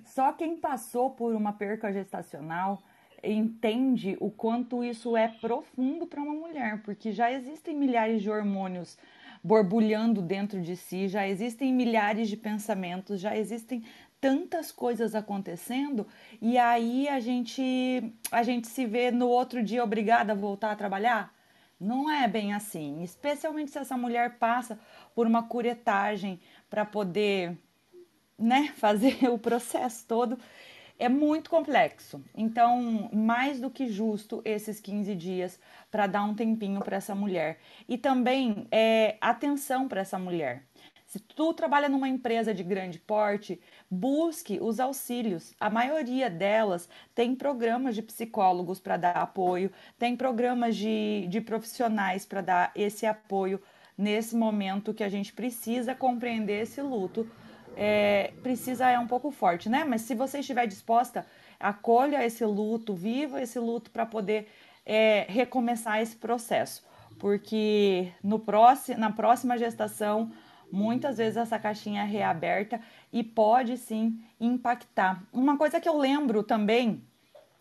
só 0.04 0.32
quem 0.32 0.56
passou 0.56 1.10
por 1.10 1.34
uma 1.34 1.52
perca 1.52 1.92
gestacional 1.92 2.82
entende 3.22 4.16
o 4.18 4.30
quanto 4.30 4.82
isso 4.82 5.16
é 5.16 5.28
profundo 5.28 6.06
para 6.06 6.20
uma 6.20 6.34
mulher, 6.34 6.82
porque 6.82 7.12
já 7.12 7.30
existem 7.30 7.76
milhares 7.76 8.20
de 8.20 8.28
hormônios 8.28 8.98
borbulhando 9.44 10.22
dentro 10.22 10.60
de 10.60 10.76
si, 10.76 11.08
já 11.08 11.26
existem 11.26 11.72
milhares 11.72 12.28
de 12.28 12.36
pensamentos, 12.36 13.20
já 13.20 13.36
existem 13.36 13.84
tantas 14.22 14.70
coisas 14.70 15.16
acontecendo 15.16 16.06
e 16.40 16.56
aí 16.56 17.08
a 17.08 17.18
gente 17.18 18.14
a 18.30 18.44
gente 18.44 18.68
se 18.68 18.86
vê 18.86 19.10
no 19.10 19.26
outro 19.26 19.60
dia 19.60 19.82
obrigada 19.82 20.32
a 20.32 20.36
voltar 20.36 20.70
a 20.70 20.76
trabalhar? 20.76 21.34
Não 21.80 22.08
é 22.08 22.28
bem 22.28 22.54
assim, 22.54 23.02
especialmente 23.02 23.72
se 23.72 23.78
essa 23.78 23.96
mulher 23.96 24.38
passa 24.38 24.78
por 25.12 25.26
uma 25.26 25.42
curetagem 25.42 26.38
para 26.70 26.84
poder, 26.84 27.58
né, 28.38 28.72
fazer 28.78 29.28
o 29.28 29.36
processo 29.36 30.06
todo. 30.06 30.38
É 30.96 31.08
muito 31.08 31.50
complexo. 31.50 32.22
Então, 32.36 33.10
mais 33.12 33.58
do 33.58 33.68
que 33.68 33.88
justo 33.88 34.40
esses 34.44 34.78
15 34.78 35.16
dias 35.16 35.58
para 35.90 36.06
dar 36.06 36.22
um 36.22 36.34
tempinho 36.34 36.80
para 36.80 36.98
essa 36.98 37.12
mulher. 37.12 37.58
E 37.88 37.98
também 37.98 38.68
é, 38.70 39.16
atenção 39.20 39.88
para 39.88 40.02
essa 40.02 40.16
mulher. 40.16 40.62
Se 41.12 41.18
tu 41.20 41.52
trabalha 41.52 41.90
numa 41.90 42.08
empresa 42.08 42.54
de 42.54 42.62
grande 42.62 42.98
porte, 42.98 43.60
busque 43.90 44.58
os 44.62 44.80
auxílios. 44.80 45.52
A 45.60 45.68
maioria 45.68 46.30
delas 46.30 46.88
tem 47.14 47.34
programas 47.34 47.94
de 47.94 48.00
psicólogos 48.00 48.80
para 48.80 48.96
dar 48.96 49.18
apoio, 49.18 49.70
tem 49.98 50.16
programas 50.16 50.74
de, 50.74 51.26
de 51.28 51.38
profissionais 51.42 52.24
para 52.24 52.40
dar 52.40 52.72
esse 52.74 53.04
apoio 53.04 53.60
nesse 53.96 54.34
momento 54.34 54.94
que 54.94 55.04
a 55.04 55.08
gente 55.10 55.34
precisa 55.34 55.94
compreender 55.94 56.62
esse 56.62 56.80
luto. 56.80 57.30
É, 57.76 58.32
precisa 58.42 58.88
é 58.88 58.98
um 58.98 59.06
pouco 59.06 59.30
forte, 59.30 59.68
né? 59.68 59.84
Mas 59.84 60.00
se 60.00 60.14
você 60.14 60.38
estiver 60.38 60.66
disposta, 60.66 61.26
acolha 61.60 62.24
esse 62.24 62.42
luto, 62.42 62.94
viva 62.94 63.42
esse 63.42 63.58
luto 63.58 63.90
para 63.90 64.06
poder 64.06 64.48
é, 64.86 65.26
recomeçar 65.28 66.00
esse 66.00 66.16
processo. 66.16 66.82
Porque 67.18 68.10
no 68.24 68.38
próximo, 68.38 68.98
na 68.98 69.12
próxima 69.12 69.58
gestação 69.58 70.32
muitas 70.72 71.18
vezes 71.18 71.36
essa 71.36 71.58
caixinha 71.58 72.02
é 72.02 72.06
reaberta 72.06 72.80
e 73.12 73.22
pode 73.22 73.76
sim 73.76 74.18
impactar. 74.40 75.22
Uma 75.32 75.58
coisa 75.58 75.78
que 75.78 75.88
eu 75.88 75.98
lembro 75.98 76.42
também 76.42 77.02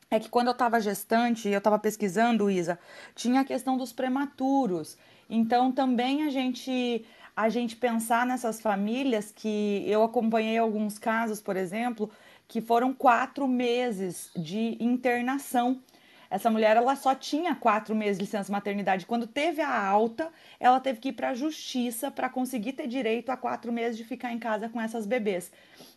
é 0.09 0.19
que 0.19 0.29
quando 0.29 0.47
eu 0.47 0.53
estava 0.53 0.79
gestante, 0.79 1.49
eu 1.49 1.57
estava 1.57 1.77
pesquisando, 1.77 2.49
Isa, 2.49 2.79
tinha 3.13 3.41
a 3.41 3.45
questão 3.45 3.77
dos 3.77 3.93
prematuros. 3.93 4.97
Então 5.29 5.71
também 5.71 6.23
a 6.23 6.29
gente 6.29 7.05
a 7.35 7.47
gente 7.47 7.77
pensar 7.77 8.25
nessas 8.25 8.59
famílias 8.59 9.31
que 9.31 9.83
eu 9.87 10.03
acompanhei 10.03 10.57
alguns 10.57 10.99
casos, 10.99 11.41
por 11.41 11.55
exemplo, 11.55 12.11
que 12.47 12.59
foram 12.59 12.93
quatro 12.93 13.47
meses 13.47 14.29
de 14.35 14.77
internação 14.81 15.79
essa 16.31 16.49
mulher 16.49 16.77
ela 16.77 16.95
só 16.95 17.13
tinha 17.13 17.53
quatro 17.53 17.93
meses 17.93 18.17
de 18.17 18.23
licença 18.23 18.49
maternidade. 18.49 19.05
Quando 19.05 19.27
teve 19.27 19.61
a 19.61 19.85
alta, 19.85 20.29
ela 20.61 20.79
teve 20.79 21.01
que 21.01 21.09
ir 21.09 21.11
para 21.11 21.31
a 21.31 21.33
justiça 21.33 22.09
para 22.09 22.29
conseguir 22.29 22.71
ter 22.71 22.87
direito 22.87 23.29
a 23.31 23.37
quatro 23.37 23.69
meses 23.69 23.97
de 23.97 24.05
ficar 24.05 24.31
em 24.31 24.39
casa 24.39 24.69
com 24.69 24.79
essas 24.79 25.05
bebês. 25.05 25.51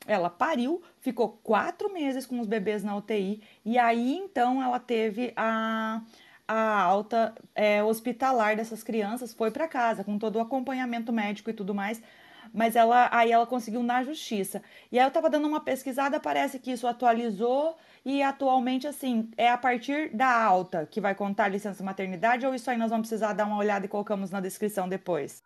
Ela 0.09 0.29
pariu, 0.29 0.83
ficou 1.01 1.39
quatro 1.45 1.93
meses 1.93 2.27
com 2.27 2.41
os 2.41 2.49
bebês 2.49 2.83
na 2.83 2.97
UTI 2.97 3.41
e 3.65 3.79
aí 3.79 4.17
então 4.17 4.61
ela 4.61 4.81
teve 4.81 5.33
a 5.37 6.03
a 6.47 6.83
alta 6.83 7.35
é, 7.55 7.83
hospitalar 7.83 8.55
dessas 8.55 8.83
crianças 8.83 9.33
foi 9.33 9.51
para 9.51 9.67
casa 9.67 10.05
com 10.05 10.19
todo 10.19 10.37
o 10.37 10.41
acompanhamento 10.41 11.11
médico 11.11 11.49
e 11.49 11.55
tudo 11.55 11.75
mais 11.75 12.03
mas 12.55 12.77
ela 12.77 13.09
aí 13.11 13.33
ela 13.33 13.45
conseguiu 13.45 13.83
na 13.83 14.05
justiça. 14.05 14.63
E 14.93 14.99
aí 14.99 15.05
eu 15.05 15.09
estava 15.09 15.29
dando 15.29 15.49
uma 15.49 15.61
pesquisada, 15.61 16.21
parece 16.21 16.61
que 16.61 16.71
isso 16.71 16.87
atualizou 16.87 17.75
e 18.05 18.23
atualmente, 18.23 18.87
assim, 18.87 19.29
é 19.37 19.51
a 19.51 19.59
partir 19.59 20.15
da 20.15 20.41
alta 20.41 20.87
que 20.89 21.01
vai 21.01 21.17
contar 21.17 21.47
a 21.47 21.49
licença 21.49 21.83
maternidade 21.83 22.47
ou 22.47 22.55
isso 22.55 22.71
aí 22.71 22.77
nós 22.77 22.91
vamos 22.91 23.09
precisar 23.09 23.33
dar 23.33 23.47
uma 23.47 23.59
olhada 23.59 23.87
e 23.87 23.89
colocamos 23.89 24.31
na 24.31 24.41
descrição 24.41 24.89
depois? 24.89 25.43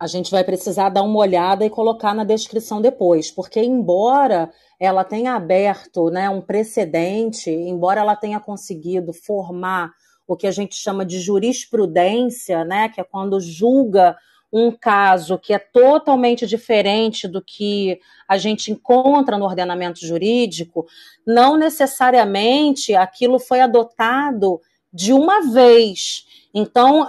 A 0.00 0.06
gente 0.06 0.30
vai 0.30 0.44
precisar 0.44 0.88
dar 0.88 1.02
uma 1.02 1.18
olhada 1.18 1.66
e 1.66 1.70
colocar 1.70 2.14
na 2.14 2.24
descrição 2.24 2.80
depois, 2.80 3.30
porque 3.30 3.60
embora 3.60 4.50
ela 4.80 5.04
tenha 5.04 5.34
aberto 5.34 6.08
né, 6.08 6.30
um 6.30 6.40
precedente, 6.40 7.50
embora 7.50 8.00
ela 8.00 8.16
tenha 8.16 8.40
conseguido 8.40 9.12
formar 9.12 9.92
o 10.26 10.36
que 10.36 10.46
a 10.46 10.52
gente 10.52 10.76
chama 10.76 11.04
de 11.04 11.20
jurisprudência, 11.20 12.64
né, 12.64 12.88
que 12.88 13.00
é 13.00 13.04
quando 13.04 13.40
julga 13.40 14.16
um 14.52 14.70
caso 14.70 15.38
que 15.38 15.52
é 15.52 15.58
totalmente 15.58 16.46
diferente 16.46 17.28
do 17.28 17.42
que 17.42 18.00
a 18.26 18.38
gente 18.38 18.72
encontra 18.72 19.36
no 19.36 19.44
ordenamento 19.44 20.04
jurídico, 20.04 20.86
não 21.26 21.56
necessariamente 21.56 22.94
aquilo 22.94 23.38
foi 23.38 23.60
adotado 23.60 24.60
de 24.92 25.12
uma 25.12 25.52
vez. 25.52 26.26
Então, 26.52 27.06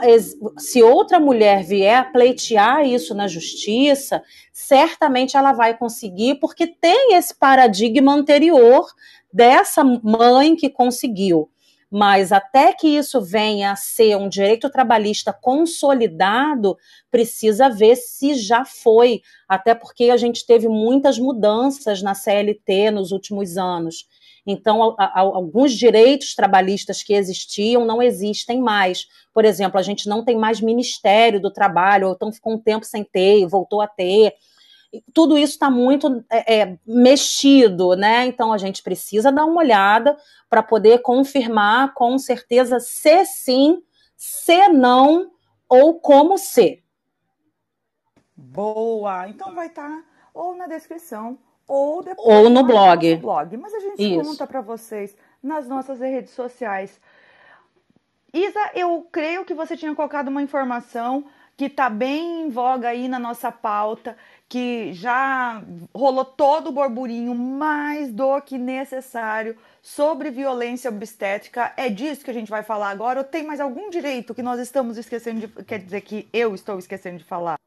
se 0.58 0.84
outra 0.84 1.20
mulher 1.20 1.64
vier 1.64 2.12
pleitear 2.12 2.86
isso 2.86 3.16
na 3.16 3.28
justiça, 3.28 4.22
certamente 4.52 5.38
ela 5.38 5.54
vai 5.54 5.78
conseguir, 5.78 6.36
porque 6.36 6.68
tem 6.68 7.16
esse 7.16 7.34
paradigma 7.34 8.14
anterior 8.14 8.86
dessa 9.32 9.84
mãe 9.84 10.56
que 10.56 10.70
conseguiu. 10.70 11.50
Mas 11.92 12.32
até 12.32 12.72
que 12.72 12.88
isso 12.88 13.20
venha 13.20 13.72
a 13.72 13.76
ser 13.76 14.16
um 14.16 14.30
direito 14.30 14.70
trabalhista 14.70 15.34
consolidado, 15.34 16.78
precisa 17.10 17.68
ver 17.68 17.96
se 17.96 18.36
já 18.36 18.64
foi, 18.64 19.22
até 19.48 19.74
porque 19.74 20.12
a 20.12 20.18
gente 20.18 20.46
teve 20.46 20.68
muitas 20.68 21.18
mudanças 21.18 22.02
na 22.04 22.14
CLT 22.14 22.92
nos 22.92 23.12
últimos 23.12 23.58
anos. 23.58 24.08
Então, 24.46 24.96
alguns 24.98 25.74
direitos 25.74 26.34
trabalhistas 26.34 27.04
que 27.04 27.14
existiam 27.14 27.86
não 27.86 28.02
existem 28.02 28.60
mais. 28.60 29.06
Por 29.34 29.46
exemplo, 29.46 29.80
a 29.80 29.84
gente 29.84 30.08
não 30.08 30.24
tem 30.24 30.38
mais 30.38 30.62
Ministério 30.62 31.42
do 31.42 31.52
Trabalho, 31.52 32.08
ou 32.08 32.14
então 32.14 32.32
ficou 32.32 32.54
um 32.54 32.60
tempo 32.60 32.86
sem 32.86 33.04
ter 33.04 33.40
e 33.40 33.46
voltou 33.46 33.82
a 33.82 33.88
ter 33.88 34.34
tudo 35.14 35.38
isso 35.38 35.54
está 35.54 35.70
muito 35.70 36.24
é, 36.30 36.62
é, 36.62 36.80
mexido, 36.86 37.96
né? 37.96 38.26
Então 38.26 38.52
a 38.52 38.58
gente 38.58 38.82
precisa 38.82 39.32
dar 39.32 39.46
uma 39.46 39.60
olhada 39.60 40.18
para 40.50 40.64
poder 40.64 41.00
confirmar 41.00 41.94
com 41.94 42.18
certeza 42.18 42.80
se 42.80 43.26
sim, 43.26 43.84
se 44.16 44.68
não 44.70 45.32
ou 45.68 46.00
como 46.00 46.38
ser. 46.38 46.84
Boa! 48.36 49.28
Então 49.30 49.54
vai 49.54 49.68
estar 49.68 49.88
tá 49.88 50.04
ou 50.34 50.56
na 50.56 50.68
descrição 50.68 51.38
ou 51.68 52.02
depois 52.02 52.28
ou 52.28 52.50
no 52.50 52.64
blog. 52.64 53.16
No 53.16 53.22
blog. 53.22 53.58
Mas 53.58 53.74
a 53.74 53.80
gente 53.80 54.04
isso. 54.04 54.28
conta 54.28 54.48
para 54.48 54.62
vocês 54.62 55.16
nas 55.42 55.68
nossas 55.68 56.00
redes 56.00 56.32
sociais. 56.32 57.00
Isa, 58.34 58.72
eu 58.76 59.08
creio 59.12 59.46
que 59.46 59.54
você 59.54 59.76
tinha 59.78 59.94
colocado 59.94 60.28
uma 60.28 60.42
informação 60.42 61.26
que 61.58 61.66
está 61.66 61.90
bem 61.90 62.44
em 62.44 62.50
voga 62.50 62.90
aí 62.90 63.08
na 63.08 63.20
nossa 63.20 63.52
pauta, 63.52 64.16
que 64.50 64.92
já 64.94 65.64
rolou 65.94 66.26
todo 66.26 66.68
o 66.68 66.72
burburinho 66.72 67.36
mais 67.36 68.12
do 68.12 68.42
que 68.42 68.58
necessário 68.58 69.56
sobre 69.80 70.32
violência 70.32 70.90
obstétrica. 70.90 71.72
É 71.78 71.88
disso 71.88 72.26
que 72.26 72.32
a 72.32 72.34
gente 72.34 72.50
vai 72.50 72.64
falar 72.64 72.90
agora? 72.90 73.20
Ou 73.20 73.24
tem 73.24 73.46
mais 73.46 73.60
algum 73.60 73.92
direito 73.92 74.34
que 74.34 74.42
nós 74.42 74.60
estamos 74.60 74.98
esquecendo 74.98 75.42
de. 75.42 75.48
Quer 75.64 75.78
dizer 75.78 76.02
que 76.02 76.28
eu 76.34 76.56
estou 76.56 76.80
esquecendo 76.80 77.20
de 77.20 77.24
falar? 77.24 77.60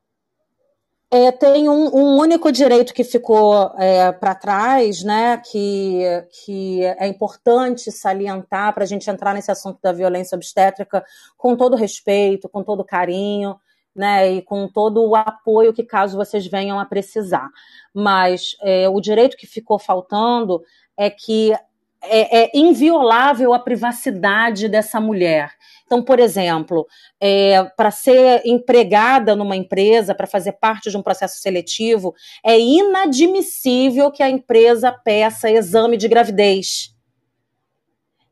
É, 1.08 1.30
tem 1.30 1.68
um, 1.68 1.94
um, 1.94 2.16
único 2.18 2.50
direito 2.50 2.94
que 2.94 3.04
ficou 3.04 3.70
é, 3.78 4.10
para 4.12 4.34
trás, 4.34 5.04
né, 5.04 5.36
que, 5.44 6.00
que 6.30 6.82
é 6.82 7.06
importante 7.06 7.92
salientar 7.92 8.72
para 8.72 8.82
a 8.82 8.86
gente 8.86 9.08
entrar 9.10 9.34
nesse 9.34 9.50
assunto 9.50 9.78
da 9.82 9.92
violência 9.92 10.34
obstétrica 10.34 11.04
com 11.36 11.54
todo 11.54 11.76
respeito, 11.76 12.48
com 12.48 12.64
todo 12.64 12.82
carinho 12.82 13.60
né, 13.94 14.32
e 14.32 14.42
com 14.42 14.66
todo 14.68 15.02
o 15.06 15.14
apoio 15.14 15.72
que 15.72 15.84
caso 15.84 16.16
vocês 16.16 16.46
venham 16.46 16.80
a 16.80 16.84
precisar. 16.84 17.48
Mas 17.94 18.56
é, 18.62 18.88
o 18.88 19.00
direito 19.00 19.36
que 19.36 19.46
ficou 19.46 19.78
faltando 19.78 20.62
é 20.96 21.10
que 21.10 21.52
é, 22.04 22.44
é, 22.44 22.50
inviolável 22.54 23.54
a 23.54 23.58
privacidade 23.58 24.68
dessa 24.68 25.00
mulher. 25.00 25.52
Então, 25.84 26.02
por 26.02 26.18
exemplo, 26.18 26.86
é, 27.20 27.62
para 27.76 27.90
ser 27.90 28.42
empregada 28.44 29.36
numa 29.36 29.54
empresa, 29.54 30.14
para 30.14 30.26
fazer 30.26 30.52
parte 30.52 30.90
de 30.90 30.96
um 30.96 31.02
processo 31.02 31.40
seletivo, 31.40 32.14
é 32.44 32.58
inadmissível 32.58 34.10
que 34.10 34.22
a 34.22 34.30
empresa 34.30 34.90
peça 34.90 35.50
exame 35.50 35.96
de 35.96 36.08
gravidez. 36.08 36.92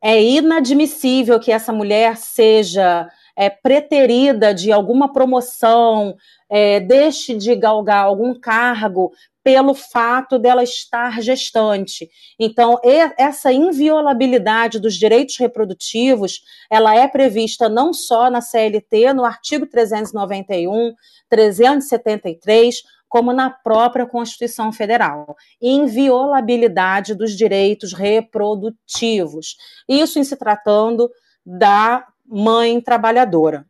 É 0.02 0.20
inadmissível 0.20 1.38
que 1.38 1.52
essa 1.52 1.72
mulher 1.72 2.16
seja 2.16 3.08
é, 3.40 3.48
preterida 3.48 4.52
de 4.52 4.70
alguma 4.70 5.10
promoção, 5.10 6.14
é, 6.46 6.78
deixe 6.78 7.34
de 7.34 7.56
galgar 7.56 8.04
algum 8.04 8.38
cargo 8.38 9.10
pelo 9.42 9.72
fato 9.72 10.38
dela 10.38 10.62
estar 10.62 11.22
gestante. 11.22 12.10
Então, 12.38 12.78
essa 13.16 13.50
inviolabilidade 13.50 14.78
dos 14.78 14.94
direitos 14.94 15.38
reprodutivos, 15.38 16.42
ela 16.70 16.94
é 16.94 17.08
prevista 17.08 17.66
não 17.66 17.94
só 17.94 18.28
na 18.28 18.42
CLT, 18.42 19.14
no 19.14 19.24
artigo 19.24 19.66
391, 19.66 20.92
373, 21.30 22.82
como 23.08 23.32
na 23.32 23.48
própria 23.48 24.04
Constituição 24.04 24.70
Federal. 24.70 25.34
Inviolabilidade 25.62 27.14
dos 27.14 27.34
direitos 27.34 27.94
reprodutivos. 27.94 29.56
Isso 29.88 30.18
em 30.18 30.24
se 30.24 30.36
tratando 30.36 31.10
da 31.46 32.06
mãe 32.30 32.80
trabalhadora. 32.80 33.66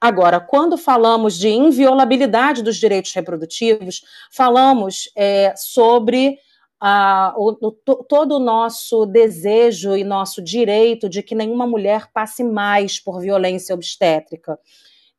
Agora, 0.00 0.38
quando 0.38 0.78
falamos 0.78 1.36
de 1.36 1.48
inviolabilidade 1.48 2.62
dos 2.62 2.76
direitos 2.76 3.12
reprodutivos, 3.12 4.02
falamos 4.30 5.10
é, 5.16 5.52
sobre 5.56 6.38
a, 6.80 7.34
o, 7.36 7.56
o, 7.60 7.72
todo 7.72 8.36
o 8.36 8.38
nosso 8.38 9.04
desejo 9.04 9.96
e 9.96 10.04
nosso 10.04 10.40
direito 10.40 11.08
de 11.08 11.20
que 11.20 11.34
nenhuma 11.34 11.66
mulher 11.66 12.12
passe 12.12 12.44
mais 12.44 13.00
por 13.00 13.20
violência 13.20 13.74
obstétrica. 13.74 14.56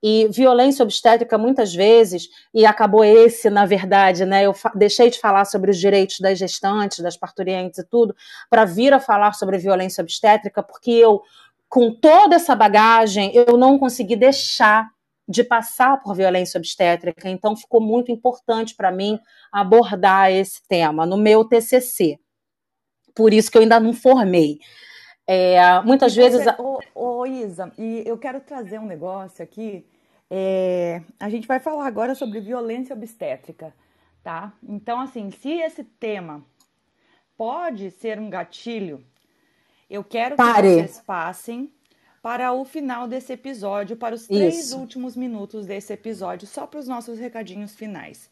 E 0.01 0.29
violência 0.29 0.81
obstétrica, 0.81 1.37
muitas 1.37 1.75
vezes, 1.75 2.29
e 2.53 2.65
acabou 2.65 3.03
esse, 3.03 3.49
na 3.49 3.65
verdade, 3.65 4.25
né? 4.25 4.45
Eu 4.45 4.55
deixei 4.73 5.09
de 5.09 5.19
falar 5.19 5.43
sobre 5.43 5.71
os 5.71 5.77
direitos 5.77 6.21
das 6.21 6.39
gestantes, 6.39 6.99
das 6.99 7.17
parturientes 7.17 7.79
e 7.79 7.83
tudo, 7.83 8.15
para 8.49 8.63
vir 8.63 8.93
a 8.93 8.99
falar 9.01 9.33
sobre 9.33 9.57
violência 9.57 10.01
obstétrica, 10.01 10.63
porque 10.63 10.91
eu 10.91 11.21
com 11.69 11.93
toda 11.93 12.35
essa 12.35 12.55
bagagem, 12.55 13.31
eu 13.35 13.55
não 13.55 13.77
consegui 13.77 14.15
deixar 14.15 14.89
de 15.27 15.43
passar 15.43 16.01
por 16.01 16.15
violência 16.15 16.57
obstétrica. 16.57 17.29
Então, 17.29 17.55
ficou 17.55 17.79
muito 17.79 18.11
importante 18.11 18.75
para 18.75 18.91
mim 18.91 19.19
abordar 19.51 20.31
esse 20.31 20.59
tema 20.67 21.05
no 21.05 21.15
meu 21.15 21.45
TCC. 21.45 22.19
Por 23.13 23.31
isso 23.31 23.51
que 23.51 23.57
eu 23.57 23.61
ainda 23.61 23.79
não 23.79 23.93
formei. 23.93 24.57
É, 25.27 25.79
muitas 25.81 26.15
você, 26.15 26.21
vezes. 26.21 26.47
Ô, 26.57 26.79
ô, 26.95 27.25
Isa, 27.27 27.71
e 27.77 28.01
eu 28.03 28.17
quero 28.17 28.41
trazer 28.41 28.79
um 28.79 28.87
negócio 28.87 29.43
aqui. 29.43 29.85
É, 30.27 31.03
a 31.19 31.29
gente 31.29 31.47
vai 31.47 31.59
falar 31.59 31.85
agora 31.85 32.15
sobre 32.15 32.39
violência 32.39 32.95
obstétrica, 32.95 33.73
tá? 34.23 34.53
Então, 34.67 34.99
assim, 34.99 35.29
se 35.29 35.51
esse 35.51 35.83
tema 35.83 36.43
pode 37.37 37.91
ser 37.91 38.19
um 38.19 38.29
gatilho 38.29 39.05
eu 39.89 40.03
quero 40.03 40.35
que 40.35 40.43
Pare. 40.43 40.75
vocês 40.75 41.01
passem 41.05 41.73
para 42.21 42.51
o 42.53 42.65
final 42.65 43.07
desse 43.07 43.33
episódio, 43.33 43.95
para 43.95 44.13
os 44.13 44.27
três 44.27 44.65
Isso. 44.65 44.77
últimos 44.77 45.15
minutos 45.15 45.65
desse 45.65 45.93
episódio, 45.93 46.47
só 46.47 46.67
para 46.67 46.79
os 46.79 46.87
nossos 46.87 47.17
recadinhos 47.17 47.73
finais. 47.73 48.29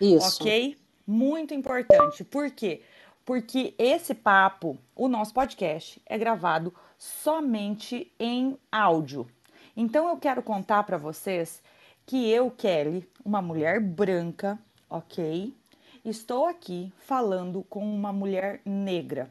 Isso. 0.00 0.42
Ok? 0.42 0.76
Muito 1.06 1.54
importante. 1.54 2.24
Por 2.24 2.50
quê? 2.50 2.82
Porque 3.24 3.74
esse 3.78 4.14
papo, 4.14 4.76
o 4.94 5.08
nosso 5.08 5.32
podcast, 5.32 6.00
é 6.06 6.18
gravado 6.18 6.74
somente 6.98 8.12
em 8.18 8.58
áudio. 8.70 9.26
Então 9.76 10.08
eu 10.08 10.16
quero 10.16 10.42
contar 10.42 10.82
para 10.82 10.98
vocês 10.98 11.62
que 12.04 12.28
eu, 12.30 12.50
Kelly, 12.50 13.08
uma 13.24 13.40
mulher 13.40 13.80
branca, 13.80 14.58
ok? 14.90 15.54
Estou 16.04 16.46
aqui 16.46 16.92
falando 16.98 17.64
com 17.64 17.82
uma 17.84 18.12
mulher 18.12 18.60
negra. 18.64 19.30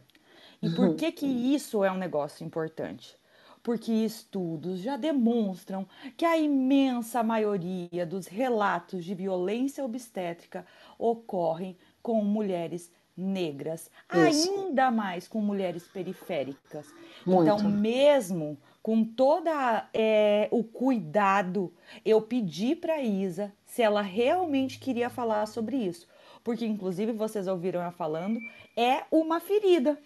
E 0.62 0.70
por 0.70 0.94
que 0.96 1.12
que 1.12 1.26
isso 1.26 1.84
é 1.84 1.92
um 1.92 1.98
negócio 1.98 2.46
importante? 2.46 3.18
Porque 3.64 3.92
estudos 3.92 4.80
já 4.80 4.98
demonstram 4.98 5.88
que 6.18 6.26
a 6.26 6.38
imensa 6.38 7.22
maioria 7.22 8.06
dos 8.06 8.26
relatos 8.26 9.06
de 9.06 9.14
violência 9.14 9.86
obstétrica 9.86 10.66
ocorrem 10.98 11.78
com 12.02 12.24
mulheres 12.24 12.92
negras, 13.16 13.92
Isso. 14.30 14.52
ainda 14.52 14.90
mais 14.90 15.28
com 15.28 15.40
mulheres 15.42 15.84
periféricas. 15.88 16.88
Muito. 17.26 17.44
Então, 17.44 17.70
mesmo 17.70 18.58
com 18.82 19.04
toda 19.04 19.88
é, 19.94 20.48
o 20.52 20.64
cuidado, 20.64 21.74
eu 22.04 22.22
pedi 22.22 22.76
para 22.76 23.02
Isa 23.02 23.54
se 23.66 23.82
ela 23.82 24.02
realmente 24.02 24.80
queria 24.80 25.10
falar 25.10 25.46
sobre 25.46 25.78
isso, 25.78 26.08
porque 26.44 26.66
inclusive 26.66 27.12
vocês 27.12 27.48
ouviram 27.48 27.82
ela 27.82 27.92
falando, 27.92 28.40
é 28.76 29.04
uma 29.12 29.40
ferida, 29.40 30.00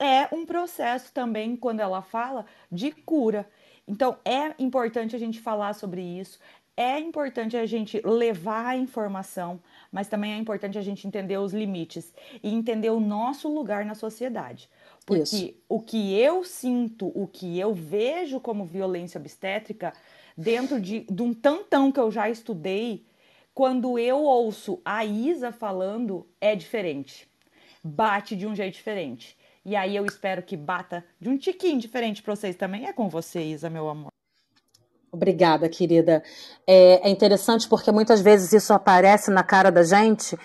é 0.00 0.34
um 0.34 0.46
processo 0.46 1.12
também 1.12 1.54
quando 1.54 1.80
ela 1.80 2.00
fala 2.00 2.46
de 2.72 2.90
cura. 2.90 3.48
Então, 3.86 4.16
é 4.24 4.54
importante 4.58 5.14
a 5.14 5.18
gente 5.18 5.38
falar 5.38 5.74
sobre 5.74 6.00
isso. 6.00 6.38
É 6.76 6.98
importante 6.98 7.56
a 7.58 7.66
gente 7.66 8.00
levar 8.02 8.68
a 8.68 8.76
informação, 8.76 9.60
mas 9.92 10.08
também 10.08 10.32
é 10.32 10.36
importante 10.38 10.78
a 10.78 10.80
gente 10.80 11.06
entender 11.06 11.36
os 11.36 11.52
limites 11.52 12.14
e 12.42 12.54
entender 12.54 12.88
o 12.88 12.98
nosso 12.98 13.52
lugar 13.52 13.84
na 13.84 13.94
sociedade. 13.94 14.70
Porque 15.04 15.22
Isso. 15.22 15.54
o 15.68 15.80
que 15.80 16.18
eu 16.18 16.42
sinto, 16.42 17.08
o 17.14 17.26
que 17.26 17.58
eu 17.58 17.74
vejo 17.74 18.40
como 18.40 18.64
violência 18.64 19.18
obstétrica, 19.18 19.92
dentro 20.36 20.80
de, 20.80 21.00
de 21.00 21.22
um 21.22 21.34
tantão 21.34 21.92
que 21.92 22.00
eu 22.00 22.10
já 22.10 22.30
estudei, 22.30 23.04
quando 23.52 23.98
eu 23.98 24.22
ouço 24.22 24.80
a 24.82 25.04
Isa 25.04 25.52
falando, 25.52 26.26
é 26.40 26.56
diferente. 26.56 27.28
Bate 27.84 28.34
de 28.34 28.46
um 28.46 28.54
jeito 28.54 28.74
diferente. 28.74 29.36
E 29.64 29.76
aí 29.76 29.94
eu 29.94 30.06
espero 30.06 30.42
que 30.42 30.56
bata 30.56 31.04
de 31.20 31.28
um 31.28 31.36
tiquinho 31.36 31.78
diferente 31.78 32.22
para 32.22 32.34
vocês 32.34 32.56
também. 32.56 32.86
É 32.86 32.92
com 32.92 33.08
você, 33.08 33.42
Isa, 33.42 33.68
meu 33.68 33.88
amor. 33.88 34.10
Obrigada, 35.12 35.68
querida. 35.68 36.22
É, 36.66 37.08
é 37.08 37.10
interessante 37.10 37.68
porque 37.68 37.90
muitas 37.90 38.20
vezes 38.20 38.52
isso 38.52 38.72
aparece 38.72 39.30
na 39.30 39.42
cara 39.42 39.70
da 39.70 39.82
gente 39.82 40.36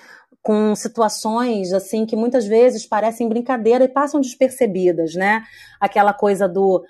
com 0.42 0.76
situações 0.76 1.74
assim 1.74 2.06
que 2.06 2.16
muitas 2.16 2.46
vezes 2.46 2.86
parecem 2.86 3.28
brincadeira 3.28 3.84
e 3.84 3.90
passam 3.90 4.22
despercebidas, 4.22 5.16
né? 5.16 5.44
Aquela 5.80 6.14
coisa 6.14 6.48
do 6.48 6.84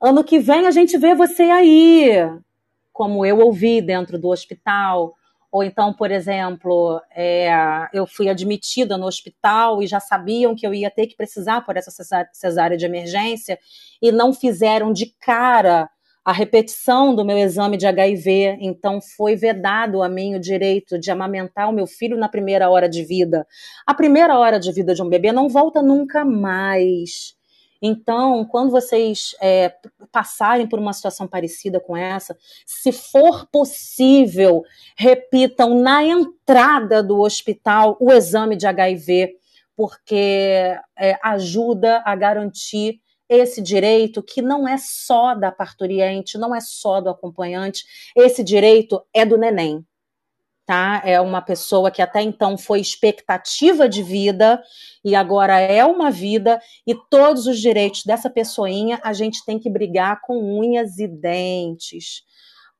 ano 0.00 0.22
que 0.22 0.38
vem 0.38 0.66
a 0.66 0.70
gente 0.70 0.98
vê 0.98 1.14
você 1.14 1.44
aí, 1.44 2.12
como 2.92 3.24
eu 3.24 3.38
ouvi 3.38 3.80
dentro 3.80 4.18
do 4.18 4.28
hospital. 4.28 5.14
Ou 5.52 5.62
então, 5.62 5.92
por 5.92 6.10
exemplo, 6.10 6.98
é, 7.14 7.50
eu 7.92 8.06
fui 8.06 8.30
admitida 8.30 8.96
no 8.96 9.06
hospital 9.06 9.82
e 9.82 9.86
já 9.86 10.00
sabiam 10.00 10.54
que 10.54 10.66
eu 10.66 10.72
ia 10.72 10.90
ter 10.90 11.06
que 11.06 11.14
precisar 11.14 11.60
por 11.60 11.76
essa 11.76 11.90
cesárea 12.32 12.76
de 12.76 12.86
emergência 12.86 13.58
e 14.00 14.10
não 14.10 14.32
fizeram 14.32 14.94
de 14.94 15.14
cara 15.20 15.90
a 16.24 16.32
repetição 16.32 17.14
do 17.14 17.24
meu 17.24 17.36
exame 17.36 17.76
de 17.76 17.86
HIV, 17.86 18.58
então 18.60 19.00
foi 19.00 19.34
vedado 19.34 20.02
a 20.02 20.08
mim 20.08 20.36
o 20.36 20.40
direito 20.40 20.98
de 20.98 21.10
amamentar 21.10 21.68
o 21.68 21.72
meu 21.72 21.86
filho 21.86 22.16
na 22.16 22.28
primeira 22.28 22.70
hora 22.70 22.88
de 22.88 23.04
vida. 23.04 23.44
A 23.84 23.92
primeira 23.92 24.38
hora 24.38 24.58
de 24.58 24.72
vida 24.72 24.94
de 24.94 25.02
um 25.02 25.08
bebê 25.08 25.32
não 25.32 25.48
volta 25.48 25.82
nunca 25.82 26.24
mais. 26.24 27.34
Então, 27.84 28.44
quando 28.44 28.70
vocês 28.70 29.34
é, 29.40 29.74
passarem 30.12 30.68
por 30.68 30.78
uma 30.78 30.92
situação 30.92 31.26
parecida 31.26 31.80
com 31.80 31.96
essa, 31.96 32.38
se 32.64 32.92
for 32.92 33.48
possível, 33.50 34.62
repitam 34.96 35.74
na 35.80 36.04
entrada 36.04 37.02
do 37.02 37.18
hospital 37.20 37.96
o 38.00 38.12
exame 38.12 38.54
de 38.54 38.68
HIV, 38.68 39.34
porque 39.76 40.78
é, 40.96 41.18
ajuda 41.24 42.00
a 42.06 42.14
garantir 42.14 43.00
esse 43.28 43.60
direito 43.60 44.22
que 44.22 44.40
não 44.40 44.68
é 44.68 44.76
só 44.78 45.34
da 45.34 45.50
parturiente, 45.50 46.38
não 46.38 46.54
é 46.54 46.60
só 46.60 47.00
do 47.00 47.10
acompanhante, 47.10 47.84
esse 48.14 48.44
direito 48.44 49.02
é 49.12 49.24
do 49.24 49.36
neném. 49.36 49.84
Tá? 50.64 51.02
É 51.04 51.20
uma 51.20 51.42
pessoa 51.42 51.90
que 51.90 52.00
até 52.00 52.22
então 52.22 52.56
foi 52.56 52.80
expectativa 52.80 53.88
de 53.88 54.02
vida 54.02 54.62
e 55.04 55.14
agora 55.14 55.58
é 55.58 55.84
uma 55.84 56.10
vida, 56.10 56.60
e 56.86 56.94
todos 57.10 57.46
os 57.46 57.58
direitos 57.58 58.04
dessa 58.04 58.30
pessoinha 58.30 59.00
a 59.02 59.12
gente 59.12 59.44
tem 59.44 59.58
que 59.58 59.68
brigar 59.68 60.20
com 60.22 60.38
unhas 60.60 60.98
e 60.98 61.08
dentes. 61.08 62.22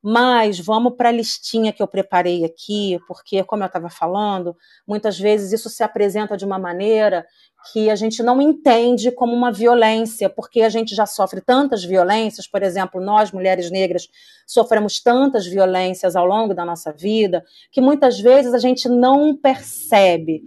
Mas 0.02 0.58
vamos 0.58 0.94
para 0.96 1.10
a 1.10 1.12
listinha 1.12 1.72
que 1.72 1.80
eu 1.80 1.86
preparei 1.86 2.44
aqui, 2.44 2.98
porque, 3.06 3.44
como 3.44 3.62
eu 3.62 3.68
estava 3.68 3.88
falando, 3.88 4.56
muitas 4.84 5.16
vezes 5.16 5.52
isso 5.52 5.70
se 5.70 5.84
apresenta 5.84 6.36
de 6.36 6.44
uma 6.44 6.58
maneira 6.58 7.24
que 7.70 7.88
a 7.88 7.94
gente 7.94 8.22
não 8.22 8.42
entende 8.42 9.12
como 9.12 9.32
uma 9.32 9.52
violência, 9.52 10.28
porque 10.28 10.62
a 10.62 10.68
gente 10.68 10.96
já 10.96 11.06
sofre 11.06 11.40
tantas 11.40 11.84
violências, 11.84 12.48
por 12.48 12.62
exemplo, 12.62 13.00
nós, 13.00 13.30
mulheres 13.30 13.70
negras, 13.70 14.08
sofremos 14.44 15.00
tantas 15.00 15.46
violências 15.46 16.16
ao 16.16 16.26
longo 16.26 16.52
da 16.54 16.64
nossa 16.64 16.92
vida, 16.92 17.44
que 17.70 17.80
muitas 17.80 18.18
vezes 18.18 18.52
a 18.52 18.58
gente 18.58 18.88
não 18.88 19.36
percebe. 19.36 20.42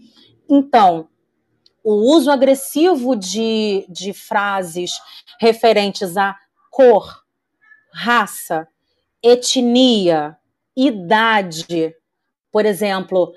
Então, 0.50 1.08
o 1.82 1.94
uso 2.14 2.30
agressivo 2.30 3.16
de, 3.16 3.86
de 3.88 4.12
frases 4.12 4.92
referentes 5.40 6.18
a 6.18 6.36
cor, 6.70 7.24
raça, 7.94 8.68
etnia, 9.26 10.38
idade, 10.78 11.96
por 12.52 12.66
exemplo, 12.66 13.34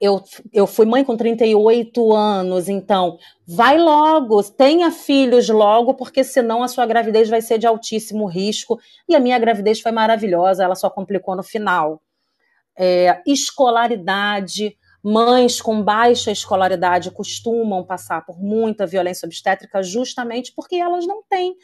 eu, 0.00 0.22
eu 0.52 0.66
fui 0.66 0.84
mãe 0.84 1.04
com 1.04 1.16
38 1.16 2.12
anos, 2.12 2.68
então 2.68 3.18
vai 3.46 3.78
logo, 3.78 4.42
tenha 4.42 4.90
filhos 4.90 5.48
logo, 5.48 5.94
porque 5.94 6.22
senão 6.24 6.62
a 6.62 6.68
sua 6.68 6.86
gravidez 6.86 7.28
vai 7.28 7.40
ser 7.40 7.58
de 7.58 7.66
altíssimo 7.66 8.26
risco. 8.26 8.78
E 9.08 9.14
a 9.14 9.20
minha 9.20 9.38
gravidez 9.38 9.80
foi 9.80 9.92
maravilhosa, 9.92 10.64
ela 10.64 10.74
só 10.74 10.90
complicou 10.90 11.36
no 11.36 11.42
final. 11.42 12.02
É, 12.76 13.20
escolaridade, 13.26 14.76
mães 15.02 15.60
com 15.60 15.82
baixa 15.82 16.30
escolaridade 16.30 17.10
costumam 17.10 17.84
passar 17.84 18.24
por 18.24 18.40
muita 18.40 18.86
violência 18.86 19.26
obstétrica 19.26 19.82
justamente 19.82 20.52
porque 20.54 20.76
elas 20.76 21.06
não 21.06 21.22
têm. 21.28 21.56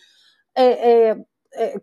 É, 0.57 0.65
é, 0.65 1.17
é 1.55 1.81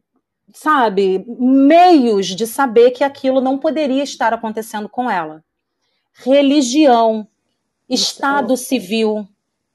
sabe, 0.53 1.25
meios 1.27 2.27
de 2.27 2.45
saber 2.45 2.91
que 2.91 3.03
aquilo 3.03 3.41
não 3.41 3.57
poderia 3.57 4.03
estar 4.03 4.33
acontecendo 4.33 4.89
com 4.89 5.09
ela 5.09 5.43
religião, 6.13 7.27
Estado 7.89 8.55
civil. 8.55 9.27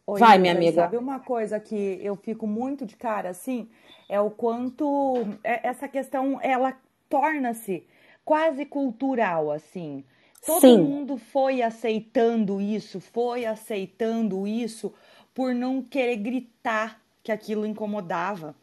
Oi, 0.06 0.20
Vai, 0.20 0.38
minha 0.38 0.54
amiga. 0.54 0.82
Sabe 0.82 0.96
uma 0.96 1.18
coisa 1.18 1.58
que 1.58 1.98
eu 2.02 2.16
fico 2.16 2.46
muito 2.46 2.86
de 2.86 2.96
cara 2.96 3.30
assim? 3.30 3.68
É 4.08 4.20
o 4.20 4.30
quanto 4.30 5.14
essa 5.42 5.88
questão 5.88 6.38
ela 6.40 6.74
torna-se 7.08 7.84
quase 8.24 8.64
cultural 8.64 9.50
assim. 9.50 10.04
Todo 10.44 10.60
Sim. 10.60 10.78
mundo 10.78 11.16
foi 11.16 11.60
aceitando 11.60 12.60
isso, 12.60 13.00
foi 13.00 13.44
aceitando 13.44 14.46
isso 14.46 14.94
por 15.34 15.52
não 15.52 15.82
querer 15.82 16.16
gritar 16.16 17.00
que 17.22 17.32
aquilo 17.32 17.66
incomodava. 17.66 18.54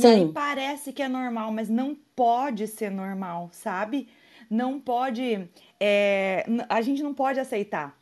Sim. 0.00 0.06
E 0.06 0.06
aí 0.06 0.32
parece 0.32 0.92
que 0.92 1.02
é 1.02 1.08
normal, 1.08 1.52
mas 1.52 1.68
não 1.68 1.96
pode 2.14 2.66
ser 2.66 2.90
normal, 2.90 3.48
sabe? 3.52 4.08
Não 4.48 4.78
pode 4.78 5.48
é, 5.78 6.46
a 6.68 6.80
gente 6.80 7.02
não 7.02 7.12
pode 7.12 7.38
aceitar. 7.38 7.96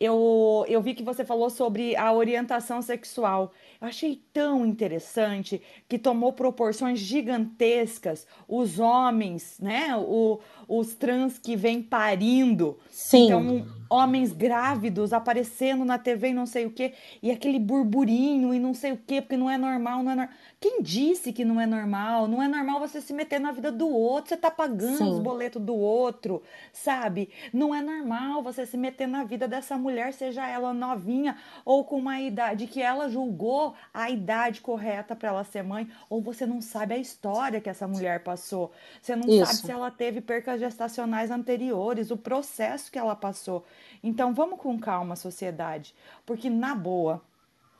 Eu, 0.00 0.64
eu 0.68 0.80
vi 0.80 0.94
que 0.94 1.02
você 1.02 1.24
falou 1.24 1.48
sobre 1.48 1.94
a 1.96 2.12
orientação 2.12 2.82
sexual. 2.82 3.52
Eu 3.80 3.86
achei 3.86 4.20
tão 4.32 4.66
interessante 4.66 5.62
que 5.88 5.98
tomou 5.98 6.32
proporções 6.32 6.98
gigantescas. 6.98 8.26
Os 8.48 8.80
homens, 8.80 9.58
né? 9.60 9.96
O, 9.96 10.40
os 10.66 10.94
trans 10.94 11.38
que 11.38 11.54
vêm 11.54 11.82
parindo. 11.82 12.78
Sim. 12.90 13.26
Então, 13.26 13.66
homens 13.90 14.32
grávidos 14.32 15.12
aparecendo 15.12 15.84
na 15.84 15.98
TV 15.98 16.28
e 16.28 16.32
não 16.32 16.46
sei 16.46 16.64
o 16.64 16.70
quê, 16.70 16.94
e 17.20 17.30
aquele 17.30 17.58
burburinho 17.58 18.54
e 18.54 18.60
não 18.60 18.72
sei 18.72 18.92
o 18.92 18.96
quê, 18.96 19.20
porque 19.20 19.36
não 19.36 19.50
é 19.50 19.58
normal, 19.58 20.04
não 20.04 20.12
é 20.12 20.14
normal. 20.14 20.34
Quem 20.60 20.80
disse 20.80 21.32
que 21.32 21.44
não 21.44 21.60
é 21.60 21.66
normal? 21.66 22.28
Não 22.28 22.40
é 22.40 22.46
normal 22.46 22.78
você 22.78 23.00
se 23.00 23.12
meter 23.12 23.40
na 23.40 23.50
vida 23.50 23.72
do 23.72 23.88
outro, 23.88 24.28
você 24.28 24.36
tá 24.36 24.50
pagando 24.50 24.98
Sim. 24.98 25.10
os 25.10 25.18
boletos 25.18 25.60
do 25.60 25.74
outro, 25.74 26.42
sabe? 26.72 27.30
Não 27.52 27.74
é 27.74 27.82
normal 27.82 28.42
você 28.42 28.64
se 28.64 28.76
meter 28.76 29.08
na 29.08 29.24
vida 29.24 29.48
dessa 29.48 29.76
mulher, 29.76 30.12
seja 30.12 30.46
ela 30.46 30.72
novinha 30.72 31.36
ou 31.64 31.84
com 31.84 31.96
uma 31.96 32.20
idade 32.20 32.68
que 32.68 32.80
ela 32.80 33.08
julgou 33.08 33.74
a 33.92 34.08
idade 34.08 34.60
correta 34.60 35.16
para 35.16 35.30
ela 35.30 35.44
ser 35.44 35.64
mãe, 35.64 35.88
ou 36.08 36.22
você 36.22 36.46
não 36.46 36.60
sabe 36.60 36.94
a 36.94 36.98
história 36.98 37.60
que 37.60 37.68
essa 37.68 37.88
mulher 37.88 38.22
passou. 38.22 38.70
Você 39.02 39.16
não 39.16 39.28
Isso. 39.28 39.46
sabe 39.46 39.58
se 39.66 39.72
ela 39.72 39.90
teve 39.90 40.20
percas 40.20 40.60
gestacionais 40.60 41.30
anteriores, 41.30 42.10
o 42.10 42.16
processo 42.16 42.92
que 42.92 42.98
ela 42.98 43.16
passou. 43.16 43.64
Então 44.02 44.32
vamos 44.32 44.60
com 44.60 44.78
calma, 44.78 45.16
sociedade, 45.16 45.94
porque 46.24 46.48
na 46.48 46.74
boa, 46.74 47.22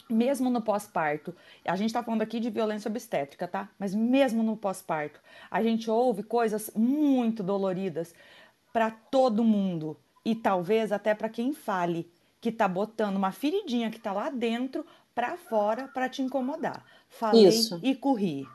mesmo 0.08 0.50
no 0.50 0.60
pós-parto, 0.60 1.34
a 1.64 1.76
gente 1.76 1.88
está 1.88 2.02
falando 2.02 2.22
aqui 2.22 2.40
de 2.40 2.50
violência 2.50 2.88
obstétrica, 2.88 3.48
tá? 3.48 3.68
Mas 3.78 3.94
mesmo 3.94 4.42
no 4.42 4.56
pós-parto, 4.56 5.20
a 5.50 5.62
gente 5.62 5.90
ouve 5.90 6.22
coisas 6.22 6.70
muito 6.74 7.42
doloridas 7.42 8.14
para 8.72 8.90
todo 8.90 9.44
mundo 9.44 9.96
e 10.24 10.34
talvez 10.34 10.92
até 10.92 11.14
para 11.14 11.28
quem 11.28 11.52
fale 11.52 12.10
que 12.40 12.50
tá 12.50 12.66
botando 12.66 13.16
uma 13.16 13.32
feridinha 13.32 13.90
que 13.90 14.00
tá 14.00 14.12
lá 14.12 14.30
dentro 14.30 14.84
para 15.14 15.36
fora 15.36 15.88
para 15.88 16.08
te 16.08 16.22
incomodar. 16.22 16.84
Falei 17.08 17.48
isso. 17.48 17.78
e 17.82 17.94
corri. 17.94 18.46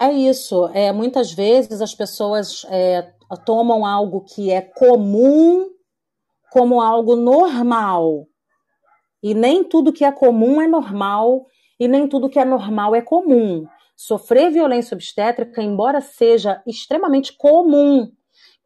É 0.00 0.12
isso. 0.12 0.68
É, 0.68 0.92
muitas 0.92 1.32
vezes 1.32 1.80
as 1.80 1.94
pessoas 1.94 2.64
é, 2.68 3.12
tomam 3.44 3.84
algo 3.84 4.20
que 4.20 4.50
é 4.50 4.60
comum 4.60 5.70
como 6.58 6.80
algo 6.80 7.14
normal 7.14 8.26
e 9.22 9.32
nem 9.32 9.62
tudo 9.62 9.92
que 9.92 10.04
é 10.04 10.10
comum 10.10 10.60
é 10.60 10.66
normal, 10.66 11.46
e 11.78 11.86
nem 11.86 12.08
tudo 12.08 12.28
que 12.28 12.38
é 12.38 12.44
normal 12.44 12.96
é 12.96 13.00
comum. 13.00 13.64
Sofrer 13.96 14.50
violência 14.50 14.96
obstétrica, 14.96 15.62
embora 15.62 16.00
seja 16.00 16.60
extremamente 16.66 17.32
comum, 17.32 18.10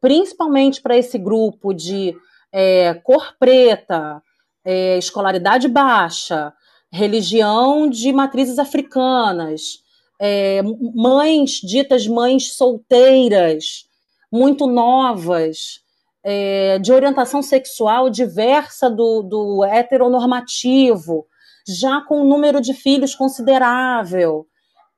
principalmente 0.01 0.81
para 0.81 0.97
esse 0.97 1.19
grupo 1.19 1.71
de 1.71 2.15
é, 2.51 2.95
cor 2.95 3.35
preta, 3.39 4.21
é, 4.65 4.97
escolaridade 4.97 5.67
baixa, 5.67 6.51
religião 6.91 7.87
de 7.87 8.11
matrizes 8.11 8.57
africanas, 8.57 9.83
é, 10.19 10.63
mães 10.95 11.61
ditas 11.61 12.07
mães 12.07 12.53
solteiras, 12.53 13.87
muito 14.31 14.65
novas, 14.65 15.82
é, 16.23 16.79
de 16.79 16.93
orientação 16.93 17.41
sexual 17.41 18.09
diversa 18.09 18.89
do, 18.89 19.21
do 19.21 19.63
heteronormativo, 19.63 21.27
já 21.67 22.01
com 22.01 22.21
um 22.21 22.27
número 22.27 22.61
de 22.61 22.73
filhos 22.73 23.13
considerável. 23.13 24.47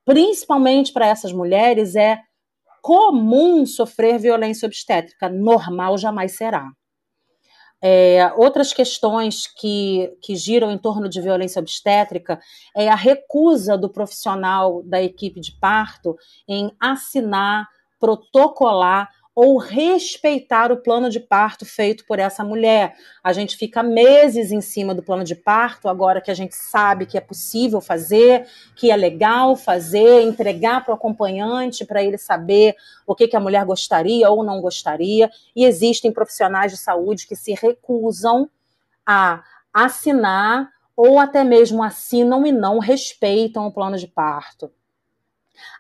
Principalmente 0.06 0.94
para 0.94 1.08
essas 1.08 1.34
mulheres, 1.34 1.96
é 1.96 2.20
comum 2.82 3.66
sofrer 3.66 4.20
violência 4.20 4.68
obstétrica, 4.68 5.28
normal 5.28 5.98
jamais 5.98 6.34
será. 6.34 6.70
É, 7.82 8.32
outras 8.36 8.74
questões 8.74 9.48
que, 9.48 10.12
que 10.22 10.36
giram 10.36 10.72
em 10.72 10.78
torno 10.78 11.10
de 11.10 11.22
violência 11.22 11.60
obstétrica 11.60 12.40
é 12.76 12.88
a 12.90 12.96
recusa 12.96 13.78
do 13.78 13.90
profissional 13.90 14.82
da 14.84 15.02
equipe 15.02 15.40
de 15.40 15.52
parto 15.60 16.16
em 16.48 16.72
assinar, 16.80 17.68
protocolar 18.00 19.10
ou 19.36 19.58
respeitar 19.58 20.72
o 20.72 20.78
plano 20.78 21.10
de 21.10 21.20
parto 21.20 21.66
feito 21.66 22.06
por 22.06 22.20
essa 22.20 22.42
mulher. 22.42 22.96
A 23.22 23.34
gente 23.34 23.58
fica 23.58 23.84
meses 23.84 24.50
em 24.50 24.62
cima 24.62 24.96
do 24.96 25.04
plano 25.04 25.26
de 25.26 25.36
parto, 25.36 25.90
agora 25.90 26.22
que 26.22 26.32
a 26.32 26.34
gente 26.34 26.56
sabe 26.56 27.06
que 27.06 27.18
é 27.18 27.22
possível 27.22 27.82
fazer, 27.82 28.48
que 28.78 28.90
é 28.90 28.96
legal 28.96 29.58
fazer, 29.58 30.22
entregar 30.22 30.86
para 30.86 30.94
o 30.94 30.96
acompanhante 30.96 31.84
para 31.84 32.02
ele 32.02 32.18
saber 32.18 32.78
o 33.06 33.14
que, 33.14 33.28
que 33.28 33.36
a 33.36 33.40
mulher 33.42 33.66
gostaria 33.66 34.30
ou 34.30 34.42
não 34.42 34.62
gostaria. 34.62 35.30
E 35.54 35.66
existem 35.66 36.14
profissionais 36.14 36.72
de 36.72 36.78
saúde 36.78 37.28
que 37.28 37.36
se 37.36 37.54
recusam 37.54 38.50
a 39.06 39.44
assinar 39.74 40.70
ou 40.96 41.20
até 41.20 41.44
mesmo 41.44 41.84
assinam 41.84 42.48
e 42.48 42.54
não 42.54 42.80
respeitam 42.80 43.68
o 43.68 43.72
plano 43.72 43.98
de 43.98 44.08
parto. 44.08 44.72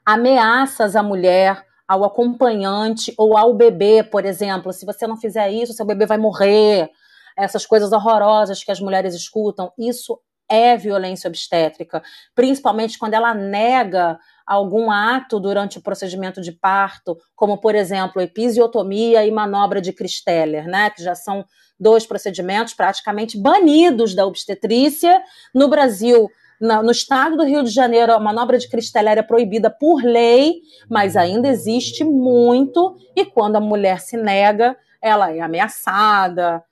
Ameaças 0.06 0.94
à 0.94 1.02
mulher 1.02 1.66
ao 1.88 2.04
acompanhante 2.04 3.14
ou 3.18 3.38
ao 3.38 3.54
bebê, 3.54 4.04
por 4.04 4.26
exemplo. 4.26 4.74
Se 4.74 4.86
você 4.86 5.06
não 5.06 5.18
fizer 5.18 5.52
isso, 5.52 5.74
seu 5.74 5.86
bebê 5.86 6.06
vai 6.06 6.18
morrer. 6.18 6.90
Essas 7.38 7.66
coisas 7.66 7.92
horrorosas 7.92 8.64
que 8.64 8.72
as 8.72 8.80
mulheres 8.80 9.14
escutam, 9.14 9.72
isso 9.78 10.20
é 10.48 10.78
violência 10.78 11.28
obstétrica, 11.28 12.04
principalmente 12.34 12.98
quando 12.98 13.16
ela 13.16 13.34
nega 13.34 14.18
algum 14.46 14.92
ato 14.92 15.40
durante 15.40 15.80
o 15.80 15.82
procedimento 15.82 16.40
de 16.40 16.52
parto, 16.52 17.18
como 17.36 17.58
por 17.58 17.74
exemplo, 17.74 18.22
episiotomia 18.22 19.26
e 19.26 19.32
manobra 19.32 19.82
de 19.82 19.92
Christeller, 19.92 20.68
né, 20.68 20.92
que 20.92 21.04
já 21.04 21.16
são 21.16 21.44
dois 21.80 22.06
procedimentos 22.06 22.74
praticamente 22.74 23.38
banidos 23.40 24.16
da 24.16 24.26
obstetrícia. 24.26 25.22
No 25.54 25.68
Brasil, 25.68 26.30
no 26.60 26.92
estado 26.92 27.38
do 27.38 27.44
Rio 27.44 27.64
de 27.64 27.70
Janeiro, 27.70 28.14
a 28.14 28.20
manobra 28.20 28.58
de 28.58 28.70
cristaleira 28.70 29.22
é 29.22 29.24
proibida 29.24 29.70
por 29.70 30.04
lei, 30.04 30.62
mas 30.90 31.16
ainda 31.16 31.48
existe 31.48 32.04
muito, 32.04 32.96
e 33.16 33.26
quando 33.26 33.56
a 33.56 33.62
mulher 33.62 34.00
se 34.00 34.18
nega, 34.18 34.78
ela 35.02 35.32
é 35.32 35.42
ameaçada. 35.42 36.64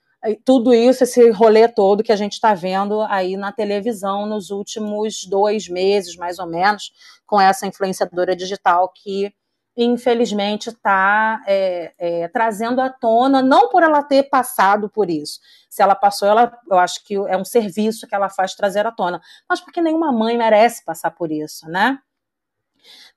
Tudo 0.44 0.72
isso, 0.72 1.04
esse 1.04 1.30
rolê 1.30 1.68
todo 1.68 2.02
que 2.02 2.12
a 2.12 2.16
gente 2.16 2.32
está 2.32 2.54
vendo 2.54 3.02
aí 3.02 3.36
na 3.36 3.52
televisão 3.52 4.26
nos 4.26 4.50
últimos 4.50 5.26
dois 5.26 5.68
meses, 5.68 6.16
mais 6.16 6.38
ou 6.38 6.46
menos, 6.46 6.92
com 7.26 7.38
essa 7.40 7.66
influenciadora 7.66 8.34
digital 8.34 8.90
que 8.94 9.32
infelizmente 9.76 10.68
está 10.68 11.42
é, 11.46 11.92
é, 11.98 12.28
trazendo 12.28 12.80
à 12.80 12.88
tona, 12.88 13.42
não 13.42 13.68
por 13.68 13.82
ela 13.82 14.02
ter 14.02 14.24
passado 14.24 14.88
por 14.88 15.10
isso. 15.10 15.40
Se 15.68 15.82
ela 15.82 15.94
passou, 15.94 16.28
ela, 16.28 16.56
eu 16.70 16.78
acho 16.78 17.04
que 17.04 17.14
é 17.14 17.36
um 17.36 17.44
serviço 17.44 18.06
que 18.06 18.14
ela 18.14 18.28
faz 18.28 18.54
trazer 18.54 18.86
à 18.86 18.92
tona, 18.92 19.20
mas 19.48 19.60
porque 19.60 19.80
nenhuma 19.80 20.12
mãe 20.12 20.36
merece 20.36 20.84
passar 20.84 21.10
por 21.10 21.32
isso, 21.32 21.68
né? 21.68 21.98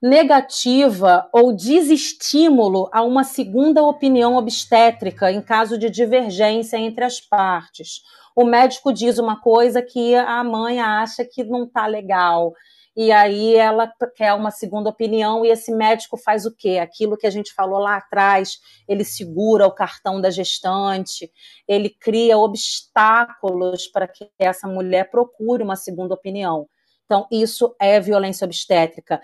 Negativa 0.00 1.28
ou 1.32 1.52
desestímulo 1.52 2.88
a 2.92 3.02
uma 3.02 3.22
segunda 3.22 3.82
opinião 3.82 4.36
obstétrica 4.36 5.30
em 5.30 5.42
caso 5.42 5.76
de 5.76 5.90
divergência 5.90 6.76
entre 6.76 7.04
as 7.04 7.20
partes. 7.20 8.02
O 8.34 8.44
médico 8.44 8.92
diz 8.92 9.18
uma 9.18 9.40
coisa 9.40 9.82
que 9.82 10.14
a 10.14 10.42
mãe 10.42 10.80
acha 10.80 11.24
que 11.24 11.44
não 11.44 11.64
está 11.64 11.86
legal 11.86 12.54
e 13.00 13.12
aí 13.12 13.54
ela 13.54 13.88
quer 14.16 14.34
uma 14.34 14.50
segunda 14.50 14.90
opinião 14.90 15.46
e 15.46 15.50
esse 15.50 15.70
médico 15.70 16.16
faz 16.16 16.44
o 16.44 16.52
quê? 16.52 16.78
Aquilo 16.82 17.16
que 17.16 17.28
a 17.28 17.30
gente 17.30 17.54
falou 17.54 17.78
lá 17.78 17.96
atrás, 17.96 18.58
ele 18.88 19.04
segura 19.04 19.68
o 19.68 19.72
cartão 19.72 20.20
da 20.20 20.30
gestante, 20.30 21.30
ele 21.68 21.90
cria 21.90 22.36
obstáculos 22.36 23.86
para 23.86 24.08
que 24.08 24.28
essa 24.36 24.66
mulher 24.66 25.12
procure 25.12 25.62
uma 25.62 25.76
segunda 25.76 26.12
opinião. 26.12 26.68
Então, 27.04 27.24
isso 27.30 27.72
é 27.80 28.00
violência 28.00 28.44
obstétrica. 28.44 29.22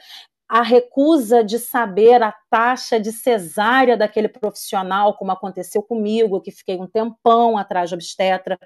A 0.49 0.63
recusa 0.63 1.43
de 1.43 1.59
saber 1.59 2.23
a 2.23 2.33
taxa 2.49 3.01
de 3.01 3.11
cesárea 3.11 3.97
daquele 3.97 4.29
profissional, 4.29 5.17
como 5.17 5.33
aconteceu 5.33 5.83
comigo, 5.83 6.41
que 6.41 6.53
fiquei 6.53 6.79
um 6.79 6.87
tempão 6.87 7.59
atrás 7.59 7.89
de 7.89 7.97
obstetra, 7.97 8.57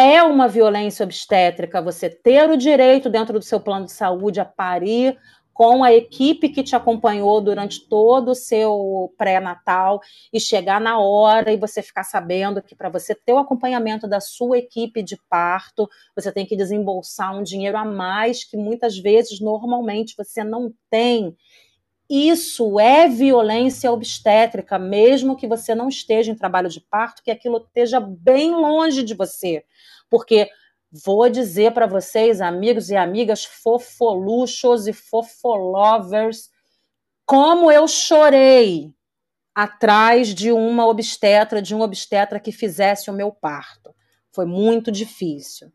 é 0.00 0.22
uma 0.22 0.48
violência 0.48 1.04
obstétrica 1.04 1.82
você 1.82 2.08
ter 2.08 2.48
o 2.48 2.56
direito, 2.56 3.10
dentro 3.10 3.38
do 3.38 3.44
seu 3.44 3.60
plano 3.60 3.84
de 3.84 3.92
saúde, 3.92 4.40
a 4.40 4.46
parir 4.46 5.18
com 5.52 5.84
a 5.84 5.92
equipe 5.92 6.48
que 6.48 6.62
te 6.62 6.74
acompanhou 6.74 7.38
durante 7.38 7.86
todo 7.86 8.30
o 8.30 8.34
seu 8.34 9.12
pré-natal 9.18 10.00
e 10.32 10.40
chegar 10.40 10.80
na 10.80 10.98
hora 10.98 11.52
e 11.52 11.58
você 11.58 11.82
ficar 11.82 12.04
sabendo 12.04 12.62
que 12.62 12.74
para 12.74 12.88
você 12.88 13.14
ter 13.14 13.34
o 13.34 13.38
acompanhamento 13.38 14.08
da 14.08 14.20
sua 14.20 14.56
equipe 14.56 15.02
de 15.02 15.18
parto, 15.28 15.86
você 16.16 16.32
tem 16.32 16.46
que 16.46 16.56
desembolsar 16.56 17.36
um 17.36 17.42
dinheiro 17.42 17.76
a 17.76 17.84
mais 17.84 18.42
que 18.42 18.56
muitas 18.56 18.96
vezes, 18.96 19.38
normalmente, 19.38 20.14
você 20.16 20.42
não 20.42 20.72
tem. 20.88 21.36
Isso 22.10 22.80
é 22.80 23.06
violência 23.08 23.92
obstétrica, 23.92 24.78
mesmo 24.78 25.36
que 25.36 25.46
você 25.46 25.74
não 25.74 25.88
esteja 25.88 26.32
em 26.32 26.34
trabalho 26.34 26.68
de 26.68 26.80
parto, 26.80 27.22
que 27.22 27.30
aquilo 27.30 27.58
esteja 27.58 28.00
bem 28.00 28.50
longe 28.50 29.04
de 29.04 29.14
você 29.14 29.64
porque 30.10 30.50
vou 30.90 31.30
dizer 31.30 31.72
para 31.72 31.86
vocês, 31.86 32.40
amigos 32.40 32.90
e 32.90 32.96
amigas 32.96 33.44
fofoluchos 33.44 34.88
e 34.88 34.92
fofolovers, 34.92 36.50
como 37.24 37.70
eu 37.70 37.86
chorei 37.86 38.92
atrás 39.54 40.34
de 40.34 40.50
uma 40.50 40.86
obstetra, 40.86 41.62
de 41.62 41.74
um 41.74 41.80
obstetra 41.80 42.40
que 42.40 42.50
fizesse 42.50 43.08
o 43.08 43.14
meu 43.14 43.30
parto. 43.30 43.94
Foi 44.34 44.44
muito 44.44 44.90
difícil. 44.90 45.72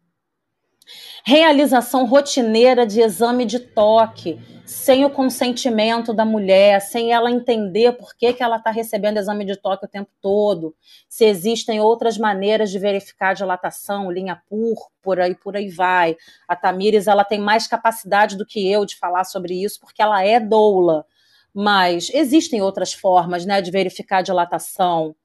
Realização 1.25 2.05
rotineira 2.05 2.85
de 2.85 3.01
exame 3.01 3.45
de 3.45 3.59
toque, 3.59 4.39
sem 4.65 5.05
o 5.05 5.09
consentimento 5.09 6.13
da 6.13 6.25
mulher, 6.25 6.81
sem 6.81 7.11
ela 7.11 7.29
entender 7.29 7.93
por 7.93 8.15
que, 8.15 8.33
que 8.33 8.43
ela 8.43 8.57
está 8.57 8.71
recebendo 8.71 9.17
exame 9.17 9.45
de 9.45 9.55
toque 9.55 9.85
o 9.85 9.89
tempo 9.89 10.09
todo, 10.21 10.75
se 11.07 11.25
existem 11.25 11.79
outras 11.79 12.17
maneiras 12.17 12.71
de 12.71 12.79
verificar 12.79 13.29
a 13.29 13.33
dilatação, 13.33 14.11
linha 14.11 14.41
púrpura 14.49 15.29
e 15.29 15.35
por 15.35 15.55
aí 15.55 15.69
vai. 15.69 16.17
A 16.47 16.55
Tamires 16.55 17.07
ela 17.07 17.23
tem 17.23 17.39
mais 17.39 17.67
capacidade 17.67 18.35
do 18.35 18.45
que 18.45 18.69
eu 18.69 18.85
de 18.85 18.95
falar 18.95 19.23
sobre 19.23 19.63
isso, 19.63 19.79
porque 19.79 20.01
ela 20.01 20.23
é 20.23 20.39
doula, 20.39 21.05
mas 21.53 22.09
existem 22.13 22.61
outras 22.61 22.93
formas 22.93 23.45
né, 23.45 23.61
de 23.61 23.71
verificar 23.71 24.17
a 24.17 24.23
dilatação. 24.23 25.15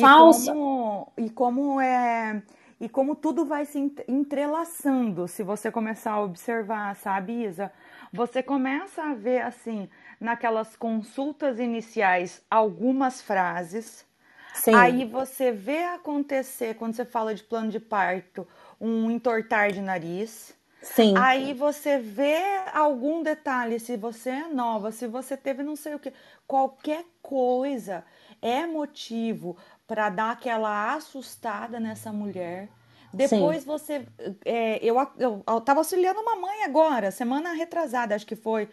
Falsa. 0.00 0.50
E 0.50 0.54
como, 0.54 1.12
e 1.18 1.30
como 1.30 1.80
é 1.80 2.42
e 2.80 2.88
como 2.88 3.16
tudo 3.16 3.44
vai 3.44 3.64
se 3.64 3.92
entrelaçando, 4.06 5.26
se 5.26 5.42
você 5.42 5.70
começar 5.70 6.12
a 6.12 6.22
observar, 6.22 6.94
sabe, 6.96 7.44
Isa? 7.44 7.72
Você 8.12 8.42
começa 8.42 9.02
a 9.02 9.14
ver 9.14 9.42
assim, 9.42 9.88
naquelas 10.20 10.76
consultas 10.76 11.58
iniciais, 11.58 12.42
algumas 12.50 13.20
frases. 13.20 14.06
Sim. 14.54 14.74
Aí 14.74 15.04
você 15.04 15.50
vê 15.50 15.84
acontecer, 15.84 16.74
quando 16.74 16.94
você 16.94 17.04
fala 17.04 17.34
de 17.34 17.42
plano 17.42 17.70
de 17.70 17.80
parto, 17.80 18.46
um 18.80 19.10
entortar 19.10 19.72
de 19.72 19.80
nariz. 19.80 20.56
Sim. 20.80 21.14
Aí 21.16 21.54
você 21.54 21.98
vê 21.98 22.40
algum 22.72 23.22
detalhe, 23.22 23.80
se 23.80 23.96
você 23.96 24.30
é 24.30 24.48
nova, 24.48 24.92
se 24.92 25.06
você 25.06 25.36
teve 25.36 25.62
não 25.62 25.74
sei 25.74 25.94
o 25.94 25.98
que, 25.98 26.12
qualquer 26.46 27.04
coisa 27.20 28.04
é 28.40 28.64
motivo 28.66 29.56
para 29.88 30.10
dar 30.10 30.32
aquela 30.32 30.94
assustada 30.94 31.80
nessa 31.80 32.12
mulher. 32.12 32.68
Depois 33.12 33.62
Sim. 33.62 33.66
você. 33.66 34.06
É, 34.44 34.78
eu, 34.84 34.94
eu, 35.18 35.42
eu 35.46 35.60
tava 35.62 35.80
auxiliando 35.80 36.20
uma 36.20 36.36
mãe 36.36 36.62
agora, 36.62 37.10
semana 37.10 37.54
retrasada, 37.54 38.14
acho 38.14 38.26
que 38.26 38.36
foi. 38.36 38.68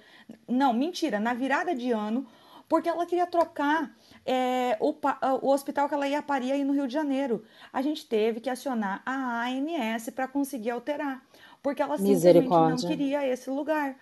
Não, 0.46 0.74
mentira, 0.74 1.18
na 1.18 1.34
virada 1.34 1.74
de 1.74 1.90
ano, 1.92 2.28
porque 2.68 2.90
ela 2.90 3.06
queria 3.06 3.26
trocar 3.26 3.96
é, 4.26 4.78
o, 4.82 4.94
o 5.42 5.50
hospital 5.50 5.88
que 5.88 5.96
ela 5.96 6.06
ia 6.06 6.22
parir 6.22 6.52
aí 6.52 6.66
no 6.66 6.74
Rio 6.74 6.86
de 6.86 6.94
Janeiro. 6.94 7.46
A 7.72 7.82
gente 7.82 8.06
teve 8.06 8.42
que 8.42 8.50
acionar 8.50 9.02
a 9.06 9.46
ANS 9.46 10.10
para 10.10 10.28
conseguir 10.28 10.72
alterar, 10.72 11.24
porque 11.64 11.82
ela 11.82 11.98
simplesmente 11.98 12.50
não 12.50 12.76
queria 12.76 13.26
esse 13.26 13.50
lugar 13.50 13.96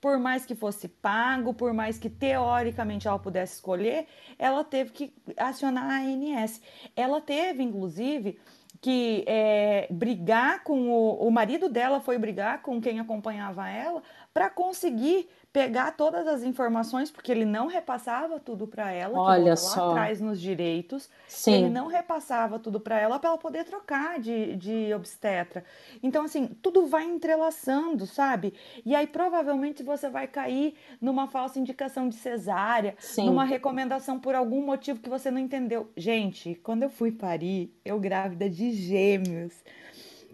por 0.00 0.18
mais 0.18 0.44
que 0.44 0.54
fosse 0.54 0.88
pago, 0.88 1.54
por 1.54 1.72
mais 1.72 1.98
que 1.98 2.08
teoricamente 2.08 3.08
ela 3.08 3.18
pudesse 3.18 3.54
escolher, 3.54 4.06
ela 4.38 4.62
teve 4.64 4.90
que 4.90 5.14
acionar 5.36 5.90
a 5.90 5.98
ANS. 5.98 6.60
Ela 6.94 7.20
teve, 7.20 7.62
inclusive, 7.62 8.38
que 8.80 9.24
é, 9.26 9.86
brigar 9.90 10.62
com 10.62 10.90
o, 10.90 11.26
o 11.26 11.30
marido 11.30 11.68
dela 11.68 12.00
foi 12.00 12.18
brigar 12.18 12.62
com 12.62 12.80
quem 12.80 13.00
acompanhava 13.00 13.68
ela 13.68 14.02
para 14.32 14.50
conseguir 14.50 15.28
pegar 15.56 15.92
todas 15.92 16.26
as 16.26 16.42
informações, 16.42 17.10
porque 17.10 17.32
ele 17.32 17.46
não 17.46 17.66
repassava 17.66 18.38
tudo 18.38 18.66
para 18.66 18.92
ela, 18.92 19.18
Olha 19.18 19.52
que 19.52 19.56
só. 19.56 19.86
lá 19.86 19.90
atrás 19.92 20.20
nos 20.20 20.38
direitos. 20.38 21.08
Sim. 21.26 21.54
Ele 21.54 21.70
não 21.70 21.86
repassava 21.86 22.58
tudo 22.58 22.78
para 22.78 23.00
ela 23.00 23.18
para 23.18 23.30
ela 23.30 23.38
poder 23.38 23.64
trocar 23.64 24.20
de, 24.20 24.54
de 24.56 24.92
obstetra. 24.92 25.64
Então, 26.02 26.26
assim, 26.26 26.46
tudo 26.60 26.84
vai 26.84 27.04
entrelaçando, 27.04 28.04
sabe? 28.04 28.52
E 28.84 28.94
aí, 28.94 29.06
provavelmente, 29.06 29.82
você 29.82 30.10
vai 30.10 30.26
cair 30.26 30.74
numa 31.00 31.26
falsa 31.26 31.58
indicação 31.58 32.06
de 32.06 32.16
cesárea, 32.16 32.94
Sim. 32.98 33.24
numa 33.24 33.46
recomendação 33.46 34.20
por 34.20 34.34
algum 34.34 34.60
motivo 34.60 35.00
que 35.00 35.08
você 35.08 35.30
não 35.30 35.38
entendeu. 35.38 35.90
Gente, 35.96 36.54
quando 36.56 36.82
eu 36.82 36.90
fui 36.90 37.10
parir, 37.10 37.74
eu 37.82 37.98
grávida 37.98 38.50
de 38.50 38.72
gêmeos 38.72 39.54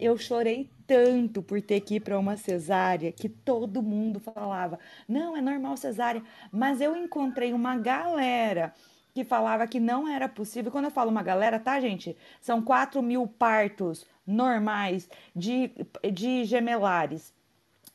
eu 0.03 0.19
chorei 0.19 0.69
tanto 0.93 1.43
por 1.43 1.63
ter 1.63 1.81
que 1.81 1.95
ir 1.95 2.01
para 2.01 2.19
uma 2.19 2.37
cesárea 2.37 3.11
que 3.11 3.27
todo 3.27 3.83
mundo 3.83 4.21
falava: 4.21 4.79
não, 5.09 5.35
é 5.35 5.41
normal 5.41 5.75
cesárea. 5.79 6.23
Mas 6.51 6.83
eu 6.83 6.95
encontrei 6.95 7.55
uma 7.55 7.79
galera 7.79 8.75
que 9.15 9.25
falava 9.25 9.67
que 9.67 9.81
não 9.81 10.07
era 10.07 10.29
possível. 10.29 10.71
Quando 10.71 10.87
eu 10.87 10.91
falo 10.91 11.11
uma 11.11 11.23
galera, 11.23 11.59
tá, 11.59 11.81
gente? 11.81 12.15
São 12.43 12.61
4 12.61 13.01
mil 13.03 13.27
partos 13.27 14.07
normais 14.27 15.09
de, 15.35 15.71
de 16.13 16.45
gemelares. 16.45 17.33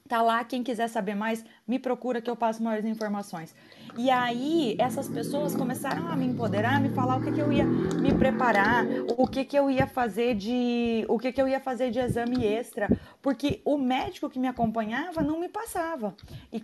Tá 0.07 0.21
lá, 0.21 0.41
quem 0.43 0.63
quiser 0.63 0.87
saber 0.87 1.15
mais, 1.15 1.43
me 1.67 1.77
procura 1.77 2.21
que 2.21 2.29
eu 2.29 2.35
passo 2.35 2.63
maiores 2.63 2.85
informações. 2.85 3.53
E 3.97 4.09
aí, 4.09 4.75
essas 4.79 5.09
pessoas 5.09 5.53
começaram 5.53 6.07
a 6.07 6.15
me 6.15 6.25
empoderar, 6.25 6.79
me 6.79 6.89
falar 6.89 7.17
o 7.17 7.21
que, 7.21 7.31
que 7.31 7.41
eu 7.41 7.51
ia 7.51 7.65
me 7.65 8.13
preparar, 8.13 8.85
o 9.17 9.27
que, 9.27 9.43
que 9.43 9.57
eu 9.57 9.69
ia 9.69 9.85
fazer 9.85 10.35
de. 10.35 11.03
o 11.09 11.19
que, 11.19 11.31
que 11.33 11.41
eu 11.41 11.47
ia 11.47 11.59
fazer 11.59 11.91
de 11.91 11.99
exame 11.99 12.45
extra, 12.45 12.87
porque 13.21 13.61
o 13.65 13.77
médico 13.77 14.29
que 14.29 14.39
me 14.39 14.47
acompanhava 14.47 15.21
não 15.21 15.39
me 15.39 15.49
passava. 15.49 16.15
E 16.53 16.63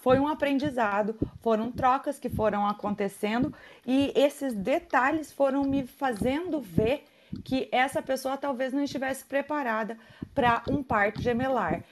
foi 0.00 0.18
um 0.18 0.26
aprendizado, 0.26 1.14
foram 1.40 1.70
trocas 1.70 2.18
que 2.18 2.28
foram 2.28 2.66
acontecendo 2.66 3.54
e 3.86 4.12
esses 4.16 4.54
detalhes 4.54 5.32
foram 5.32 5.62
me 5.62 5.86
fazendo 5.86 6.60
ver 6.60 7.04
que 7.44 7.68
essa 7.70 8.02
pessoa 8.02 8.36
talvez 8.36 8.72
não 8.72 8.82
estivesse 8.82 9.24
preparada 9.24 9.96
para 10.34 10.62
um 10.68 10.82
parto 10.82 11.20
gemelar 11.22 11.84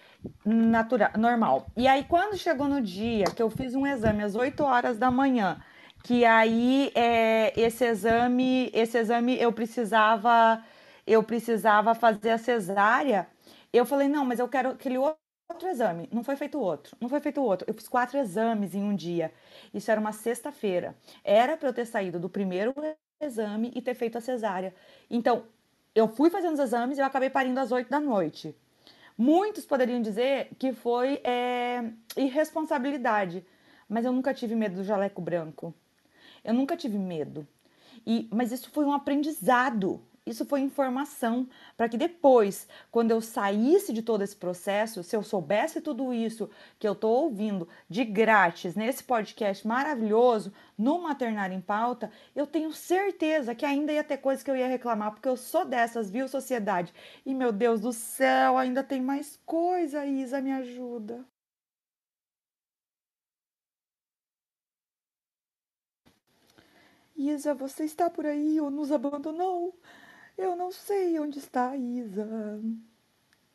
natural, 0.45 1.11
normal. 1.16 1.66
E 1.76 1.87
aí, 1.87 2.05
quando 2.05 2.37
chegou 2.37 2.68
no 2.68 2.81
dia 2.81 3.24
que 3.26 3.43
eu 3.43 3.51
fiz 3.51 3.74
um 3.74 3.87
exame 3.87 4.22
às 4.22 4.35
8 4.35 4.62
horas 4.62 4.99
da 4.99 5.11
manhã, 5.11 5.61
que 6.05 6.24
aí 6.24 6.91
é, 6.95 7.53
esse 7.61 7.85
exame, 7.85 8.70
esse 8.72 8.99
exame 8.99 9.39
eu 9.41 9.53
precisava, 9.53 10.62
eu 11.07 11.22
precisava 11.22 11.95
fazer 11.95 12.31
a 12.31 12.39
cesárea, 12.39 13.26
eu 13.72 13.85
falei, 13.85 14.09
não, 14.09 14.24
mas 14.24 14.39
eu 14.39 14.49
quero 14.49 14.70
aquele 14.70 14.99
outro 14.99 15.68
exame. 15.68 16.09
Não 16.12 16.22
foi 16.24 16.37
feito 16.37 16.59
outro, 16.61 16.97
não 17.01 17.09
foi 17.09 17.20
feito 17.20 17.43
outro. 17.43 17.66
Eu 17.68 17.74
fiz 17.74 17.89
quatro 17.89 18.18
exames 18.18 18.74
em 18.74 18.83
um 18.83 18.95
dia. 18.95 19.33
Isso 19.72 19.91
era 19.91 20.01
uma 20.01 20.12
sexta-feira. 20.12 20.97
Era 21.24 21.57
para 21.57 21.68
eu 21.68 21.72
ter 21.72 21.85
saído 21.87 22.18
do 22.18 22.29
primeiro 22.29 22.74
exame 23.20 23.72
e 23.74 23.83
ter 23.83 23.95
feito 23.95 24.16
a 24.18 24.20
cesárea. 24.20 24.74
Então, 25.11 25.45
eu 25.95 26.09
fui 26.09 26.31
fazendo 26.31 26.55
os 26.55 26.61
exames 26.61 26.99
e 26.99 27.01
eu 27.01 27.07
acabei 27.07 27.31
parindo 27.31 27.59
às 27.61 27.72
8 27.72 27.91
da 27.91 28.01
noite. 28.01 28.57
Muitos 29.21 29.66
poderiam 29.66 30.01
dizer 30.01 30.49
que 30.61 30.73
foi 30.73 31.21
é, 31.25 31.91
irresponsabilidade, 32.16 33.45
mas 33.89 34.05
eu 34.05 34.12
nunca 34.12 34.33
tive 34.33 34.55
medo 34.55 34.77
do 34.77 34.85
jaleco 34.85 35.21
branco. 35.21 35.75
Eu 36.45 36.55
nunca 36.55 36.77
tive 36.77 36.97
medo. 36.97 37.45
E, 38.07 38.29
mas 38.33 38.53
isso 38.53 38.71
foi 38.71 38.85
um 38.85 38.93
aprendizado. 38.93 40.01
Isso 40.29 40.45
foi 40.45 40.61
informação 40.61 41.49
para 41.76 41.89
que 41.89 41.97
depois, 41.97 42.68
quando 42.91 43.11
eu 43.11 43.20
saísse 43.20 43.93
de 43.93 44.03
todo 44.03 44.22
esse 44.22 44.37
processo, 44.37 45.03
se 45.03 45.16
eu 45.16 45.22
soubesse 45.22 45.81
tudo 45.81 46.12
isso 46.12 46.51
que 46.79 46.87
eu 46.87 46.93
estou 46.93 47.24
ouvindo 47.24 47.66
de 47.89 48.05
grátis 48.05 48.74
nesse 48.74 49.03
podcast 49.03 49.66
maravilhoso, 49.66 50.53
no 50.76 51.01
Maternário 51.01 51.57
em 51.57 51.61
Pauta, 51.62 52.11
eu 52.37 52.47
tenho 52.47 52.72
certeza 52.72 53.55
que 53.55 53.64
ainda 53.64 53.91
ia 53.93 54.05
ter 54.05 54.18
coisas 54.18 54.45
que 54.45 54.51
eu 54.51 54.57
ia 54.57 54.68
reclamar, 54.68 55.12
porque 55.12 55.29
eu 55.29 55.37
sou 55.37 55.64
dessas, 55.64 56.11
viu, 56.11 56.29
sociedade? 56.29 56.93
E 57.24 57.35
meu 57.35 57.51
Deus 57.51 57.81
do 57.81 57.93
céu, 57.93 58.59
ainda 58.59 58.83
tem 58.85 59.01
mais 59.01 59.41
coisa, 59.47 60.05
Isa, 60.05 60.43
me 60.43 60.53
ajuda. 60.53 61.24
Isa, 67.16 67.53
você 67.53 67.85
está 67.85 68.09
por 68.09 68.24
aí 68.26 68.61
ou 68.61 68.70
nos 68.70 68.93
abandonou? 68.93 69.74
Eu 70.39 70.55
não 70.55 70.70
sei 70.70 71.18
onde 71.18 71.41
está 71.41 71.70
a 71.70 71.76
Isa. 71.76 72.61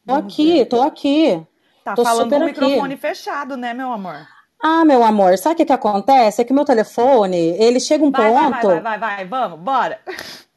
Tô 0.05 0.13
aqui, 0.13 0.57
ver. 0.59 0.65
tô 0.65 0.81
aqui. 0.81 1.41
Tá 1.81 1.95
tô 1.95 2.03
falando 2.03 2.29
com 2.29 2.35
o 2.35 2.45
microfone 2.45 2.97
fechado, 2.97 3.55
né, 3.55 3.73
meu 3.73 3.89
amor? 3.91 4.27
Ah, 4.61 4.83
meu 4.83 5.01
amor, 5.01 5.37
sabe 5.37 5.53
o 5.53 5.57
que, 5.57 5.65
que 5.65 5.73
acontece? 5.73 6.41
É 6.41 6.45
que 6.45 6.53
meu 6.53 6.65
telefone, 6.65 7.55
ele 7.57 7.79
chega 7.79 8.03
um 8.03 8.11
vai, 8.11 8.31
ponto. 8.31 8.67
Vai, 8.67 8.81
vai, 8.81 8.81
vai, 8.81 8.81
vai, 8.81 9.15
vai, 9.15 9.25
vamos, 9.25 9.59
bora. 9.59 9.99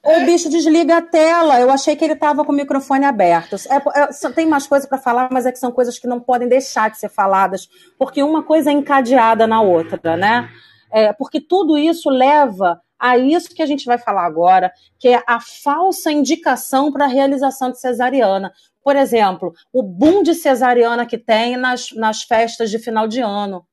O 0.02 0.24
bicho 0.24 0.48
desliga 0.48 0.98
a 0.98 1.02
tela. 1.02 1.60
Eu 1.60 1.70
achei 1.70 1.96
que 1.96 2.04
ele 2.04 2.14
tava 2.14 2.44
com 2.44 2.52
o 2.52 2.54
microfone 2.54 3.04
aberto. 3.04 3.56
É, 3.68 4.02
é, 4.02 4.30
tem 4.30 4.46
mais 4.46 4.66
coisas 4.66 4.88
para 4.88 4.98
falar, 4.98 5.28
mas 5.32 5.46
é 5.46 5.52
que 5.52 5.58
são 5.58 5.72
coisas 5.72 5.98
que 5.98 6.06
não 6.06 6.20
podem 6.20 6.48
deixar 6.48 6.90
de 6.90 6.98
ser 6.98 7.08
faladas, 7.08 7.68
porque 7.98 8.22
uma 8.22 8.42
coisa 8.42 8.70
é 8.70 8.72
encadeada 8.72 9.46
na 9.46 9.60
outra, 9.60 10.16
né? 10.16 10.48
É, 10.92 11.12
porque 11.12 11.40
tudo 11.40 11.76
isso 11.76 12.08
leva 12.08 12.80
a 12.98 13.18
isso 13.18 13.54
que 13.54 13.62
a 13.62 13.66
gente 13.66 13.84
vai 13.84 13.98
falar 13.98 14.24
agora, 14.24 14.72
que 14.98 15.08
é 15.08 15.22
a 15.26 15.40
falsa 15.40 16.10
indicação 16.10 16.90
para 16.90 17.04
a 17.04 17.08
realização 17.08 17.70
de 17.70 17.80
cesariana. 17.80 18.52
Por 18.82 18.96
exemplo, 18.96 19.52
o 19.72 19.82
boom 19.82 20.22
de 20.22 20.34
cesariana 20.34 21.04
que 21.04 21.18
tem 21.18 21.56
nas, 21.56 21.90
nas 21.92 22.22
festas 22.22 22.70
de 22.70 22.78
final 22.78 23.08
de 23.08 23.20
ano. 23.20 23.66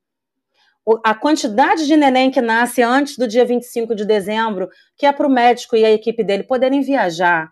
A 1.02 1.14
quantidade 1.14 1.86
de 1.86 1.96
neném 1.96 2.30
que 2.30 2.42
nasce 2.42 2.82
antes 2.82 3.16
do 3.16 3.26
dia 3.26 3.44
25 3.44 3.94
de 3.94 4.04
dezembro, 4.04 4.68
que 4.96 5.06
é 5.06 5.12
para 5.12 5.26
o 5.26 5.30
médico 5.30 5.76
e 5.76 5.84
a 5.84 5.90
equipe 5.90 6.22
dele 6.22 6.42
poderem 6.42 6.82
viajar. 6.82 7.50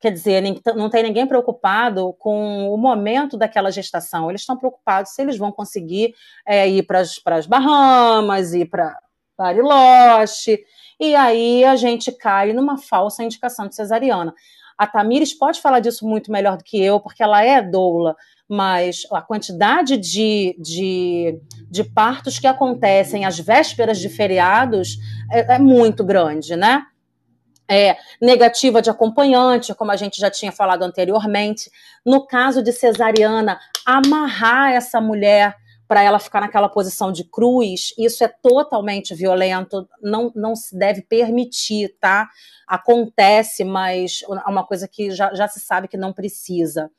Quer 0.00 0.10
dizer, 0.10 0.42
não 0.76 0.90
tem 0.90 1.02
ninguém 1.02 1.26
preocupado 1.26 2.12
com 2.18 2.68
o 2.68 2.76
momento 2.76 3.38
daquela 3.38 3.70
gestação. 3.70 4.28
Eles 4.28 4.42
estão 4.42 4.58
preocupados 4.58 5.12
se 5.12 5.22
eles 5.22 5.38
vão 5.38 5.50
conseguir 5.50 6.14
é, 6.46 6.68
ir 6.68 6.82
para 6.82 7.00
as 7.00 7.46
Bahamas, 7.46 8.52
ir 8.52 8.66
para 8.66 8.94
Bariloche, 9.38 10.62
e 10.98 11.14
aí 11.14 11.64
a 11.64 11.76
gente 11.76 12.12
cai 12.12 12.52
numa 12.52 12.78
falsa 12.78 13.22
indicação 13.22 13.68
de 13.68 13.74
cesariana. 13.74 14.34
A 14.76 14.86
Tamires 14.86 15.32
pode 15.32 15.60
falar 15.60 15.80
disso 15.80 16.06
muito 16.06 16.32
melhor 16.32 16.56
do 16.56 16.64
que 16.64 16.82
eu, 16.82 16.98
porque 16.98 17.22
ela 17.22 17.44
é 17.44 17.62
doula, 17.62 18.16
mas 18.48 19.02
a 19.12 19.22
quantidade 19.22 19.96
de, 19.96 20.56
de, 20.58 21.40
de 21.70 21.84
partos 21.84 22.38
que 22.38 22.46
acontecem 22.46 23.24
às 23.24 23.38
vésperas 23.38 23.98
de 23.98 24.08
feriados 24.08 24.98
é, 25.30 25.54
é 25.54 25.58
muito 25.58 26.04
grande, 26.04 26.56
né? 26.56 26.84
É, 27.66 27.96
negativa 28.20 28.82
de 28.82 28.90
acompanhante, 28.90 29.74
como 29.74 29.90
a 29.90 29.96
gente 29.96 30.20
já 30.20 30.30
tinha 30.30 30.52
falado 30.52 30.82
anteriormente. 30.82 31.70
No 32.04 32.26
caso 32.26 32.62
de 32.62 32.72
cesariana, 32.72 33.58
amarrar 33.86 34.72
essa 34.72 35.00
mulher 35.00 35.56
para 35.86 36.02
ela 36.02 36.18
ficar 36.18 36.40
naquela 36.40 36.68
posição 36.68 37.12
de 37.12 37.24
cruz, 37.24 37.94
isso 37.98 38.24
é 38.24 38.28
totalmente 38.28 39.14
violento, 39.14 39.88
não, 40.02 40.32
não 40.34 40.56
se 40.56 40.76
deve 40.76 41.02
permitir, 41.02 41.96
tá? 42.00 42.28
Acontece, 42.66 43.64
mas 43.64 44.20
é 44.22 44.50
uma 44.50 44.64
coisa 44.64 44.88
que 44.88 45.10
já, 45.10 45.34
já 45.34 45.46
se 45.46 45.60
sabe 45.60 45.88
que 45.88 45.96
não 45.96 46.12
precisa 46.12 46.90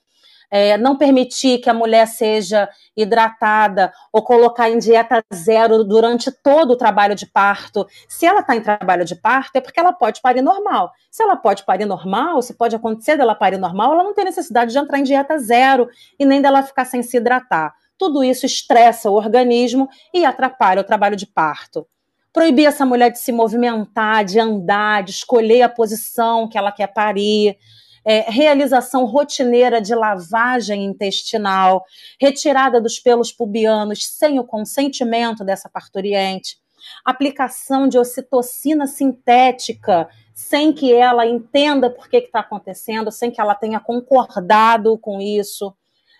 é, 0.49 0.77
não 0.77 0.97
permitir 0.97 1.59
que 1.59 1.69
a 1.69 1.73
mulher 1.73 2.07
seja 2.07 2.69
hidratada 2.95 3.91
ou 4.11 4.23
colocar 4.23 4.69
em 4.69 4.77
dieta 4.77 5.23
zero 5.33 5.83
durante 5.83 6.31
todo 6.31 6.71
o 6.71 6.75
trabalho 6.75 7.15
de 7.15 7.25
parto. 7.25 7.85
Se 8.07 8.25
ela 8.25 8.41
está 8.41 8.55
em 8.55 8.61
trabalho 8.61 9.05
de 9.05 9.15
parto, 9.15 9.55
é 9.55 9.61
porque 9.61 9.79
ela 9.79 9.93
pode 9.93 10.21
parir 10.21 10.41
normal. 10.41 10.91
Se 11.09 11.23
ela 11.23 11.35
pode 11.35 11.63
parir 11.63 11.85
normal, 11.85 12.41
se 12.41 12.53
pode 12.53 12.75
acontecer 12.75 13.17
dela 13.17 13.35
parir 13.35 13.57
normal, 13.57 13.93
ela 13.93 14.03
não 14.03 14.13
tem 14.13 14.25
necessidade 14.25 14.71
de 14.71 14.77
entrar 14.77 14.99
em 14.99 15.03
dieta 15.03 15.37
zero 15.37 15.89
e 16.19 16.25
nem 16.25 16.41
dela 16.41 16.63
ficar 16.63 16.85
sem 16.85 17.01
se 17.01 17.17
hidratar. 17.17 17.73
Tudo 17.97 18.23
isso 18.23 18.45
estressa 18.45 19.09
o 19.09 19.13
organismo 19.15 19.89
e 20.13 20.25
atrapalha 20.25 20.81
o 20.81 20.85
trabalho 20.85 21.15
de 21.15 21.25
parto. 21.25 21.87
Proibir 22.33 22.65
essa 22.65 22.85
mulher 22.85 23.11
de 23.11 23.19
se 23.19 23.31
movimentar, 23.31 24.25
de 24.25 24.39
andar, 24.39 25.03
de 25.03 25.11
escolher 25.11 25.61
a 25.61 25.69
posição 25.69 26.49
que 26.49 26.57
ela 26.57 26.71
quer 26.71 26.87
parir, 26.87 27.57
é, 28.05 28.29
realização 28.29 29.05
rotineira 29.05 29.81
de 29.81 29.95
lavagem 29.95 30.85
intestinal, 30.85 31.83
retirada 32.21 32.79
dos 32.79 32.99
pelos 32.99 33.31
pubianos 33.31 34.05
sem 34.05 34.39
o 34.39 34.43
consentimento 34.43 35.43
dessa 35.43 35.67
parturiente, 35.67 36.57
aplicação 37.03 37.87
de 37.87 37.97
ocitocina 37.97 38.85
sintética 38.85 40.07
sem 40.35 40.73
que 40.73 40.93
ela 40.93 41.25
entenda 41.25 41.89
por 41.89 42.09
que 42.09 42.17
está 42.17 42.41
acontecendo, 42.41 43.09
sem 43.09 43.31
que 43.31 43.39
ela 43.39 43.55
tenha 43.55 43.79
concordado 43.79 44.97
com 44.97 45.19
isso, 45.19 45.73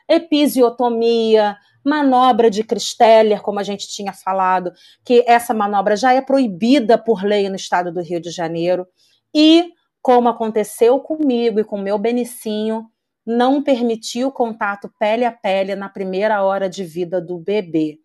episiotomia, 0.07 1.57
manobra 1.83 2.49
de 2.49 2.63
Christeller, 2.63 3.41
como 3.41 3.59
a 3.59 3.63
gente 3.63 3.87
tinha 3.87 4.11
falado, 4.11 4.71
que 5.03 5.23
essa 5.27 5.53
manobra 5.53 5.95
já 5.95 6.13
é 6.13 6.21
proibida 6.21 6.97
por 6.97 7.23
lei 7.23 7.47
no 7.49 7.55
estado 7.55 7.91
do 7.91 8.01
Rio 8.01 8.19
de 8.19 8.31
Janeiro, 8.31 8.87
e 9.33 9.71
como 10.01 10.29
aconteceu 10.29 10.99
comigo 10.99 11.59
e 11.59 11.63
com 11.63 11.77
meu 11.77 11.97
Benicinho, 11.97 12.89
não 13.25 13.63
permitiu 13.63 14.31
contato 14.31 14.91
pele 14.99 15.25
a 15.25 15.31
pele 15.31 15.75
na 15.75 15.89
primeira 15.89 16.43
hora 16.43 16.69
de 16.69 16.83
vida 16.83 17.19
do 17.19 17.39
bebê, 17.39 17.97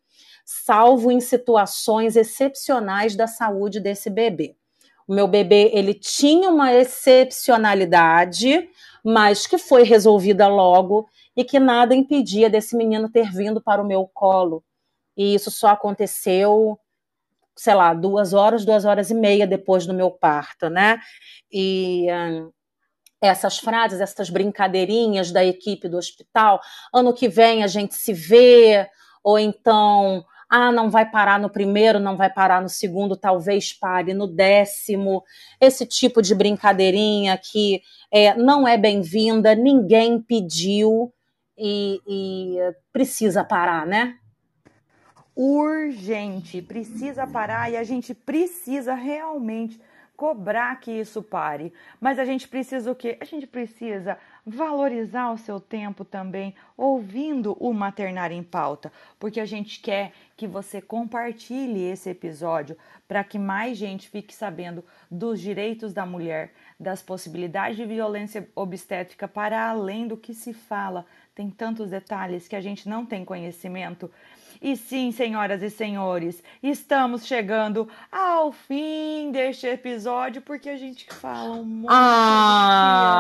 salvo 0.45 1.11
em 1.11 1.21
situações 1.21 2.17
excepcionais 2.17 3.15
da 3.15 3.27
saúde 3.27 3.81
desse 3.81 4.09
bebê. 4.09 4.57
O 5.07 5.15
meu 5.15 5.29
bebê, 5.29 5.71
ele 5.75 5.93
tinha 5.93 6.49
uma 6.49 6.73
excepcionalidade, 6.73 8.69
mas 9.05 9.47
que 9.47 9.59
foi 9.59 9.83
resolvida 9.83 10.49
logo 10.49 11.07
e 11.41 11.45
que 11.45 11.59
nada 11.59 11.95
impedia 11.95 12.51
desse 12.51 12.77
menino 12.77 13.09
ter 13.09 13.33
vindo 13.33 13.63
para 13.63 13.83
o 13.83 13.87
meu 13.87 14.07
colo. 14.13 14.63
E 15.17 15.35
isso 15.35 15.51
só 15.51 15.69
aconteceu 15.69 16.79
sei 17.57 17.75
lá, 17.75 17.93
duas 17.93 18.33
horas, 18.33 18.65
duas 18.65 18.87
horas 18.87 19.11
e 19.11 19.15
meia 19.15 19.47
depois 19.47 19.85
do 19.85 19.93
meu 19.93 20.11
parto, 20.11 20.71
né? 20.71 20.99
E 21.53 22.07
essas 23.21 23.59
frases, 23.59 24.01
essas 24.01 24.31
brincadeirinhas 24.31 25.31
da 25.31 25.45
equipe 25.45 25.87
do 25.87 25.99
hospital, 25.99 26.59
ano 26.93 27.13
que 27.13 27.29
vem 27.29 27.63
a 27.63 27.67
gente 27.67 27.95
se 27.95 28.15
vê, 28.15 28.89
ou 29.23 29.39
então, 29.39 30.25
ah, 30.49 30.73
não 30.73 30.91
vai 30.91 31.11
parar 31.11 31.39
no 31.39 31.51
primeiro, 31.51 32.01
não 32.01 32.17
vai 32.17 32.33
parar 32.33 32.63
no 32.63 32.69
segundo, 32.69 33.15
talvez 33.15 33.75
pare 33.75 34.15
no 34.15 34.27
décimo. 34.27 35.23
Esse 35.61 35.85
tipo 35.85 36.23
de 36.23 36.35
brincadeirinha 36.35 37.37
que 37.37 37.83
é, 38.11 38.35
não 38.35 38.67
é 38.67 38.79
bem-vinda, 38.79 39.55
ninguém 39.55 40.19
pediu 40.19 41.13
e, 41.61 42.01
e 42.07 42.57
precisa 42.93 43.45
parar, 43.45 43.87
né? 43.87 44.19
urgente, 45.37 46.61
precisa 46.61 47.27
parar 47.27 47.71
e 47.71 47.77
a 47.77 47.83
gente 47.85 48.15
precisa 48.15 48.95
realmente 48.95 49.81
cobrar 50.15 50.79
que 50.79 50.91
isso 50.91 51.23
pare. 51.23 51.73
Mas 51.99 52.19
a 52.19 52.27
gente 52.27 52.47
precisa 52.47 52.93
o 52.93 52.95
quê? 52.95 53.17
A 53.23 53.25
gente 53.25 53.47
precisa 53.47 54.19
valorizar 54.45 55.33
o 55.33 55.39
seu 55.39 55.59
tempo 55.59 56.05
também, 56.05 56.55
ouvindo 56.77 57.57
o 57.59 57.73
Maternário 57.73 58.37
em 58.37 58.43
Pauta, 58.43 58.93
porque 59.19 59.41
a 59.41 59.47
gente 59.47 59.81
quer 59.81 60.13
que 60.37 60.47
você 60.47 60.83
compartilhe 60.83 61.85
esse 61.85 62.11
episódio 62.11 62.77
para 63.09 63.25
que 63.25 63.39
mais 63.39 63.79
gente 63.79 64.11
fique 64.11 64.35
sabendo 64.35 64.85
dos 65.11 65.41
direitos 65.41 65.95
da 65.95 66.05
mulher, 66.05 66.53
das 66.79 67.01
possibilidades 67.01 67.79
de 67.79 67.87
violência 67.87 68.47
obstétrica 68.55 69.27
para 69.27 69.71
além 69.71 70.07
do 70.07 70.19
que 70.19 70.35
se 70.35 70.53
fala. 70.53 71.07
Tem 71.41 71.49
tantos 71.49 71.89
detalhes 71.89 72.47
que 72.47 72.55
a 72.55 72.61
gente 72.61 72.87
não 72.87 73.07
tem 73.07 73.25
conhecimento 73.25 74.11
e 74.61 74.77
sim, 74.77 75.11
senhoras 75.11 75.63
e 75.63 75.71
senhores, 75.71 76.43
estamos 76.63 77.25
chegando 77.25 77.89
ao 78.13 78.53
fim 78.53 79.33
deste 79.33 79.67
episódio 79.67 80.43
porque 80.43 80.69
a 80.69 80.77
gente 80.77 81.07
fala 81.07 81.53
um 81.53 81.65
monte 81.65 81.93
ah. 81.93 83.17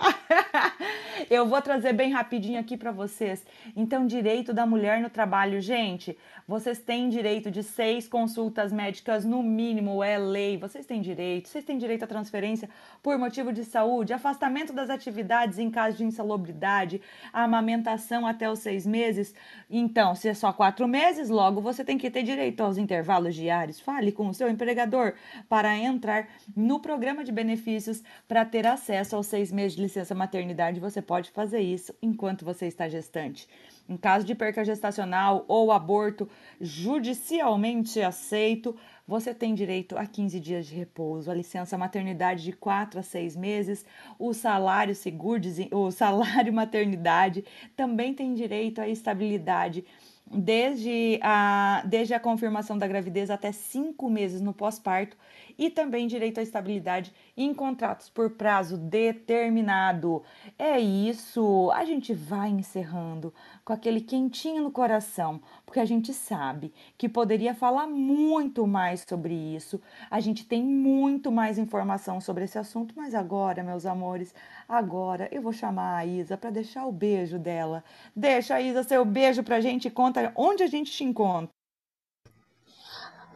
ah. 0.00 0.72
Eu 1.30 1.46
vou 1.46 1.60
trazer 1.60 1.92
bem 1.92 2.10
rapidinho 2.10 2.58
aqui 2.58 2.74
para 2.74 2.90
vocês. 2.90 3.44
Então, 3.76 4.06
direito 4.06 4.54
da 4.54 4.64
mulher 4.64 4.98
no 5.02 5.10
trabalho, 5.10 5.60
gente. 5.60 6.16
Vocês 6.46 6.78
têm 6.78 7.10
direito 7.10 7.50
de 7.50 7.62
seis 7.62 8.08
consultas 8.08 8.72
médicas 8.72 9.26
no 9.26 9.42
mínimo, 9.42 10.02
é 10.02 10.16
lei. 10.16 10.56
Vocês 10.56 10.86
têm 10.86 11.02
direito. 11.02 11.48
Vocês 11.48 11.66
têm 11.66 11.76
direito 11.76 12.04
à 12.04 12.06
transferência 12.06 12.70
por 13.02 13.18
motivo 13.18 13.52
de 13.52 13.62
saúde, 13.62 14.14
afastamento 14.14 14.72
das 14.72 14.88
atividades 14.88 15.58
em 15.58 15.70
caso 15.70 15.98
de 15.98 16.04
insalubridade, 16.04 17.02
amamentação 17.30 18.26
até 18.26 18.50
os 18.50 18.60
seis 18.60 18.86
meses. 18.86 19.34
Então, 19.68 20.14
se 20.14 20.30
é 20.30 20.34
só 20.34 20.50
quatro 20.50 20.88
meses, 20.88 21.28
logo 21.28 21.60
você 21.60 21.84
tem 21.84 21.98
que 21.98 22.10
ter 22.10 22.22
direito 22.22 22.62
aos 22.62 22.78
intervalos 22.78 23.34
diários. 23.34 23.78
Fale 23.78 24.12
com 24.12 24.28
o 24.28 24.34
seu 24.34 24.48
empregador 24.48 25.12
para 25.46 25.76
entrar 25.76 26.26
no 26.56 26.80
programa 26.80 27.22
de 27.22 27.30
benefícios 27.30 28.02
para 28.26 28.46
ter 28.46 28.66
acesso 28.66 29.14
aos 29.14 29.26
seis 29.26 29.52
meses 29.52 29.76
de 29.76 29.82
licença 29.82 30.14
maternidade. 30.14 30.80
Você 30.80 31.02
pode 31.02 31.17
fazer 31.26 31.60
isso 31.60 31.92
enquanto 32.00 32.44
você 32.44 32.66
está 32.66 32.88
gestante. 32.88 33.48
Em 33.88 33.96
caso 33.96 34.24
de 34.24 34.34
perca 34.34 34.64
gestacional 34.64 35.44
ou 35.48 35.72
aborto 35.72 36.28
judicialmente 36.60 38.00
aceito, 38.00 38.76
você 39.06 39.34
tem 39.34 39.54
direito 39.54 39.96
a 39.96 40.06
15 40.06 40.38
dias 40.38 40.66
de 40.66 40.74
repouso, 40.74 41.30
a 41.30 41.34
licença 41.34 41.78
maternidade 41.78 42.44
de 42.44 42.52
4 42.52 43.00
a 43.00 43.02
6 43.02 43.34
meses, 43.34 43.86
o 44.18 44.34
salário 44.34 44.94
seguro, 44.94 45.40
o 45.72 45.90
salário 45.90 46.52
maternidade, 46.54 47.44
também 47.74 48.12
tem 48.12 48.34
direito 48.34 48.80
à 48.80 48.88
estabilidade 48.88 49.84
desde 50.30 51.18
a, 51.22 51.82
desde 51.86 52.14
a 52.14 52.20
confirmação 52.20 52.76
da 52.76 52.86
gravidez 52.86 53.30
até 53.30 53.50
cinco 53.52 54.10
meses 54.10 54.40
no 54.40 54.52
pós-parto 54.52 55.16
e 55.58 55.68
também 55.68 56.06
direito 56.06 56.38
à 56.38 56.42
estabilidade 56.42 57.12
em 57.36 57.52
contratos 57.52 58.08
por 58.08 58.30
prazo 58.30 58.78
determinado. 58.78 60.22
É 60.56 60.78
isso, 60.78 61.70
a 61.74 61.84
gente 61.84 62.14
vai 62.14 62.48
encerrando 62.48 63.34
com 63.64 63.72
aquele 63.72 64.00
quentinho 64.00 64.62
no 64.62 64.70
coração, 64.70 65.40
porque 65.66 65.80
a 65.80 65.84
gente 65.84 66.14
sabe 66.14 66.72
que 66.96 67.08
poderia 67.08 67.54
falar 67.54 67.86
muito 67.86 68.66
mais 68.66 69.04
sobre 69.06 69.34
isso. 69.34 69.80
A 70.10 70.20
gente 70.20 70.46
tem 70.46 70.62
muito 70.62 71.32
mais 71.32 71.58
informação 71.58 72.20
sobre 72.20 72.44
esse 72.44 72.58
assunto, 72.58 72.94
mas 72.96 73.14
agora, 73.14 73.62
meus 73.62 73.84
amores, 73.84 74.34
agora 74.68 75.28
eu 75.32 75.42
vou 75.42 75.52
chamar 75.52 75.96
a 75.96 76.06
Isa 76.06 76.36
para 76.36 76.50
deixar 76.50 76.86
o 76.86 76.92
beijo 76.92 77.38
dela. 77.38 77.82
Deixa, 78.14 78.60
Isa, 78.60 78.82
seu 78.84 79.04
beijo 79.04 79.42
pra 79.42 79.60
gente 79.60 79.88
e 79.88 79.90
conta 79.90 80.32
onde 80.36 80.62
a 80.62 80.66
gente 80.66 80.92
te 80.92 81.04
encontra. 81.04 81.57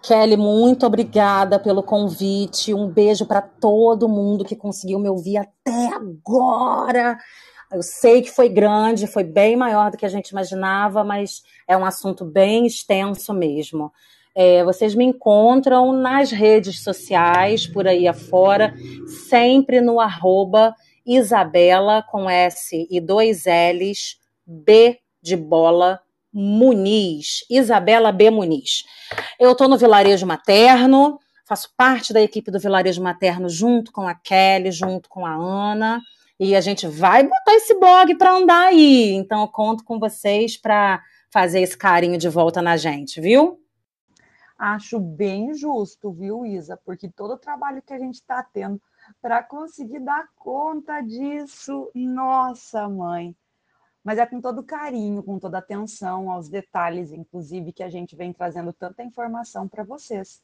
Kelly, 0.03 0.36
muito 0.36 0.84
obrigada 0.84 1.61
pelo 1.61 1.82
convite. 1.82 2.74
Um 2.74 2.88
beijo 2.88 3.24
para 3.24 3.40
todo 3.40 4.09
mundo 4.09 4.44
que 4.44 4.57
conseguiu 4.57 4.98
me 4.98 5.09
ouvir 5.09 5.36
até 5.36 5.94
agora. 5.94 7.16
Eu 7.72 7.82
sei 7.82 8.20
que 8.20 8.30
foi 8.30 8.48
grande, 8.48 9.07
foi 9.07 9.22
bem 9.22 9.57
maior 9.57 9.90
do 9.90 9.96
que 9.96 10.05
a 10.05 10.09
gente 10.09 10.30
imaginava, 10.30 11.05
mas 11.05 11.42
é 11.68 11.76
um 11.76 11.84
assunto 11.84 12.24
bem 12.24 12.66
extenso 12.66 13.32
mesmo. 13.32 13.92
É, 14.34 14.64
vocês 14.64 14.94
me 14.94 15.05
encontram 15.05 15.92
nas 15.92 16.32
redes 16.32 16.82
sociais, 16.82 17.66
por 17.66 17.86
aí 17.86 18.09
afora, 18.09 18.74
sempre 19.28 19.80
no 19.80 20.00
arroba 20.00 20.74
Isabela, 21.07 22.03
com 22.11 22.28
S 22.28 22.86
e 22.90 23.00
dois 23.00 23.44
L's, 23.46 24.16
B 24.46 24.98
de 25.22 25.36
bola, 25.36 26.00
Muniz, 26.33 27.45
Isabela 27.51 28.11
B. 28.11 28.30
Muniz. 28.30 28.85
Eu 29.39 29.53
estou 29.53 29.68
no 29.68 29.76
vilarejo 29.76 30.26
materno, 30.26 31.18
faço 31.47 31.70
parte 31.76 32.12
da 32.12 32.22
equipe 32.22 32.51
do 32.51 32.59
Vilarejo 32.59 33.03
Materno 33.03 33.49
junto 33.49 33.93
com 33.93 34.09
a 34.09 34.14
Kelly, 34.14 34.72
junto 34.72 35.09
com 35.09 35.26
a 35.26 35.35
Ana. 35.35 36.01
E 36.41 36.57
a 36.57 36.61
gente 36.61 36.87
vai 36.89 37.22
botar 37.22 37.55
esse 37.55 37.78
blog 37.78 38.16
para 38.16 38.33
andar 38.33 38.68
aí. 38.68 39.12
Então 39.12 39.43
eu 39.43 39.49
conto 39.49 39.85
com 39.85 39.99
vocês 39.99 40.57
para 40.57 41.03
fazer 41.30 41.61
esse 41.61 41.76
carinho 41.76 42.18
de 42.18 42.28
volta 42.28 42.62
na 42.62 42.76
gente, 42.76 43.20
viu? 43.20 43.61
Acho 44.59 44.99
bem 44.99 45.53
justo, 45.55 46.11
viu, 46.12 46.47
Isa? 46.47 46.78
Porque 46.85 47.09
todo 47.09 47.35
o 47.35 47.39
trabalho 47.39 47.83
que 47.83 47.93
a 47.93 47.99
gente 47.99 48.14
está 48.14 48.43
tendo 48.43 48.80
para 49.20 49.43
conseguir 49.43 50.01
dar 50.01 50.28
conta 50.37 51.01
disso, 51.01 51.91
nossa, 51.95 52.89
mãe. 52.89 53.37
Mas 54.05 54.18
é 54.18 54.26
com 54.26 54.40
todo 54.40 54.62
carinho, 54.64 55.22
com 55.22 55.38
toda 55.38 55.59
atenção 55.59 56.30
aos 56.30 56.48
detalhes, 56.48 57.12
inclusive, 57.12 57.72
que 57.72 57.82
a 57.82 57.88
gente 57.88 58.16
vem 58.16 58.32
trazendo 58.32 58.72
tanta 58.72 59.03
informação 59.03 59.68
para 59.68 59.84
vocês. 59.84 60.42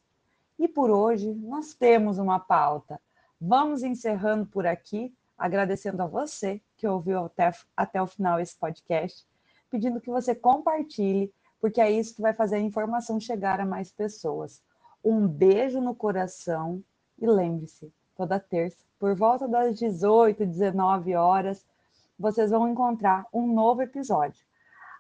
E 0.59 0.69
por 0.69 0.91
hoje 0.91 1.33
nós 1.35 1.75
temos 1.75 2.19
uma 2.19 2.39
pauta. 2.39 3.01
Vamos 3.41 3.83
encerrando 3.83 4.47
por 4.47 4.67
aqui, 4.67 5.15
agradecendo 5.37 6.03
a 6.03 6.07
você 6.07 6.61
que 6.77 6.87
ouviu 6.87 7.25
até, 7.25 7.53
até 7.77 8.03
o 8.03 8.07
final 8.07 8.41
esse 8.41 8.57
podcast, 8.57 9.27
pedindo 9.71 10.01
que 10.01 10.11
você 10.11 10.35
compartilhe, 10.35 11.33
porque 11.61 11.81
é 11.81 11.91
isso 11.91 12.15
que 12.15 12.23
vai 12.23 12.33
fazer 12.33 12.57
a 12.57 12.61
informação 12.61 13.21
chegar 13.21 13.61
a 13.61 13.67
mais 13.67 13.91
pessoas. 13.91 14.63
Um 15.05 15.27
beijo 15.27 15.81
no 15.81 15.95
coração 15.95 16.83
e 17.19 17.27
lembre-se, 17.27 17.93
toda 18.17 18.39
terça, 18.39 18.79
por 18.99 19.15
volta 19.15 19.47
das 19.47 19.79
18, 19.79 20.45
19 20.47 21.15
horas, 21.15 21.65
vocês 22.19 22.51
vão 22.51 22.69
encontrar 22.69 23.27
um 23.33 23.47
novo 23.47 23.83
episódio. 23.83 24.45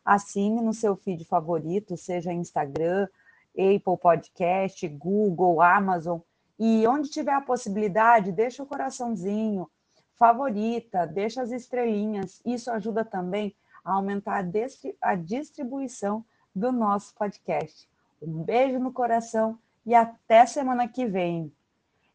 Assine 0.05 0.61
no 0.61 0.73
seu 0.73 0.97
feed 0.97 1.25
favorito, 1.25 1.97
seja 1.97 2.33
Instagram, 2.33 3.09
Apple 3.53 3.99
Podcast, 4.01 4.87
Google, 4.89 5.61
Amazon, 5.61 6.21
e 6.59 6.87
onde 6.87 7.11
tiver 7.11 7.35
a 7.35 7.41
possibilidade, 7.41 8.33
deixa 8.33 8.63
o 8.63 8.67
coraçãozinho, 8.67 9.69
favorita, 10.15 11.07
deixa 11.07 11.43
as 11.43 11.51
estrelinhas. 11.51 12.41
Isso 12.45 12.71
ajuda 12.71 13.05
também 13.05 13.55
a 13.85 13.93
aumentar 13.93 14.45
a 15.01 15.15
distribuição 15.15 16.25
do 16.55 16.73
nosso 16.73 17.15
podcast. 17.15 17.89
Um 18.21 18.43
beijo 18.43 18.79
no 18.79 18.93
coração 18.93 19.59
e 19.87 19.95
até 19.95 20.45
semana 20.45 20.89
que 20.89 21.07
vem. 21.07 21.53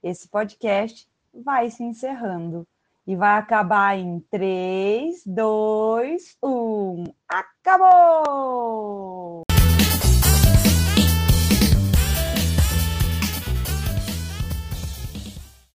Esse 0.02 0.28
podcast 0.28 1.10
vai 1.34 1.70
se 1.70 1.84
encerrando 1.84 2.68
e 3.06 3.16
vai 3.16 3.38
acabar 3.38 3.98
em 3.98 4.20
3, 4.32 5.24
2, 5.26 6.38
1. 6.44 7.04
Acabou! 7.28 9.23